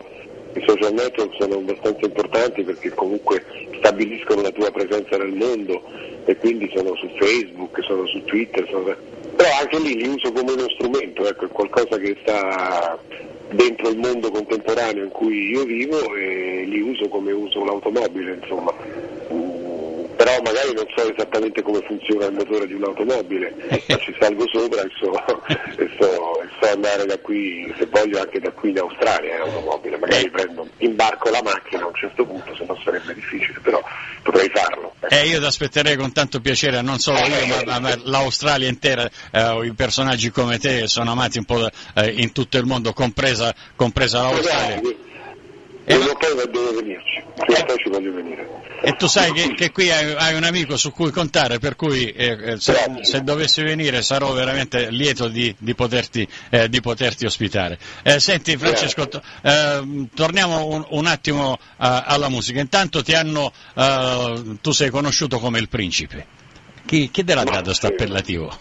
I 0.53 0.63
social 0.65 0.93
network 0.93 1.35
sono 1.37 1.55
abbastanza 1.55 2.05
importanti 2.05 2.63
perché 2.63 2.89
comunque 2.89 3.43
stabiliscono 3.77 4.41
la 4.41 4.51
tua 4.51 4.71
presenza 4.71 5.17
nel 5.17 5.33
mondo 5.33 5.83
e 6.25 6.35
quindi 6.37 6.71
sono 6.73 6.95
su 6.95 7.07
Facebook, 7.19 7.83
sono 7.83 8.07
su 8.07 8.23
Twitter, 8.23 8.67
sono... 8.69 8.95
però 9.35 9.49
anche 9.61 9.79
lì 9.79 9.95
li 9.95 10.07
uso 10.07 10.31
come 10.31 10.53
uno 10.53 10.69
strumento, 10.69 11.27
ecco, 11.27 11.45
è 11.45 11.49
qualcosa 11.49 11.97
che 11.97 12.17
sta 12.21 12.99
dentro 13.51 13.89
il 13.89 13.97
mondo 13.97 14.31
contemporaneo 14.31 15.03
in 15.03 15.11
cui 15.11 15.51
io 15.51 15.63
vivo 15.63 16.15
e 16.15 16.65
li 16.65 16.81
uso 16.81 17.07
come 17.07 17.31
uso 17.31 17.61
un'automobile, 17.61 18.39
insomma 18.41 18.73
però 20.27 20.41
magari 20.41 20.73
non 20.73 20.85
so 20.93 21.09
esattamente 21.09 21.61
come 21.61 21.79
funziona 21.87 22.25
il 22.25 22.33
motore 22.33 22.67
di 22.67 22.73
un'automobile, 22.73 23.55
ma 23.87 23.97
ci 23.97 24.13
salgo 24.19 24.45
sopra 24.51 24.81
e 24.81 24.89
so, 24.99 25.09
e, 25.77 25.89
so, 25.97 26.41
e 26.41 26.47
so, 26.59 26.69
andare 26.73 27.05
da 27.05 27.17
qui, 27.19 27.73
se 27.77 27.87
voglio 27.89 28.19
anche 28.19 28.41
da 28.41 28.51
qui 28.51 28.71
in 28.71 28.79
Australia 28.79 29.35
in 29.35 29.41
automobile, 29.43 29.97
magari 29.97 30.29
prendo, 30.29 30.67
imbarco 30.79 31.29
la 31.29 31.41
macchina 31.41 31.83
a 31.83 31.87
un 31.87 31.95
certo 31.95 32.25
punto, 32.25 32.53
se 32.57 32.65
no 32.67 32.77
sarebbe 32.83 33.13
difficile, 33.13 33.57
però 33.61 33.81
potrei 34.21 34.49
farlo. 34.53 34.93
Eh, 35.07 35.27
io 35.27 35.39
ti 35.39 35.45
aspetterei 35.45 35.95
con 35.95 36.11
tanto 36.11 36.41
piacere, 36.41 36.81
non 36.81 36.99
solo 36.99 37.19
io, 37.19 37.63
ma, 37.65 37.79
ma 37.79 37.97
l'Australia 38.03 38.67
intera, 38.67 39.09
eh, 39.31 39.65
i 39.65 39.73
personaggi 39.73 40.29
come 40.29 40.59
te 40.59 40.87
sono 40.87 41.11
amati 41.11 41.37
un 41.37 41.45
po' 41.45 41.69
eh, 41.95 42.13
in 42.17 42.33
tutto 42.33 42.57
il 42.57 42.65
mondo, 42.65 42.91
compresa, 42.91 43.55
compresa 43.77 44.23
l'Australia. 44.23 45.05
Prima 45.87 46.03
o 46.03 46.15
poi 46.17 46.35
devo 46.51 46.73
venirci, 46.73 47.23
prima 47.33 47.59
o 47.59 47.63
poi 47.63 47.77
ci 47.77 47.89
voglio 47.89 48.11
venire. 48.11 48.45
E 48.81 48.91
tu 48.97 49.07
sai 49.07 49.31
che, 49.31 49.53
che 49.53 49.71
qui 49.71 49.89
hai, 49.89 50.13
hai, 50.17 50.35
un 50.35 50.43
amico 50.43 50.75
su 50.75 50.91
cui 50.91 51.11
contare, 51.11 51.59
per 51.59 51.77
cui 51.77 52.11
eh, 52.11 52.37
eh 52.41 52.59
se, 52.59 52.75
se, 53.03 53.23
dovessi 53.23 53.61
venire 53.63 54.01
sarò 54.01 54.33
veramente 54.33 54.89
lieto 54.89 55.29
di, 55.29 55.55
di, 55.57 55.73
poterti, 55.75 56.27
eh, 56.49 56.67
di 56.67 56.81
poterti, 56.81 57.25
ospitare. 57.25 57.79
Eh, 58.03 58.19
senti 58.19 58.57
Francesco, 58.57 59.07
to, 59.07 59.21
ehm, 59.43 60.09
torniamo 60.13 60.67
un, 60.67 60.85
un 60.89 61.05
attimo 61.05 61.57
alla 61.77 62.27
musica. 62.27 62.59
Intanto 62.59 63.01
ti 63.01 63.13
hanno, 63.13 63.53
tu 64.59 64.71
sei 64.71 64.89
conosciuto 64.89 65.39
come 65.39 65.59
il 65.59 65.69
principe. 65.69 66.25
Chi, 66.85 67.09
chi 67.09 67.23
te 67.23 67.33
l'ha 67.33 67.43
dato 67.43 67.63
questo 67.63 67.87
appellativo? 67.87 68.53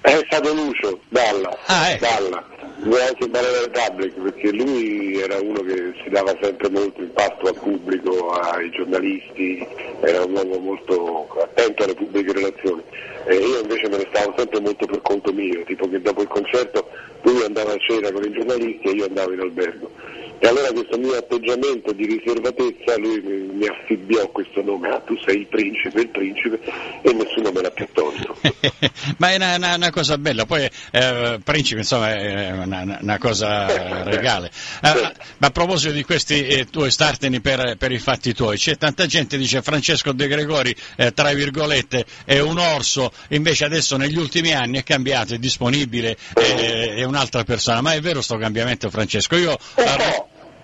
È 0.00 0.20
stato 0.26 0.52
Lucio, 0.52 1.00
Dalla. 1.10 1.56
Ah, 1.66 1.90
ecco. 1.90 2.06
Dalla 2.06 2.54
Voleva 2.86 3.08
anche 3.08 3.26
Banana 3.26 3.60
Republic 3.62 4.14
perché 4.14 4.52
lui 4.52 5.18
era 5.18 5.40
uno 5.40 5.60
che 5.62 5.92
si 6.04 6.08
dava 6.08 6.32
sempre 6.40 6.70
molto 6.70 7.02
impatto 7.02 7.48
al 7.48 7.58
pubblico, 7.58 8.30
ai 8.30 8.70
giornalisti, 8.70 9.66
era 10.02 10.22
un 10.22 10.32
uomo 10.32 10.58
molto 10.58 11.26
attento 11.42 11.82
alle 11.82 11.94
pubbliche 11.94 12.32
relazioni. 12.32 12.84
E 13.26 13.34
io 13.34 13.60
invece 13.60 13.88
me 13.88 13.96
ne 13.96 14.08
stavo 14.12 14.34
sempre 14.36 14.60
molto 14.60 14.86
per 14.86 15.02
conto 15.02 15.32
mio, 15.32 15.64
tipo 15.64 15.88
che 15.88 16.00
dopo 16.00 16.22
il 16.22 16.28
concerto 16.28 16.88
lui 17.22 17.42
andava 17.42 17.72
a 17.72 17.78
cena 17.78 18.12
con 18.12 18.22
i 18.22 18.30
giornalisti 18.30 18.86
e 18.86 18.92
io 18.92 19.06
andavo 19.06 19.32
in 19.32 19.40
albergo 19.40 19.90
e 20.38 20.46
allora 20.46 20.70
questo 20.70 20.98
mio 20.98 21.16
atteggiamento 21.16 21.92
di 21.92 22.04
riservatezza, 22.06 22.98
lui 22.98 23.20
mi, 23.20 23.66
affibbiò 23.66 24.28
questo 24.30 24.62
nome, 24.62 24.88
ah 24.88 25.00
tu 25.00 25.16
sei 25.24 25.38
il 25.38 25.46
principe, 25.46 26.00
il 26.00 26.08
principe, 26.10 26.60
e 27.02 27.12
nessuno 27.12 27.52
me 27.52 27.62
l'ha 27.62 27.70
più 27.70 27.86
tolto. 27.92 28.36
Ma 29.18 29.30
è 29.30 29.36
una, 29.36 29.56
una, 29.56 29.74
una, 29.76 29.90
cosa 29.90 30.18
bella, 30.18 30.44
poi 30.44 30.68
eh, 30.90 31.38
principe 31.42 31.80
insomma 31.80 32.12
è 32.14 32.50
una, 32.50 32.98
una 33.00 33.18
cosa 33.18 34.02
regale. 34.04 34.50
Eh, 34.82 35.12
ma 35.38 35.46
a 35.46 35.50
proposito 35.50 35.92
di 35.92 36.04
questi 36.04 36.46
eh, 36.46 36.66
tuoi 36.66 36.90
starteni 36.90 37.40
per, 37.40 37.76
per, 37.78 37.92
i 37.92 37.98
fatti 37.98 38.34
tuoi, 38.34 38.58
c'è 38.58 38.76
tanta 38.76 39.06
gente 39.06 39.36
che 39.36 39.42
dice 39.42 39.62
Francesco 39.62 40.12
De 40.12 40.28
Gregori, 40.28 40.74
eh, 40.96 41.12
tra 41.12 41.32
virgolette, 41.32 42.04
è 42.24 42.38
un 42.40 42.58
orso, 42.58 43.10
invece 43.28 43.64
adesso 43.64 43.96
negli 43.96 44.18
ultimi 44.18 44.52
anni 44.52 44.78
è 44.78 44.82
cambiato, 44.82 45.34
è 45.34 45.38
disponibile, 45.38 46.16
è 46.34 47.02
un'altra 47.04 47.42
persona, 47.44 47.80
ma 47.80 47.94
è 47.94 48.00
vero 48.00 48.20
sto 48.20 48.36
cambiamento 48.36 48.90
Francesco? 48.90 49.36
Io, 49.36 49.56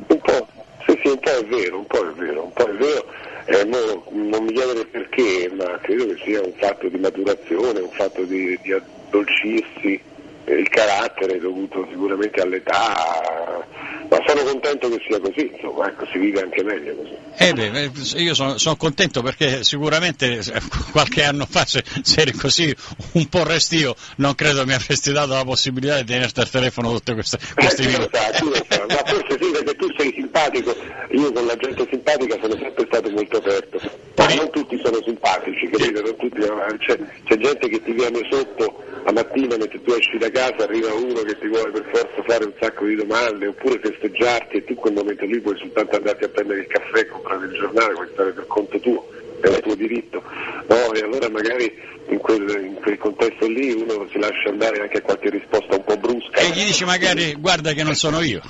un 0.06 0.18
po', 0.18 0.48
sì, 0.86 0.98
sì, 1.02 1.08
un 1.08 1.18
po' 1.18 1.30
è 1.30 1.44
vero, 1.44 1.78
un 1.78 1.86
po' 1.86 2.08
è 2.08 2.12
vero, 2.12 2.44
un 2.44 2.52
po' 2.52 2.68
è 2.68 2.72
vero. 2.72 3.06
Eh, 3.46 3.64
no, 3.64 4.04
non 4.10 4.44
mi 4.44 4.52
chiedere 4.52 4.84
perché, 4.86 5.50
ma 5.54 5.78
credo 5.82 6.06
che 6.06 6.22
sia 6.24 6.40
un 6.40 6.52
fatto 6.58 6.88
di 6.88 6.98
maturazione, 6.98 7.80
un 7.80 7.90
fatto 7.90 8.22
di, 8.22 8.58
di 8.62 8.72
addolcirsi 8.72 10.00
il 10.46 10.68
carattere 10.68 11.38
dovuto 11.38 11.86
sicuramente 11.88 12.40
all'età, 12.40 13.64
ma 14.08 14.18
sono 14.26 14.42
contento 14.42 14.88
che 14.88 15.00
sia 15.06 15.20
così, 15.20 15.50
insomma, 15.54 15.88
ecco, 15.88 16.06
si 16.10 16.18
vive 16.18 16.40
anche 16.40 16.62
meglio 16.64 16.94
così. 16.96 17.16
Eh 17.38 17.52
beh, 17.52 17.90
io 18.20 18.34
sono, 18.34 18.58
sono, 18.58 18.76
contento 18.76 19.22
perché 19.22 19.64
sicuramente 19.64 20.38
eh, 20.38 20.60
qualche 20.90 21.22
anno 21.22 21.46
fa 21.48 21.64
se, 21.64 21.82
se, 22.02 22.20
eri 22.20 22.32
così 22.32 22.74
un 23.12 23.26
po' 23.28 23.42
restio 23.44 23.94
non 24.16 24.34
credo 24.34 24.66
mi 24.66 24.74
avresti 24.74 25.12
dato 25.12 25.32
la 25.32 25.44
possibilità 25.44 25.96
di 25.96 26.04
tenerti 26.04 26.40
al 26.40 26.50
telefono 26.50 26.92
tutte 26.92 27.14
queste, 27.14 27.38
questi 27.54 27.84
eh. 27.84 28.08
Ma 28.08 29.02
forse 29.06 29.38
sì 29.40 29.50
perché 29.50 29.74
tu 29.76 29.86
sei 29.96 30.12
simpatico, 30.14 30.74
io 31.10 31.32
con 31.32 31.46
la 31.46 31.56
gente 31.56 31.86
simpatica 31.90 32.38
sono 32.40 32.56
sempre 32.58 32.84
stato 32.86 33.10
molto 33.10 33.36
aperto, 33.38 33.80
ma 34.16 34.34
non 34.34 34.50
tutti 34.50 34.80
sono 34.84 34.98
simpatici, 35.04 35.68
capito? 35.70 36.14
Tutti, 36.16 36.40
c'è, 36.78 36.98
c'è 37.24 37.36
gente 37.38 37.68
che 37.68 37.82
ti 37.82 37.92
viene 37.92 38.20
sotto 38.30 38.82
la 39.04 39.12
mattina 39.12 39.56
mentre 39.56 39.82
tu 39.82 39.92
esci 39.92 40.16
da 40.18 40.30
casa 40.30 40.64
arriva 40.64 40.92
uno 40.94 41.22
che 41.22 41.38
ti 41.38 41.48
vuole 41.48 41.70
per 41.70 41.88
forza 41.92 42.22
fare 42.26 42.44
un 42.44 42.52
sacco 42.60 42.84
di 42.84 42.94
domande 42.94 43.46
oppure 43.46 43.80
festeggiarti 43.80 44.56
e 44.56 44.64
tu 44.64 44.74
quel 44.74 44.94
momento 44.94 45.24
lì 45.24 45.40
puoi 45.40 45.58
soltanto 45.58 45.96
andarti 45.96 46.24
a 46.24 46.28
prendere 46.28 46.60
il 46.60 46.66
caffè, 46.66 47.06
comprare 47.06 47.46
il 47.46 47.52
giornale, 47.52 47.94
puoi 47.94 48.08
stare 48.12 48.32
per 48.32 48.46
conto 48.46 48.78
tuo, 48.78 49.08
è 49.40 49.48
il 49.48 49.60
tuo 49.60 49.74
diritto. 49.74 50.22
No, 50.68 50.92
e 50.92 51.00
allora 51.00 51.28
magari 51.30 51.72
in 52.08 52.18
quel, 52.18 52.48
in 52.64 52.74
quel, 52.74 52.98
contesto 52.98 53.46
lì 53.48 53.72
uno 53.72 54.06
si 54.10 54.18
lascia 54.18 54.50
andare 54.50 54.80
anche 54.80 54.98
a 54.98 55.02
qualche 55.02 55.30
risposta 55.30 55.76
un 55.76 55.84
po' 55.84 55.96
brusca. 55.96 56.40
E 56.40 56.50
gli 56.50 56.64
dici 56.64 56.84
magari 56.84 57.34
guarda 57.34 57.72
che 57.72 57.82
non 57.82 57.94
sono 57.94 58.20
io. 58.20 58.40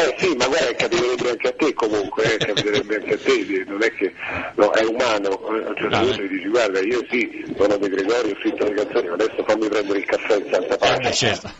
Eh 0.00 0.14
sì, 0.18 0.34
ma 0.34 0.46
guarda, 0.46 0.74
capiterebbe 0.74 1.30
anche 1.30 1.48
a 1.48 1.52
te 1.52 1.74
comunque, 1.74 2.34
eh, 2.34 2.36
capiterebbe 2.38 2.96
anche 2.96 3.12
a 3.12 3.18
te, 3.18 3.64
non 3.66 3.82
è 3.82 3.92
che 3.92 4.12
no, 4.54 4.72
è 4.72 4.82
umano, 4.84 5.28
a 5.28 5.68
un 5.68 5.74
certo 5.76 5.98
punto 5.98 6.26
dici 6.26 6.48
guarda 6.48 6.80
io 6.80 7.04
sì, 7.10 7.44
sono 7.54 7.76
De 7.76 7.88
Gregorio, 7.88 8.32
ho 8.32 8.38
scritto 8.40 8.64
le 8.64 8.74
canzoni, 8.74 9.08
adesso 9.08 9.44
fammi 9.46 9.68
prendere 9.68 9.98
il 9.98 10.04
caffè 10.06 10.36
in 10.36 10.48
santa 10.50 10.76
pace. 10.78 11.08
Eh, 11.08 11.12
certo. 11.12 11.50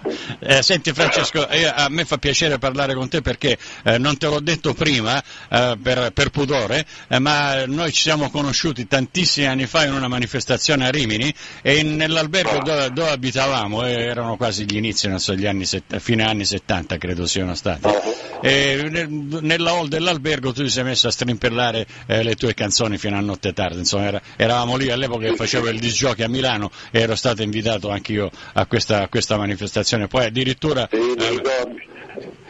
eh, 0.41 0.63
senti 0.63 0.93
Francesco, 0.93 1.47
io, 1.53 1.71
a 1.75 1.89
me 1.91 2.07
fa 2.07 2.17
piacere 2.17 2.59
parlare 2.59 2.95
con 2.95 3.11
te 3.11 3.21
perché 3.21 3.59
eh, 3.85 3.99
non 3.99 4.17
te 4.17 4.27
l'ho 4.27 4.41
detto 4.41 4.73
prima 4.73 5.23
eh, 5.51 5.77
per, 5.83 6.11
per, 6.13 6.31
pudore, 6.31 6.87
eh, 7.09 7.19
ma 7.19 7.67
noi 7.67 7.93
ci 7.93 8.01
siamo 8.01 8.31
conosciuti 8.31 8.87
tantissimi 8.87 9.47
anni 9.49 9.67
fa 9.67 9.85
in 9.85 9.93
una 9.93 10.09
manifestazione 10.09 10.87
a 10.87 10.91
Rimini 10.91 11.33
e 11.61 11.83
nell'albergo 11.83 12.59
ah. 12.59 12.63
dove, 12.63 12.91
dove, 12.93 13.11
abitavamo, 13.11 13.85
erano 13.85 14.37
quasi 14.37 14.65
gli 14.65 14.77
inizi, 14.77 15.09
non 15.09 15.19
so, 15.19 15.35
gli 15.35 15.47
anni 15.47 15.67
fine 15.99 16.25
anni 16.25 16.47
70 16.47 16.97
credo 16.97 17.27
siano 17.27 17.55
stati. 17.55 17.87
Ah. 17.87 18.30
E 18.41 18.89
nella 18.89 19.71
hall 19.73 19.89
dell'albergo 19.89 20.53
tu 20.53 20.63
ti 20.63 20.71
sei 20.71 20.85
messo 20.85 21.09
a 21.09 21.11
strimpellare 21.11 21.87
eh, 22.07 22.23
le 22.23 22.35
tue 22.37 22.55
canzoni 22.55 22.97
fino 22.97 23.17
a 23.17 23.21
notte 23.21 23.53
tardi, 23.53 23.79
insomma 23.79 24.07
era, 24.07 24.23
eravamo 24.37 24.77
lì 24.77 24.91
all'epoca 24.91 25.29
che 25.29 25.37
facevo 25.37 25.69
il 25.69 25.79
disgiochi 25.79 26.23
a 26.23 26.29
Milano 26.29 26.71
e 26.91 27.01
ero 27.01 27.15
stato 27.17 27.43
invitato 27.43 27.91
anche 27.91 28.13
io 28.13 28.31
a 28.55 28.67
questa, 28.67 29.03
a 29.03 29.09
questa 29.09 29.37
manifestazione, 29.37 30.07
poi 30.07 30.25
addirittura... 30.25 30.89
Sì, 30.91 30.97
eh, 30.97 31.99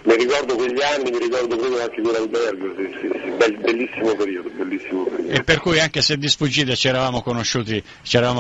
mi 0.05 0.17
ricordo 0.17 0.57
quegli 0.57 0.81
anni, 0.83 1.11
mi 1.11 1.19
ricordo 1.19 1.57
proprio 1.57 1.83
anche 1.83 2.01
quell'albergo, 2.01 2.75
sì, 2.77 2.89
sì, 3.01 3.11
sì. 3.23 3.57
bellissimo 3.57 4.15
periodo, 4.15 4.51
bellissimo 4.51 5.05
periodo. 5.05 5.33
E 5.33 5.43
per 5.43 5.61
cui 5.61 5.79
anche 5.79 6.01
se 6.03 6.17
di 6.17 6.29
sfuggita 6.29 6.75
ci 6.75 6.89
eravamo 6.89 7.23
conosciuti, 7.23 7.83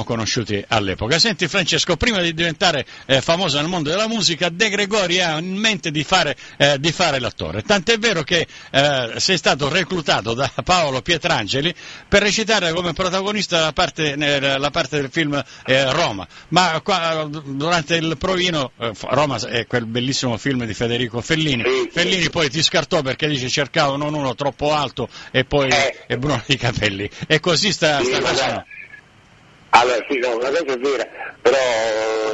conosciuti 0.05 0.65
all'epoca. 0.69 1.19
Senti 1.19 1.49
Francesco, 1.49 1.97
prima 1.97 2.21
di 2.21 2.33
diventare 2.35 2.87
eh, 3.07 3.21
famoso 3.21 3.59
nel 3.59 3.69
mondo 3.69 3.91
della 3.91 4.09
musica, 4.09 4.49
De 4.49 4.69
Gregori 4.69 5.21
ha 5.21 5.39
in 5.39 5.57
mente 5.57 5.91
di 5.91 6.03
fare, 6.05 6.37
eh, 6.57 6.79
di 6.79 6.93
fare 6.93 7.19
l'attore, 7.21 7.63
tant'è 7.63 7.99
vero 7.99 8.23
che 8.23 8.47
eh, 8.71 9.13
sei 9.17 9.37
stato 9.37 9.69
reclutato 9.69 10.35
da 10.35 10.51
Paolo 10.65 11.03
Pietrangeli 11.03 11.75
per 12.09 12.23
recitare 12.23 12.73
come 12.73 12.93
protagonista 12.93 13.61
la 13.61 13.73
parte, 13.73 14.17
la 14.17 14.71
parte 14.71 15.01
del 15.01 15.11
film 15.11 15.43
eh, 15.67 15.93
Roma, 15.93 16.27
ma 16.49 16.81
qua, 16.83 17.29
durante 17.31 17.97
il 17.97 18.17
provino, 18.19 18.73
eh, 18.79 18.93
Roma 19.01 19.39
è 19.39 19.67
quel 19.67 19.87
bellissimo 19.87 20.37
film 20.37 20.65
di 20.65 20.75
Federico 20.75 21.21
Fellini, 21.21 21.50
Fellini. 21.59 21.89
Fellini 21.91 22.31
poi 22.31 22.49
ti 22.49 22.63
scartò 22.63 23.03
perché 23.03 23.27
dice 23.29 23.49
cercavo 23.49 23.97
non 23.97 24.15
uno 24.15 24.35
troppo 24.35 24.73
alto 24.73 25.09
e 25.31 25.45
poi 25.45 25.69
eh. 25.69 25.97
e 26.07 26.19
Bruno 26.19 26.43
di 26.47 26.57
capelli. 26.57 27.09
E 27.27 27.41
così 27.41 27.73
sta, 27.73 27.99
sì, 27.99 28.07
sta 28.07 28.21
facendo. 28.21 28.65
Allora 29.71 30.05
sì, 30.09 30.19
no, 30.19 30.35
una 30.35 30.49
cosa 30.49 30.73
è 30.73 30.79
vera, 30.79 31.07
però 31.41 31.57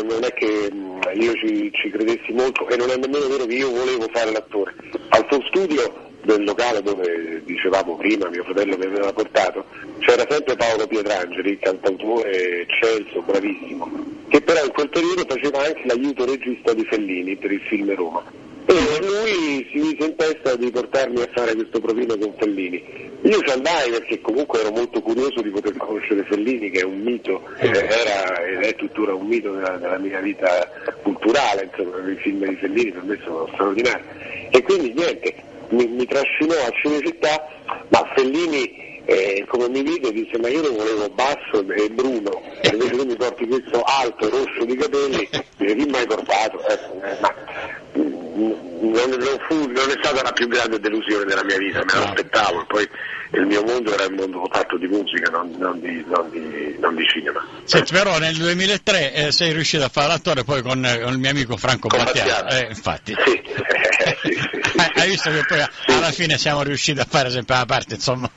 non 0.08 0.24
è 0.24 0.32
che 0.32 0.70
io 1.14 1.32
ci, 1.34 1.70
ci, 1.72 1.90
credessi 1.90 2.32
molto 2.32 2.66
e 2.68 2.76
non 2.76 2.88
è 2.90 2.96
nemmeno 2.96 3.28
vero 3.28 3.44
che 3.44 3.54
io 3.54 3.70
volevo 3.70 4.08
fare 4.12 4.32
l'attore. 4.32 4.74
Al 5.10 5.26
suo 5.28 5.42
studio 5.48 6.04
del 6.22 6.44
locale 6.44 6.82
dove 6.82 7.42
dicevamo 7.44 7.96
prima 7.96 8.28
mio 8.30 8.42
fratello 8.42 8.76
mi 8.78 8.86
aveva 8.86 9.12
portato, 9.12 9.66
c'era 10.00 10.24
sempre 10.28 10.56
Paolo 10.56 10.86
Pietrangeli, 10.86 11.58
cantautore 11.58 12.62
eccelso, 12.62 13.20
bravissimo, 13.20 13.90
che 14.28 14.40
però 14.40 14.64
in 14.64 14.72
quel 14.72 14.88
periodo 14.88 15.24
faceva 15.28 15.62
anche 15.62 15.82
l'aiuto 15.84 16.24
regista 16.24 16.72
di 16.72 16.86
Fellini 16.90 17.36
per 17.36 17.52
il 17.52 17.60
film 17.68 17.94
Roma 17.94 18.45
e 18.66 18.98
lui 19.00 19.68
si 19.70 19.78
mise 19.78 20.04
in 20.04 20.16
testa 20.16 20.56
di 20.56 20.70
portarmi 20.70 21.20
a 21.22 21.28
fare 21.32 21.54
questo 21.54 21.80
provino 21.80 22.16
con 22.18 22.34
Fellini. 22.36 22.82
Io 23.22 23.40
ci 23.40 23.50
andai 23.50 23.90
perché 23.90 24.20
comunque 24.20 24.60
ero 24.60 24.70
molto 24.72 25.00
curioso 25.00 25.40
di 25.40 25.50
poter 25.50 25.76
conoscere 25.76 26.24
Fellini 26.24 26.70
che 26.70 26.80
è 26.80 26.84
un 26.84 27.00
mito, 27.00 27.42
eh, 27.58 27.68
era 27.68 28.44
ed 28.44 28.62
è 28.62 28.74
tuttora 28.74 29.14
un 29.14 29.26
mito 29.26 29.52
della, 29.52 29.76
della 29.78 29.98
mia 29.98 30.20
vita 30.20 30.68
culturale, 31.02 31.70
insomma 31.70 32.10
i 32.10 32.16
film 32.16 32.46
di 32.46 32.56
Fellini 32.56 32.90
per 32.92 33.02
me 33.04 33.18
sono 33.24 33.48
straordinari. 33.52 34.02
E 34.50 34.62
quindi 34.62 34.92
niente, 34.92 35.34
mi, 35.70 35.86
mi 35.86 36.06
trascinò 36.06 36.54
a 36.54 36.70
Cinecittà, 36.82 37.46
ma 37.88 38.12
Fellini 38.14 38.84
eh, 39.06 39.44
come 39.46 39.68
mi 39.68 39.82
vide 39.82 40.10
disse 40.10 40.36
ma 40.38 40.48
io 40.48 40.62
non 40.62 40.74
volevo 40.74 41.08
basso 41.10 41.64
e 41.68 41.88
bruno, 41.90 42.42
e 42.60 42.70
invece 42.72 42.96
tu 42.96 43.04
mi 43.06 43.16
porti 43.16 43.46
questo 43.46 43.80
alto, 43.82 44.28
rosso 44.28 44.64
di 44.64 44.76
capelli, 44.76 45.28
dice 45.56 45.76
chi 45.76 45.86
mai 45.86 46.06
portato? 46.06 46.60
Eh, 46.66 46.72
eh, 46.72 47.16
ma, 47.20 48.25
non, 48.36 49.38
fu, 49.48 49.66
non, 49.66 49.90
è 49.90 49.98
stata 50.02 50.22
la 50.22 50.32
più 50.32 50.46
grande 50.48 50.78
delusione 50.78 51.24
della 51.24 51.44
mia 51.44 51.56
vita, 51.56 51.78
me 51.78 51.92
l'aspettavo, 51.92 52.64
poi 52.66 52.88
il 53.32 53.46
mio 53.46 53.62
mondo 53.62 53.92
era 53.92 54.04
il 54.04 54.12
mondo 54.12 54.46
fatto 54.50 54.78
di 54.78 54.86
musica, 54.86 55.30
non, 55.30 55.54
non, 55.58 55.80
di, 55.80 56.04
di, 56.30 56.76
non 56.78 56.94
di, 56.94 57.04
cinema. 57.06 57.44
Senti, 57.64 57.92
però 57.92 58.18
nel 58.18 58.36
2003 58.36 59.12
eh, 59.12 59.32
sei 59.32 59.52
riuscito 59.52 59.84
a 59.84 59.88
fare 59.88 60.08
l'attore 60.08 60.44
poi 60.44 60.62
con, 60.62 60.84
eh, 60.84 61.00
con 61.00 61.12
il 61.12 61.18
mio 61.18 61.30
amico 61.30 61.56
Franco 61.56 61.88
Battiato, 61.88 62.54
eh, 62.54 62.66
infatti. 62.68 63.14
Sì. 63.24 63.42
sì, 64.22 64.32
sì, 64.32 64.56
Hai 65.00 65.08
visto 65.08 65.30
che 65.30 65.42
poi 65.46 65.64
alla 65.94 66.12
fine 66.12 66.38
siamo 66.38 66.62
riusciti 66.62 67.00
a 67.00 67.06
fare 67.08 67.30
sempre 67.30 67.56
la 67.56 67.66
parte, 67.66 67.94
insomma. 67.94 68.30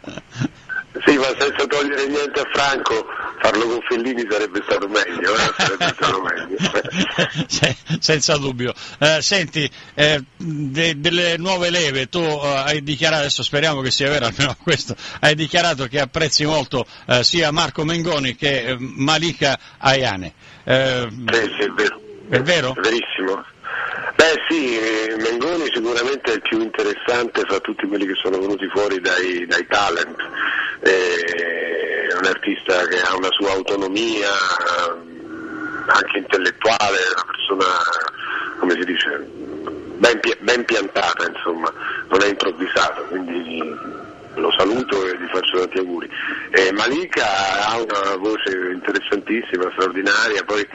Sì, 1.05 1.17
ma 1.17 1.25
senza 1.37 1.67
togliere 1.67 2.07
niente 2.07 2.39
a 2.39 2.47
Franco, 2.51 3.05
farlo 3.39 3.67
con 3.67 3.79
Fellini 3.87 4.25
sarebbe 4.27 4.59
stato 4.65 4.87
meglio, 4.87 5.35
eh? 5.35 5.53
sarebbe 5.55 5.87
stato 5.93 6.21
meglio. 6.21 6.57
senza 7.99 8.37
dubbio. 8.37 8.73
Eh, 8.97 9.21
senti, 9.21 9.69
eh, 9.93 10.23
de, 10.35 10.99
delle 10.99 11.37
nuove 11.37 11.69
leve, 11.69 12.09
tu 12.09 12.19
eh, 12.19 12.63
hai 12.65 12.81
dichiarato, 12.81 13.21
adesso 13.21 13.43
speriamo 13.43 13.81
che 13.81 13.91
sia 13.91 14.09
vero 14.09 14.25
almeno 14.25 14.55
questo, 14.63 14.95
hai 15.19 15.35
dichiarato 15.35 15.85
che 15.85 15.99
apprezzi 15.99 16.43
molto 16.45 16.85
eh, 17.07 17.23
sia 17.23 17.51
Marco 17.51 17.85
Mengoni 17.85 18.35
che 18.35 18.69
eh, 18.69 18.77
Malika 18.79 19.59
Ayane. 19.77 20.33
sì, 20.63 20.71
sì, 20.71 21.63
è 21.63 21.69
vero. 21.75 22.01
È 22.29 22.41
vero? 22.41 22.75
È 22.75 22.79
verissimo. 22.79 23.45
Beh 24.19 24.35
sì, 24.49 24.77
Mengoni 25.15 25.71
sicuramente 25.71 26.33
è 26.33 26.35
il 26.35 26.41
più 26.41 26.59
interessante 26.59 27.39
fra 27.47 27.57
tutti 27.61 27.87
quelli 27.87 28.05
che 28.05 28.15
sono 28.21 28.37
venuti 28.37 28.67
fuori 28.67 28.99
dai, 28.99 29.45
dai 29.45 29.65
talent. 29.69 30.17
è 30.81 32.13
un 32.19 32.25
artista 32.25 32.85
che 32.87 32.99
ha 32.99 33.15
una 33.15 33.31
sua 33.31 33.51
autonomia 33.51 34.27
anche 35.87 36.17
intellettuale, 36.17 36.97
una 37.13 37.31
persona, 37.31 37.65
come 38.59 38.73
si 38.73 38.83
dice, 38.83 39.25
ben, 39.99 40.19
ben 40.41 40.65
piantata, 40.65 41.25
insomma, 41.25 41.71
non 42.09 42.21
è 42.21 42.27
improvvisato, 42.27 43.03
quindi 43.03 43.73
lo 44.39 44.51
saluto 44.57 45.05
e 45.07 45.17
gli 45.17 45.27
faccio 45.31 45.59
tanti 45.59 45.79
auguri. 45.79 46.09
Eh, 46.51 46.71
Malika 46.73 47.25
ha 47.67 47.81
una 47.81 48.15
voce 48.17 48.55
interessantissima, 48.73 49.69
straordinaria, 49.71 50.43
poi 50.43 50.67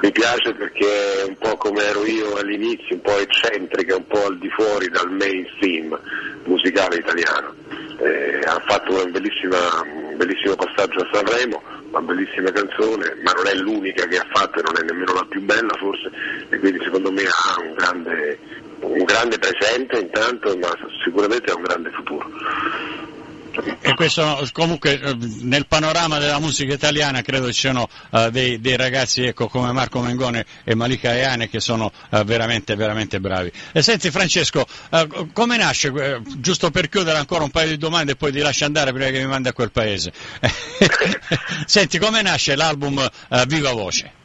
mi 0.00 0.10
piace 0.12 0.52
perché 0.54 1.22
è 1.22 1.24
un 1.28 1.36
po' 1.36 1.56
come 1.56 1.82
ero 1.84 2.04
io 2.04 2.36
all'inizio, 2.36 2.96
un 2.96 3.02
po' 3.02 3.18
eccentrica, 3.18 3.96
un 3.96 4.06
po' 4.06 4.26
al 4.26 4.38
di 4.38 4.50
fuori 4.50 4.88
dal 4.88 5.10
mainstream 5.10 5.98
musicale 6.44 6.96
italiano. 6.96 7.54
Eh, 7.98 8.40
ha 8.46 8.62
fatto 8.66 9.04
un 9.04 9.10
bellissimo 9.12 10.54
passaggio 10.56 11.00
a 11.00 11.08
Sanremo, 11.12 11.62
una 11.90 12.00
bellissima 12.00 12.50
canzone, 12.50 13.16
ma 13.22 13.32
non 13.32 13.46
è 13.46 13.54
l'unica 13.54 14.06
che 14.06 14.16
ha 14.16 14.26
fatto 14.32 14.58
e 14.58 14.62
non 14.62 14.76
è 14.78 14.82
nemmeno 14.82 15.12
la 15.12 15.26
più 15.28 15.42
bella 15.42 15.74
forse, 15.78 16.10
e 16.48 16.58
quindi 16.58 16.82
secondo 16.82 17.10
me 17.12 17.22
ha 17.24 17.60
un 17.60 17.74
grande, 17.74 18.38
un 18.80 19.04
grande 19.04 19.38
presente 19.38 19.98
intanto, 19.98 20.56
ma 20.56 20.74
sicuramente 21.04 21.50
ha 21.50 21.56
un 21.56 21.62
grande 21.62 21.90
futuro. 21.90 22.30
E 23.80 23.94
questo 23.94 24.48
comunque 24.52 25.00
eh, 25.00 25.16
nel 25.40 25.66
panorama 25.66 26.18
della 26.18 26.38
musica 26.38 26.72
italiana 26.72 27.22
credo 27.22 27.52
ci 27.52 27.60
siano 27.60 27.88
uh, 28.10 28.30
dei, 28.30 28.60
dei, 28.60 28.76
ragazzi 28.76 29.24
ecco, 29.24 29.48
come 29.48 29.72
Marco 29.72 30.00
Mengone 30.00 30.44
e 30.64 30.74
Malika 30.74 31.14
Eane 31.14 31.48
che 31.48 31.60
sono 31.60 31.92
uh, 32.10 32.24
veramente, 32.24 32.74
veramente 32.74 33.20
bravi. 33.20 33.50
E 33.72 33.82
senti 33.82 34.10
Francesco, 34.10 34.66
uh, 34.90 35.30
come 35.32 35.56
nasce, 35.56 36.20
giusto 36.36 36.70
per 36.70 36.88
chiudere 36.88 37.18
ancora 37.18 37.44
un 37.44 37.50
paio 37.50 37.68
di 37.68 37.78
domande 37.78 38.12
e 38.12 38.16
poi 38.16 38.32
ti 38.32 38.38
lascio 38.38 38.64
andare 38.64 38.92
prima 38.92 39.10
che 39.10 39.20
mi 39.20 39.26
mandi 39.26 39.48
a 39.48 39.52
quel 39.52 39.70
paese, 39.70 40.12
senti 41.66 41.98
come 41.98 42.22
nasce 42.22 42.54
l'album 42.54 43.08
Viva 43.46 43.72
Voce? 43.72 44.18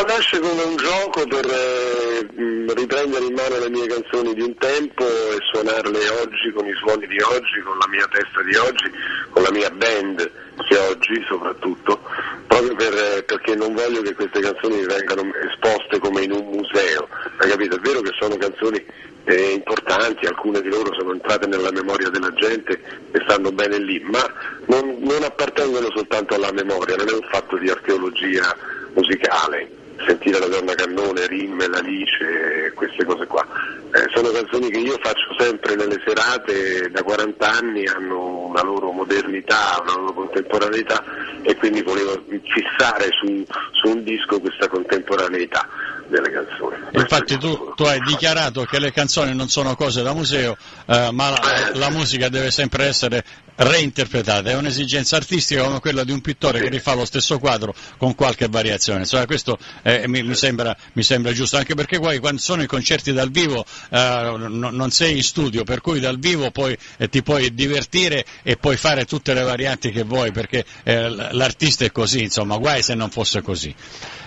Ma 0.00 0.14
nasce 0.14 0.40
come 0.40 0.62
un 0.62 0.76
gioco 0.76 1.26
per 1.26 1.44
eh, 1.44 2.26
riprendere 2.74 3.22
in 3.22 3.34
mano 3.34 3.58
le 3.58 3.68
mie 3.68 3.86
canzoni 3.86 4.32
di 4.32 4.40
un 4.40 4.56
tempo 4.56 5.04
e 5.04 5.36
suonarle 5.52 6.08
oggi 6.22 6.50
con 6.54 6.64
i 6.64 6.72
suoni 6.76 7.06
di 7.06 7.20
oggi, 7.20 7.60
con 7.60 7.76
la 7.76 7.86
mia 7.86 8.08
testa 8.10 8.40
di 8.42 8.56
oggi, 8.56 8.90
con 9.28 9.42
la 9.42 9.50
mia 9.50 9.68
band 9.68 10.30
di 10.56 10.74
oggi 10.74 11.22
soprattutto, 11.28 12.00
proprio 12.46 12.74
per, 12.76 12.94
eh, 12.94 13.22
perché 13.24 13.54
non 13.54 13.74
voglio 13.74 14.00
che 14.00 14.14
queste 14.14 14.40
canzoni 14.40 14.82
vengano 14.86 15.34
esposte 15.46 15.98
come 15.98 16.22
in 16.22 16.32
un 16.32 16.46
museo, 16.46 17.06
hai 17.36 17.50
capito? 17.50 17.76
È 17.76 17.80
vero 17.80 18.00
che 18.00 18.12
sono 18.18 18.38
canzoni 18.38 18.82
eh, 19.24 19.52
importanti, 19.52 20.24
alcune 20.24 20.62
di 20.62 20.70
loro 20.70 20.94
sono 20.94 21.12
entrate 21.12 21.46
nella 21.46 21.72
memoria 21.72 22.08
della 22.08 22.32
gente 22.32 22.72
e 23.10 23.20
stanno 23.28 23.52
bene 23.52 23.76
lì, 23.76 24.00
ma 24.00 24.24
non, 24.64 24.96
non 25.00 25.24
appartengono 25.24 25.90
soltanto 25.94 26.36
alla 26.36 26.52
memoria, 26.52 26.96
non 26.96 27.08
è 27.10 27.12
un 27.12 27.28
fatto 27.30 27.58
di 27.58 27.68
archeologia 27.68 28.56
musicale, 28.94 29.79
sentire 30.06 30.38
la 30.38 30.48
donna 30.48 30.74
cannone, 30.74 31.26
Rimmel, 31.26 31.74
Alice, 31.74 32.72
queste 32.74 33.04
cose 33.04 33.26
qua. 33.26 33.46
Eh, 33.92 34.06
sono 34.14 34.30
canzoni 34.30 34.70
che 34.70 34.78
io 34.78 34.98
faccio 35.02 35.34
sempre 35.38 35.74
nelle 35.74 36.00
serate 36.04 36.90
da 36.90 37.02
40 37.02 37.50
anni, 37.50 37.86
hanno 37.86 38.46
una 38.46 38.62
loro 38.62 38.90
modernità, 38.90 39.80
una 39.82 39.94
loro 39.96 40.12
contemporaneità 40.12 41.02
e 41.42 41.56
quindi 41.56 41.82
volevo 41.82 42.22
fissare 42.44 43.08
su, 43.20 43.44
su 43.72 43.88
un 43.88 44.02
disco 44.04 44.40
questa 44.40 44.68
contemporaneità 44.68 45.66
delle 46.10 46.30
canzoni. 46.30 46.76
Infatti 46.92 47.38
tu, 47.38 47.72
tu, 47.74 47.84
hai 47.84 48.00
dichiarato 48.00 48.64
che 48.64 48.78
le 48.78 48.92
canzoni 48.92 49.34
non 49.34 49.48
sono 49.48 49.74
cose 49.76 50.02
da 50.02 50.12
museo, 50.12 50.56
eh, 50.86 51.10
ma 51.12 51.30
la, 51.30 51.70
la, 51.74 51.90
musica 51.90 52.28
deve 52.28 52.50
sempre 52.50 52.86
essere 52.86 53.24
reinterpretata, 53.54 54.50
è 54.50 54.56
un'esigenza 54.56 55.16
artistica 55.16 55.62
come 55.62 55.80
quella 55.80 56.02
di 56.02 56.12
un 56.12 56.20
pittore 56.20 56.58
sì. 56.58 56.64
che 56.64 56.70
rifà 56.70 56.94
lo 56.94 57.04
stesso 57.04 57.38
quadro 57.38 57.74
con 57.96 58.14
qualche 58.14 58.48
variazione. 58.48 59.00
Insomma, 59.00 59.26
questo 59.26 59.58
eh, 59.82 60.08
mi, 60.08 60.22
mi, 60.22 60.34
sembra, 60.34 60.76
mi, 60.94 61.02
sembra, 61.02 61.32
giusto, 61.32 61.56
anche 61.56 61.74
perché 61.74 62.00
poi 62.00 62.18
quando 62.18 62.40
sono 62.40 62.62
i 62.62 62.66
concerti 62.66 63.12
dal 63.12 63.30
vivo 63.30 63.64
eh, 63.90 64.34
no, 64.36 64.70
non 64.70 64.90
sei 64.90 65.16
in 65.16 65.22
studio, 65.22 65.62
per 65.62 65.80
cui 65.80 66.00
dal 66.00 66.18
vivo 66.18 66.50
poi 66.50 66.76
eh, 66.98 67.08
ti 67.08 67.22
puoi 67.22 67.54
divertire 67.54 68.24
e 68.42 68.56
puoi 68.56 68.76
fare 68.76 69.04
tutte 69.04 69.32
le 69.32 69.42
varianti 69.42 69.90
che 69.90 70.02
vuoi, 70.02 70.32
perché 70.32 70.64
eh, 70.82 71.08
l'artista 71.32 71.84
è 71.84 71.92
così, 71.92 72.22
insomma, 72.22 72.56
guai 72.56 72.82
se 72.82 72.94
non 72.94 73.10
fosse 73.10 73.42
così. 73.42 73.74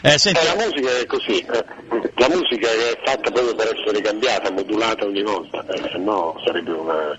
Eh, 0.06 0.18
senti... 0.18 0.43
la 0.43 0.56
musica 0.56 0.99
è 0.99 1.06
così, 1.06 1.45
la 1.47 2.28
musica 2.28 2.68
è 2.68 2.99
fatta 3.06 3.32
proprio 3.32 3.56
per 3.56 3.74
essere 3.74 4.01
cambiata, 4.01 4.51
modulata 4.51 5.06
ogni 5.06 5.24
volta, 5.24 5.64
se 5.70 5.97
no 5.97 6.36
sarebbe 6.43 6.72
una 6.72 7.18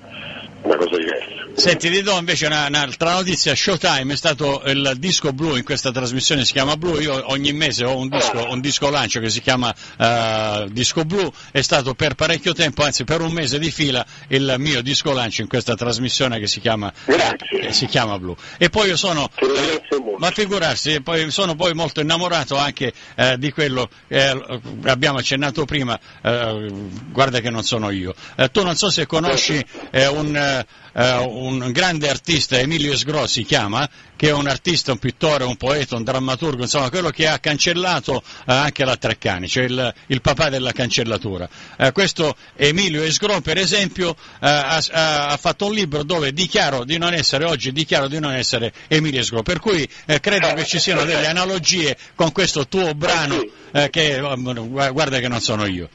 una 0.65 0.77
cosa 0.77 0.97
diversa. 0.97 1.45
Senti, 1.57 1.89
ti 1.89 2.03
do 2.03 2.19
invece 2.19 2.47
una, 2.47 2.67
un'altra 2.67 3.13
notizia, 3.13 3.55
Showtime 3.55 4.13
è 4.13 4.17
stato 4.17 4.63
il 4.67 4.95
disco 4.99 5.33
blu 5.33 5.55
in 5.57 5.63
questa 5.63 5.93
trasmissione, 5.93 6.45
si 6.45 6.53
chiama 6.53 6.77
Blu, 6.77 6.99
io 6.99 7.31
ogni 7.31 7.53
mese 7.53 7.85
ho 7.85 7.97
un 7.97 8.09
disco, 8.09 8.49
un 8.51 8.61
disco 8.61 8.91
lancio 8.91 9.21
che 9.21 9.31
si 9.31 9.41
chiama 9.41 9.73
uh, 9.99 10.69
Disco 10.69 11.05
Blu, 11.05 11.31
è 11.53 11.61
stato 11.61 11.95
per 11.95 12.15
parecchio 12.15 12.55
tempo, 12.55 12.83
anzi 12.83 13.05
per 13.05 13.21
un 13.21 13.33
mese 13.33 13.61
di 13.61 13.71
fila, 13.71 14.05
il 14.29 14.57
mio 14.59 14.83
disco 14.83 15.13
lancio 15.13 15.43
in 15.43 15.49
questa 15.49 15.77
trasmissione 15.77 16.41
che 16.41 16.49
si 16.49 16.59
chiama, 16.59 16.93
eh, 17.07 17.73
si 17.73 17.87
chiama 17.87 18.19
Blu. 18.19 18.35
E 18.59 18.69
poi 18.69 18.89
io 18.89 18.97
sono, 18.97 19.31
eh, 19.37 19.81
ma 20.19 20.33
figurarsi, 20.33 21.03
poi, 21.03 21.31
sono 21.31 21.55
poi 21.55 21.73
molto 21.73 22.01
innamorato 22.01 22.57
anche 22.57 22.93
eh, 23.15 23.39
di 23.39 23.53
quello, 23.53 23.89
eh, 24.09 24.61
abbiamo 24.87 25.19
accennato 25.19 25.65
prima, 25.65 25.99
guarda 26.21 27.39
che 27.41 27.51
non 27.51 27.63
sono 27.63 27.91
io. 27.91 28.13
tu 28.51 28.65
non 28.65 28.75
so 28.75 28.91
se 28.91 29.07
conosci 29.07 29.65
un 29.93 30.54
eh, 30.61 31.17
un 31.17 31.71
grande 31.73 32.09
artista, 32.09 32.59
Emilio 32.59 32.97
Sgro 32.97 33.27
si 33.27 33.45
chiama, 33.45 33.89
che 34.17 34.29
è 34.29 34.33
un 34.33 34.47
artista, 34.47 34.93
un 34.93 34.99
pittore, 34.99 35.45
un 35.45 35.57
poeta, 35.57 35.97
un 35.97 36.05
drammaturgo, 36.05 36.63
insomma 36.63 36.91
quello 36.91 37.11
che 37.11 37.27
ha 37.27 37.39
cancellato 37.39 38.23
eh, 38.47 38.53
anche 38.53 38.85
la 38.85 38.97
Treccani, 38.97 39.49
cioè 39.49 39.65
il, 39.65 39.95
il 40.07 40.21
papà 40.21 40.49
della 40.49 40.73
cancellatura. 40.73 41.49
Eh, 41.77 41.93
questo 41.93 42.37
Emilio 42.57 43.03
Esgro 43.03 43.41
per 43.41 43.59
esempio 43.59 44.17
eh, 44.41 44.49
ha, 44.49 44.77
ha, 44.77 45.37
fatto 45.37 45.67
un 45.67 45.75
libro 45.75 46.03
dove 46.05 46.33
dichiaro 46.33 46.85
di 46.85 46.99
non 46.99 47.13
essere, 47.13 47.45
oggi 47.45 47.73
dichiaro 47.73 48.09
di 48.09 48.21
non 48.21 48.33
essere 48.33 48.73
Emilio 48.89 49.21
Esgro, 49.21 49.43
per 49.43 49.59
cui 49.59 49.89
eh, 50.07 50.21
credo 50.21 50.53
che 50.55 50.65
ci 50.65 50.79
siano 50.79 51.05
delle 51.05 51.27
analogie 51.27 51.97
con 52.15 52.33
questo 52.33 52.69
tuo 52.69 52.95
brano 52.95 53.45
eh, 53.73 53.91
che 53.91 54.21
guarda 54.21 55.19
che 55.19 55.29
non 55.29 55.41
sono 55.41 55.67
io. 55.67 55.89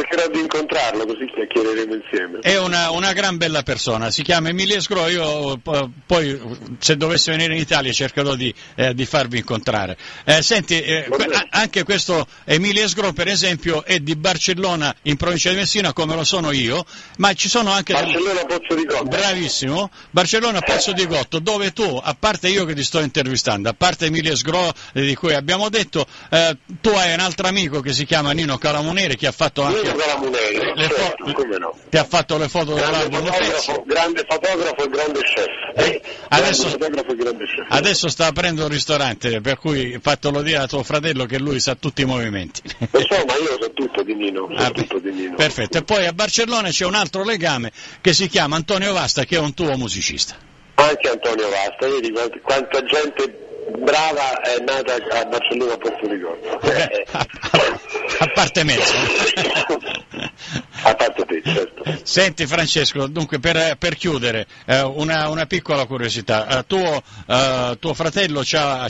Cercherò 0.00 0.28
di 0.28 0.40
incontrarlo 0.40 1.04
così 1.04 1.26
chiacchiereremo 1.26 1.94
insieme. 1.94 2.38
È 2.40 2.56
una, 2.56 2.90
una, 2.90 3.12
gran 3.12 3.36
bella 3.36 3.62
persona, 3.62 4.10
si 4.10 4.22
chiama 4.22 4.48
Emilia 4.48 4.80
Sgro, 4.80 5.08
io 5.08 5.60
poi 6.06 6.40
se 6.78 6.96
dovesse 6.96 7.32
venire 7.32 7.54
in 7.54 7.60
Italia 7.60 7.92
cercherò 7.92 8.34
di, 8.34 8.52
eh, 8.76 8.94
di 8.94 9.04
farvi 9.04 9.38
incontrare. 9.38 9.98
Eh, 10.24 10.40
senti, 10.40 10.80
eh, 10.80 11.06
anche 11.50 11.82
questo 11.82 12.26
Emilia 12.44 12.88
Sgro 12.88 13.12
per 13.12 13.28
esempio 13.28 13.84
è 13.84 13.98
di 13.98 14.16
Barcellona 14.16 14.94
in 15.02 15.16
provincia 15.16 15.50
di 15.50 15.56
Messina 15.56 15.92
come 15.92 16.14
lo 16.14 16.24
sono 16.24 16.50
io, 16.50 16.82
ma 17.18 17.34
ci 17.34 17.50
sono 17.50 17.70
anche... 17.70 17.92
Barcellona 17.92 18.44
Pozzo 18.46 18.74
di 18.74 18.84
Gotto. 18.84 19.04
Bravissimo, 19.04 19.90
Barcellona 20.10 20.60
Pozzo 20.60 20.92
di 20.92 21.06
Gotto, 21.06 21.40
dove 21.40 21.74
tu, 21.74 22.00
a 22.02 22.16
parte 22.18 22.48
io 22.48 22.64
che 22.64 22.72
ti 22.74 22.84
sto 22.84 23.00
intervistando, 23.00 23.68
a 23.68 23.74
parte 23.74 24.06
Emilia 24.06 24.34
Sgro 24.34 24.72
eh, 24.94 25.02
di 25.02 25.14
cui 25.14 25.34
abbiamo 25.34 25.68
detto, 25.68 26.06
eh, 26.30 26.56
tu 26.80 26.88
hai 26.88 27.12
un 27.12 27.20
altro 27.20 27.48
amico 27.48 27.80
che 27.80 27.92
si 27.92 28.06
chiama 28.06 28.32
Nino 28.32 28.56
Calamunere 28.56 29.16
che 29.16 29.26
ha 29.26 29.32
fatto 29.32 29.62
anche 29.62 29.88
le, 29.94 30.74
le 30.74 30.88
certo, 30.88 31.24
fo- 31.26 31.58
no. 31.58 31.74
Ti 31.88 31.96
ha 31.96 32.04
fatto 32.04 32.38
le 32.38 32.48
foto 32.48 32.74
dell'album 32.74 33.24
fotografo, 33.24 33.84
Grande 33.86 34.24
fotografo 34.28 34.84
e 34.84 34.88
grande 34.88 35.20
chef. 35.20 35.46
Eh, 35.76 36.02
adesso, 36.28 36.66
e 36.68 36.76
grande 36.78 37.44
chef. 37.44 37.66
adesso, 37.68 38.08
sta 38.08 38.26
aprendo 38.26 38.64
un 38.64 38.68
ristorante, 38.68 39.40
per 39.40 39.58
cui 39.58 39.98
fatelo 40.00 40.42
dire 40.42 40.58
a 40.58 40.66
tuo 40.66 40.82
fratello 40.82 41.26
che 41.26 41.38
lui 41.38 41.60
sa 41.60 41.74
tutti 41.74 42.02
i 42.02 42.04
movimenti. 42.04 42.62
Insomma, 42.78 43.34
io 43.36 43.58
so 43.60 43.72
tutto 43.72 44.02
di 44.02 44.14
Nino. 44.14 44.48
So 44.50 44.62
ah, 44.62 44.70
tutto 44.70 44.98
di 44.98 45.10
Nino. 45.10 45.36
Perfetto. 45.36 45.78
E 45.78 45.82
poi 45.82 46.06
a 46.06 46.12
Barcellona 46.12 46.68
c'è 46.70 46.84
un 46.84 46.94
altro 46.94 47.24
legame 47.24 47.72
che 48.00 48.12
si 48.12 48.28
chiama 48.28 48.56
Antonio 48.56 48.92
Vasta, 48.92 49.24
che 49.24 49.36
è 49.36 49.40
un 49.40 49.54
tuo 49.54 49.76
musicista. 49.76 50.36
Anche 50.74 51.08
Antonio 51.08 51.48
Vasta, 51.48 51.88
vedi 51.88 52.12
quanta 52.42 52.82
gente 52.84 53.49
brava 53.82 54.40
è 54.40 54.58
nata 54.60 54.94
a 54.94 55.24
Barcellona 55.24 55.72
a 55.74 55.78
Porto 55.78 56.06
Ricordo. 56.08 56.60
A 58.18 58.26
parte 58.34 58.64
mezzo. 58.64 58.92
a 60.82 60.94
parte 60.94 61.24
te, 61.24 61.42
certo. 61.42 61.84
Senti 62.02 62.46
Francesco, 62.46 63.06
dunque 63.06 63.38
per, 63.38 63.76
per 63.78 63.96
chiudere, 63.96 64.46
eh, 64.66 64.82
una, 64.82 65.28
una, 65.28 65.46
piccola 65.46 65.86
curiosità. 65.86 66.58
Eh, 66.58 66.66
tuo, 66.66 67.02
eh, 67.26 67.76
tuo, 67.78 67.94
fratello 67.94 68.42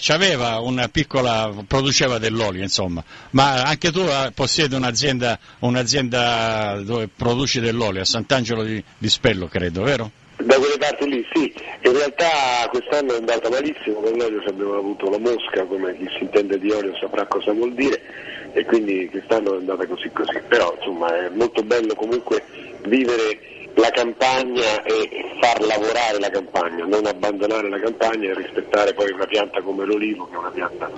aveva 0.08 0.58
una 0.58 0.88
piccola, 0.88 1.52
produceva 1.66 2.18
dell'olio 2.18 2.62
insomma, 2.62 3.04
ma 3.30 3.62
anche 3.62 3.92
tu 3.92 4.00
eh, 4.00 4.32
possiedi 4.34 4.74
un'azienda, 4.74 5.38
un'azienda 5.60 6.80
dove 6.82 7.08
produci 7.08 7.60
dell'olio 7.60 8.02
a 8.02 8.04
Sant'Angelo 8.04 8.64
di, 8.64 8.82
di 8.98 9.08
Spello, 9.08 9.46
credo, 9.46 9.82
vero? 9.82 10.10
Da 10.42 10.56
quelle 10.56 10.78
parti 10.78 11.06
lì 11.06 11.26
sì, 11.32 11.52
in 11.82 11.92
realtà 11.92 12.66
quest'anno 12.70 13.12
è 13.12 13.16
andata 13.18 13.50
malissimo, 13.50 14.00
con 14.00 14.12
l'olio 14.16 14.42
abbiamo 14.46 14.76
avuto 14.76 15.10
la 15.10 15.18
mosca, 15.18 15.64
come 15.66 15.94
chi 15.98 16.08
si 16.16 16.22
intende 16.24 16.58
di 16.58 16.70
olio 16.70 16.96
saprà 16.96 17.26
cosa 17.26 17.52
vuol 17.52 17.74
dire, 17.74 18.00
e 18.52 18.64
quindi 18.64 19.06
quest'anno 19.10 19.54
è 19.54 19.56
andata 19.58 19.86
così 19.86 20.10
così, 20.10 20.40
però 20.48 20.74
insomma 20.78 21.14
è 21.14 21.28
molto 21.28 21.62
bello 21.62 21.94
comunque 21.94 22.42
vivere 22.84 23.38
la 23.74 23.90
campagna 23.90 24.82
e 24.82 25.08
far 25.40 25.60
lavorare 25.60 26.18
la 26.18 26.30
campagna, 26.30 26.86
non 26.86 27.04
abbandonare 27.04 27.68
la 27.68 27.78
campagna 27.78 28.30
e 28.30 28.34
rispettare 28.34 28.94
poi 28.94 29.12
una 29.12 29.26
pianta 29.26 29.60
come 29.60 29.84
l'olivo, 29.84 30.26
che 30.26 30.34
è 30.34 30.38
una 30.38 30.50
pianta 30.50 30.90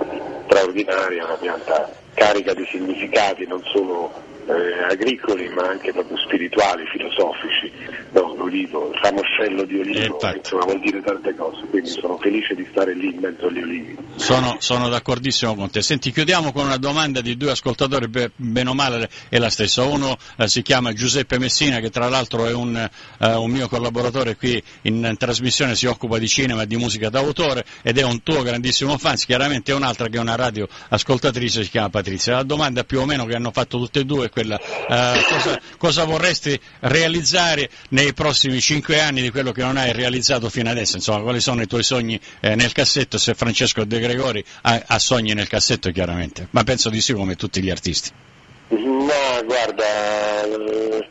straordinaria, 0.45 1.25
una 1.25 1.37
pianta 1.37 1.93
carica 2.13 2.53
di 2.53 2.65
significati, 2.71 3.45
non 3.45 3.61
solo 3.65 4.11
eh, 4.47 4.83
agricoli 4.91 5.49
ma 5.49 5.69
anche 5.69 5.91
proprio 5.91 6.17
spirituali, 6.17 6.83
filosofici, 6.87 7.71
no, 8.11 8.35
l'olivo, 8.35 8.91
il 8.91 8.99
ramoscello 9.01 9.63
di 9.63 9.79
olivo, 9.79 10.19
eh, 10.19 10.37
insomma 10.37 10.65
vuol 10.65 10.79
dire 10.79 11.01
tante 11.01 11.35
cose, 11.35 11.61
quindi 11.69 11.89
sono 11.89 12.17
felice 12.17 12.55
di 12.55 12.67
stare 12.71 12.93
lì 12.93 13.13
in 13.13 13.19
mezzo 13.19 13.47
agli 13.47 13.61
olivi. 13.61 13.97
Sono, 14.15 14.57
sono 14.59 14.89
d'accordissimo 14.89 15.55
con 15.55 15.69
te. 15.69 15.81
Senti, 15.81 16.11
chiudiamo 16.11 16.51
con 16.51 16.65
una 16.65 16.77
domanda 16.77 17.21
di 17.21 17.35
due 17.37 17.51
ascoltatori, 17.51 18.07
bene 18.35 18.69
o 18.69 18.73
male 18.73 19.09
è 19.29 19.37
la 19.37 19.49
stessa. 19.49 19.83
Uno 19.83 20.17
eh, 20.37 20.47
si 20.47 20.61
chiama 20.61 20.93
Giuseppe 20.93 21.39
Messina, 21.39 21.79
che 21.79 21.89
tra 21.89 22.09
l'altro 22.09 22.45
è 22.45 22.53
un, 22.53 22.75
eh, 22.75 23.33
un 23.33 23.49
mio 23.49 23.67
collaboratore 23.67 24.35
qui 24.35 24.61
in, 24.83 25.03
in, 25.03 25.17
trasmissione, 25.17 25.75
si 25.75 25.85
occupa 25.85 26.17
di 26.17 26.27
cinema 26.27 26.63
e 26.63 26.67
di 26.67 26.75
musica 26.75 27.09
d'autore 27.09 27.65
ed 27.81 27.97
è 27.97 28.03
un 28.03 28.21
tuo 28.23 28.41
grandissimo 28.43 28.97
fan, 28.97 29.15
chiaramente 29.15 29.71
è 29.71 29.75
un'altra 29.75 30.07
che 30.07 30.17
è 30.17 30.19
una 30.19 30.35
radio 30.35 30.67
ascoltatrice, 30.89 31.63
si 31.63 31.69
chiama 31.69 31.89
Patrizia. 31.89 32.35
La 32.35 32.43
domanda 32.43 32.83
più 32.83 32.99
o 32.99 33.05
meno 33.05 33.25
che 33.25 33.35
hanno 33.35 33.51
fatto 33.51 33.77
tutte 33.77 34.01
e 34.01 34.05
due 34.05 34.29
quella 34.33 34.59
eh, 34.59 35.21
cosa, 35.29 35.61
cosa, 35.77 36.03
vorresti 36.03 36.59
realizzare 36.81 37.69
nei 37.89 38.13
prossimi 38.13 38.59
cinque 38.59 38.99
anni 38.99 39.21
di 39.21 39.29
quello 39.29 39.51
che 39.51 39.61
non 39.61 39.77
hai 39.77 39.93
realizzato 39.93 40.49
fino 40.49 40.69
adesso, 40.69 40.97
insomma 40.97 41.21
quali 41.21 41.39
sono 41.39 41.61
i 41.61 41.67
tuoi 41.67 41.83
sogni 41.83 42.19
eh, 42.41 42.55
nel 42.55 42.73
cassetto, 42.73 43.17
se 43.17 43.35
Francesco 43.35 43.85
De 43.85 43.99
Gregori 43.99 44.43
ha, 44.63 44.83
ha, 44.85 44.99
sogni 44.99 45.33
nel 45.33 45.47
cassetto 45.47 45.91
chiaramente, 45.91 46.47
ma 46.49 46.63
penso 46.63 46.89
di 46.89 46.99
sì 46.99 47.13
come 47.13 47.35
tutti 47.35 47.61
gli 47.61 47.69
artisti. 47.69 48.09
No, 48.69 49.43
guarda, 49.45 50.43
eh, 50.43 51.07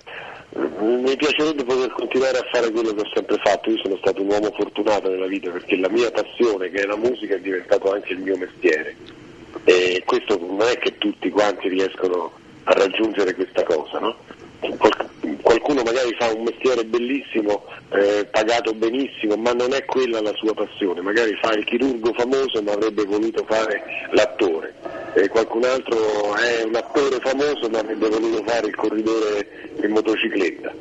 mi 0.81 1.17
piacerebbe 1.17 1.65
poter 1.65 1.93
continuare 1.93 2.39
a 2.39 2.49
fare 2.53 2.71
quello 2.71 2.93
che 2.93 3.01
ho 3.01 3.11
sempre 3.15 3.39
fatto, 3.43 3.71
io 3.71 3.79
sono 3.83 3.97
stato 3.99 4.21
un 4.21 4.29
uomo 4.29 4.51
fortunato 4.51 5.09
nella 5.09 5.27
vita 5.27 5.51
perché 5.51 5.77
la 5.77 5.89
mia 5.89 6.11
passione 6.11 6.71
che 6.71 6.83
è 6.83 6.85
la 6.85 6.97
musica 6.97 7.37
è 7.37 7.41
diventato 7.41 7.93
anche 7.93 8.13
il 8.13 8.19
mio 8.19 8.37
mestiere. 8.37 8.97
E 9.65 10.03
questo 10.05 10.39
non 10.39 10.61
è 10.63 10.77
che 10.79 10.99
tutti 10.99 11.31
quanti 11.31 11.69
riescono 11.69 12.33
a 12.65 12.73
raggiungere 12.73 13.35
questa 13.35 13.63
cosa, 13.65 13.99
no? 13.99 14.17
Qualcuno 15.43 15.83
magari 15.83 16.15
fa 16.19 16.33
un 16.33 16.45
mestiere 16.45 16.85
bellissimo, 16.85 17.65
eh, 17.91 18.27
pagato 18.31 18.73
benissimo, 18.73 19.37
ma 19.37 19.53
non 19.53 19.73
è 19.73 19.85
quella 19.85 20.21
la 20.21 20.33
sua 20.35 20.55
passione, 20.55 21.01
magari 21.01 21.37
fa 21.41 21.53
il 21.53 21.65
chirurgo 21.65 22.13
famoso 22.15 22.63
ma 22.63 22.73
avrebbe 22.73 23.05
voluto 23.05 23.45
fare 23.49 23.83
l'attore, 24.13 24.75
e 25.15 25.29
qualcun 25.29 25.65
altro 25.65 26.35
è 26.37 26.63
un 26.65 26.75
attore 26.75 27.19
famoso 27.21 27.69
ma 27.71 27.81
avrebbe 27.81 28.09
voluto 28.09 28.43
fare 28.47 28.69
il 28.69 28.75
corridore 28.77 29.49
in 29.83 29.91
motocicletta. 29.91 30.73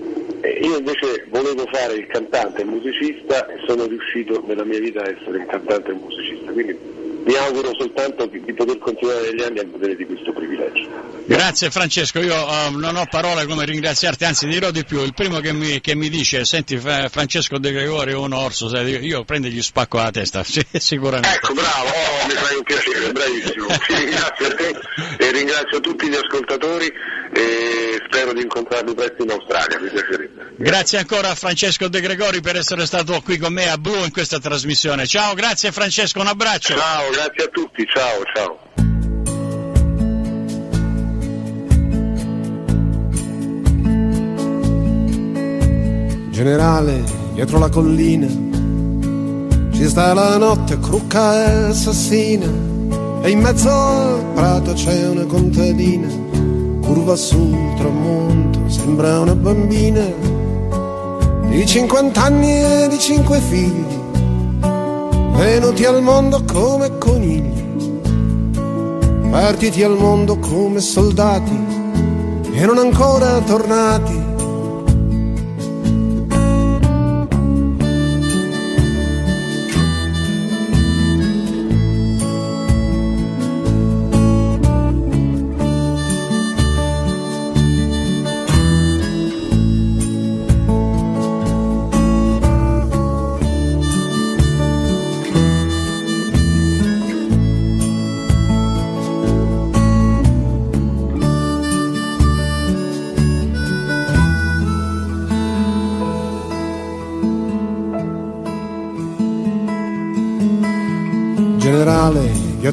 Io 0.62 0.78
invece 0.78 1.26
volevo 1.30 1.66
fare 1.72 1.94
il 1.96 2.08
cantante 2.08 2.62
e 2.62 2.64
il 2.64 2.70
musicista 2.70 3.48
e 3.48 3.60
sono 3.66 3.86
riuscito 3.86 4.44
nella 4.46 4.64
mia 4.64 4.80
vita 4.80 5.02
a 5.02 5.10
essere 5.10 5.40
il 5.40 5.46
cantante 5.48 5.90
e 5.90 5.94
il 5.94 6.00
musicista. 6.00 6.52
Quindi 6.52 6.78
mi 7.26 7.36
auguro 7.36 7.72
soltanto 7.78 8.26
di, 8.26 8.44
di, 8.44 8.54
poter 8.54 8.78
continuare 8.80 9.30
negli 9.30 9.42
anni 9.44 9.60
a 9.60 9.64
godere 9.66 9.96
di 9.96 10.06
questo 10.06 10.32
privilegio. 10.34 10.90
Grazie 11.26 11.70
Francesco, 11.70 12.20
io 12.20 12.36
uh, 12.36 12.78
non 12.78 12.96
ho 12.96 13.06
parole 13.10 13.46
come 13.46 13.66
ringraziarti, 13.66 14.24
anzi 14.26 14.48
dirò 14.48 14.72
di 14.72 14.84
più, 14.84 15.02
il 15.02 15.14
primo 15.14 15.40
che 15.40 15.54
mi, 15.54 15.80
che 15.82 15.96
mi 15.96 16.10
dice 16.10 16.46
senti 16.46 16.78
Francesco 16.78 17.58
De 17.58 17.72
Gregori 17.72 18.12
è 18.12 18.16
un 18.16 18.34
orso, 18.34 18.68
sai, 18.68 18.98
io 19.06 19.24
prendo 19.24 19.48
gli 19.48 19.62
spacco 19.62 19.98
la 19.98 20.12
testa, 20.12 20.44
sicuramente. 20.44 21.36
Ecco, 21.36 21.54
bravo, 21.54 21.88
oh, 21.88 22.28
mi 22.28 22.34
fai 22.34 22.56
un 22.56 22.64
piacere, 22.64 23.12
bravissimo. 23.12 23.68
Sì, 23.88 24.06
grazie 24.06 24.46
a 24.46 24.56
te 24.56 24.80
e 25.18 25.32
ringrazio 25.32 25.80
tutti 25.80 26.08
gli 26.08 26.16
ascoltatori 26.16 26.92
e 27.34 27.91
spero 28.32 28.34
di 28.34 28.42
incontrarvi 28.42 28.94
presto 28.94 29.24
in 29.24 29.32
Australia, 29.32 29.80
mi 29.80 29.90
piacerebbe. 29.90 30.54
Grazie 30.58 30.98
ancora 31.00 31.30
a 31.30 31.36
Francesco 31.36 31.88
De 31.88 32.02
Gregori 32.02 32.42
per 32.42 32.56
essere 32.56 32.86
stato 32.86 33.20
qui 33.22 33.38
con 33.38 33.54
me 33.54 33.70
a 33.70 33.78
Blu 33.78 34.04
in 34.04 34.12
questa 34.12 34.40
trasmissione. 34.40 35.06
Ciao, 35.06 35.34
grazie 35.34 35.72
Francesco, 35.72 36.20
un 36.20 36.28
abbraccio. 36.28 36.76
Ciao, 36.76 37.10
grazie 37.10 37.44
a 37.44 37.48
tutti, 37.48 37.86
ciao, 37.86 38.24
ciao. 38.34 38.70
Generale, 46.32 47.04
dietro 47.34 47.60
la 47.60 47.70
collina 47.70 48.50
ci 49.74 49.88
sta 49.88 50.14
la 50.14 50.38
notte 50.38 50.80
crucca 50.80 51.46
e 51.46 51.70
assassina 51.70 52.46
e 53.24 53.30
in 53.30 53.40
mezzo 53.40 53.70
al 53.70 54.32
prato 54.34 54.74
c'è 54.74 55.08
una 55.08 55.26
contadina, 55.26 56.08
curva 56.94 57.16
sul 57.16 57.74
tramonto, 57.78 58.68
sembra 58.68 59.22
una 59.22 59.34
bambina 59.34 60.04
di 61.48 61.66
50 61.66 62.22
anni 62.22 62.62
e 62.62 62.88
di 62.90 63.00
5 63.00 63.40
figli 63.40 63.86
venuti 65.32 65.86
al 65.86 66.02
mondo 66.02 66.44
come 66.44 66.98
conigli, 66.98 68.02
partiti 69.30 69.84
al 69.84 69.96
mondo 69.96 70.38
come 70.40 70.82
soldati 70.82 71.58
e 72.52 72.66
non 72.66 72.78
ancora 72.78 73.40
tornati 73.40 74.31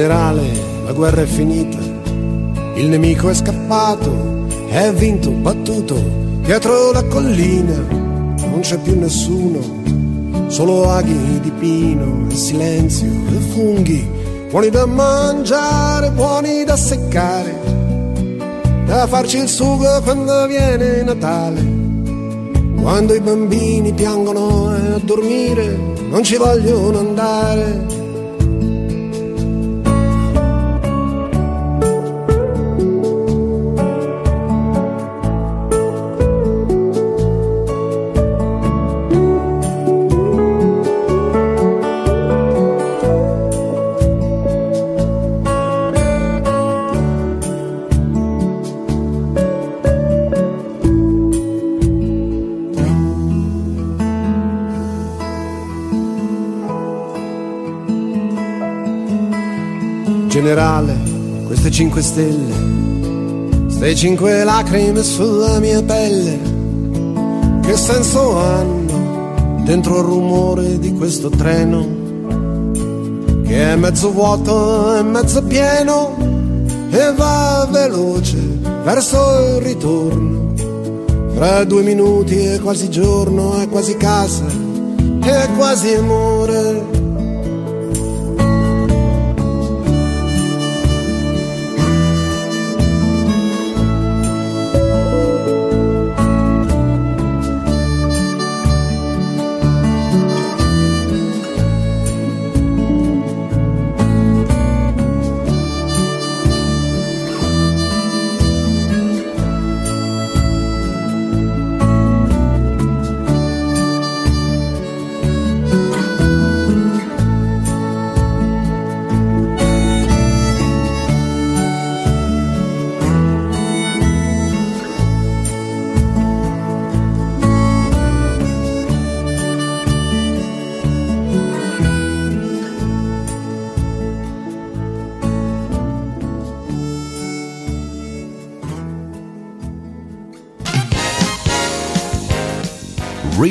Generale, 0.00 0.48
la 0.86 0.92
guerra 0.92 1.20
è 1.20 1.26
finita, 1.26 1.76
il 2.74 2.88
nemico 2.88 3.28
è 3.28 3.34
scappato, 3.34 4.46
è 4.70 4.90
vinto, 4.94 5.30
battuto, 5.30 5.94
dietro 6.40 6.90
la 6.90 7.04
collina 7.04 7.76
non 7.90 8.60
c'è 8.60 8.78
più 8.78 8.98
nessuno, 8.98 9.58
solo 10.46 10.88
aghi 10.88 11.40
di 11.40 11.50
pino 11.50 12.24
e 12.30 12.34
silenzio 12.34 13.08
e 13.08 13.40
funghi, 13.52 14.08
buoni 14.48 14.70
da 14.70 14.86
mangiare, 14.86 16.10
buoni 16.12 16.64
da 16.64 16.76
seccare, 16.76 17.60
da 18.86 19.06
farci 19.06 19.36
il 19.36 19.48
sugo 19.48 20.00
quando 20.00 20.46
viene 20.46 21.02
Natale. 21.02 21.78
Quando 22.80 23.12
i 23.12 23.20
bambini 23.20 23.92
piangono 23.92 24.68
a 24.70 24.98
dormire, 25.02 25.76
non 26.08 26.22
ci 26.22 26.36
vogliono 26.36 27.00
andare 27.00 27.99
generale, 60.40 60.96
queste 61.44 61.70
cinque 61.70 62.00
stelle, 62.00 62.54
queste 63.64 63.94
cinque 63.94 64.42
lacrime 64.42 65.02
sulla 65.02 65.60
mia 65.60 65.82
pelle, 65.82 66.38
che 67.60 67.76
senso 67.76 68.38
hanno 68.38 69.58
dentro 69.64 69.98
il 69.98 70.04
rumore 70.04 70.78
di 70.78 70.94
questo 70.94 71.28
treno, 71.28 71.86
che 73.44 73.72
è 73.72 73.76
mezzo 73.76 74.12
vuoto 74.12 74.96
e 74.96 75.02
mezzo 75.02 75.42
pieno 75.42 76.16
e 76.90 77.12
va 77.14 77.68
veloce 77.70 78.38
verso 78.82 79.56
il 79.56 79.62
ritorno. 79.62 80.54
Fra 81.34 81.64
due 81.64 81.82
minuti 81.82 82.38
è 82.38 82.58
quasi 82.60 82.88
giorno, 82.88 83.60
è 83.60 83.68
quasi 83.68 83.94
casa, 83.98 84.46
è 85.20 85.48
quasi 85.54 85.92
amore 85.92 86.99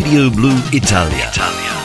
Radio 0.10 0.32
Blue 0.32 0.60
Italia. 0.72 1.79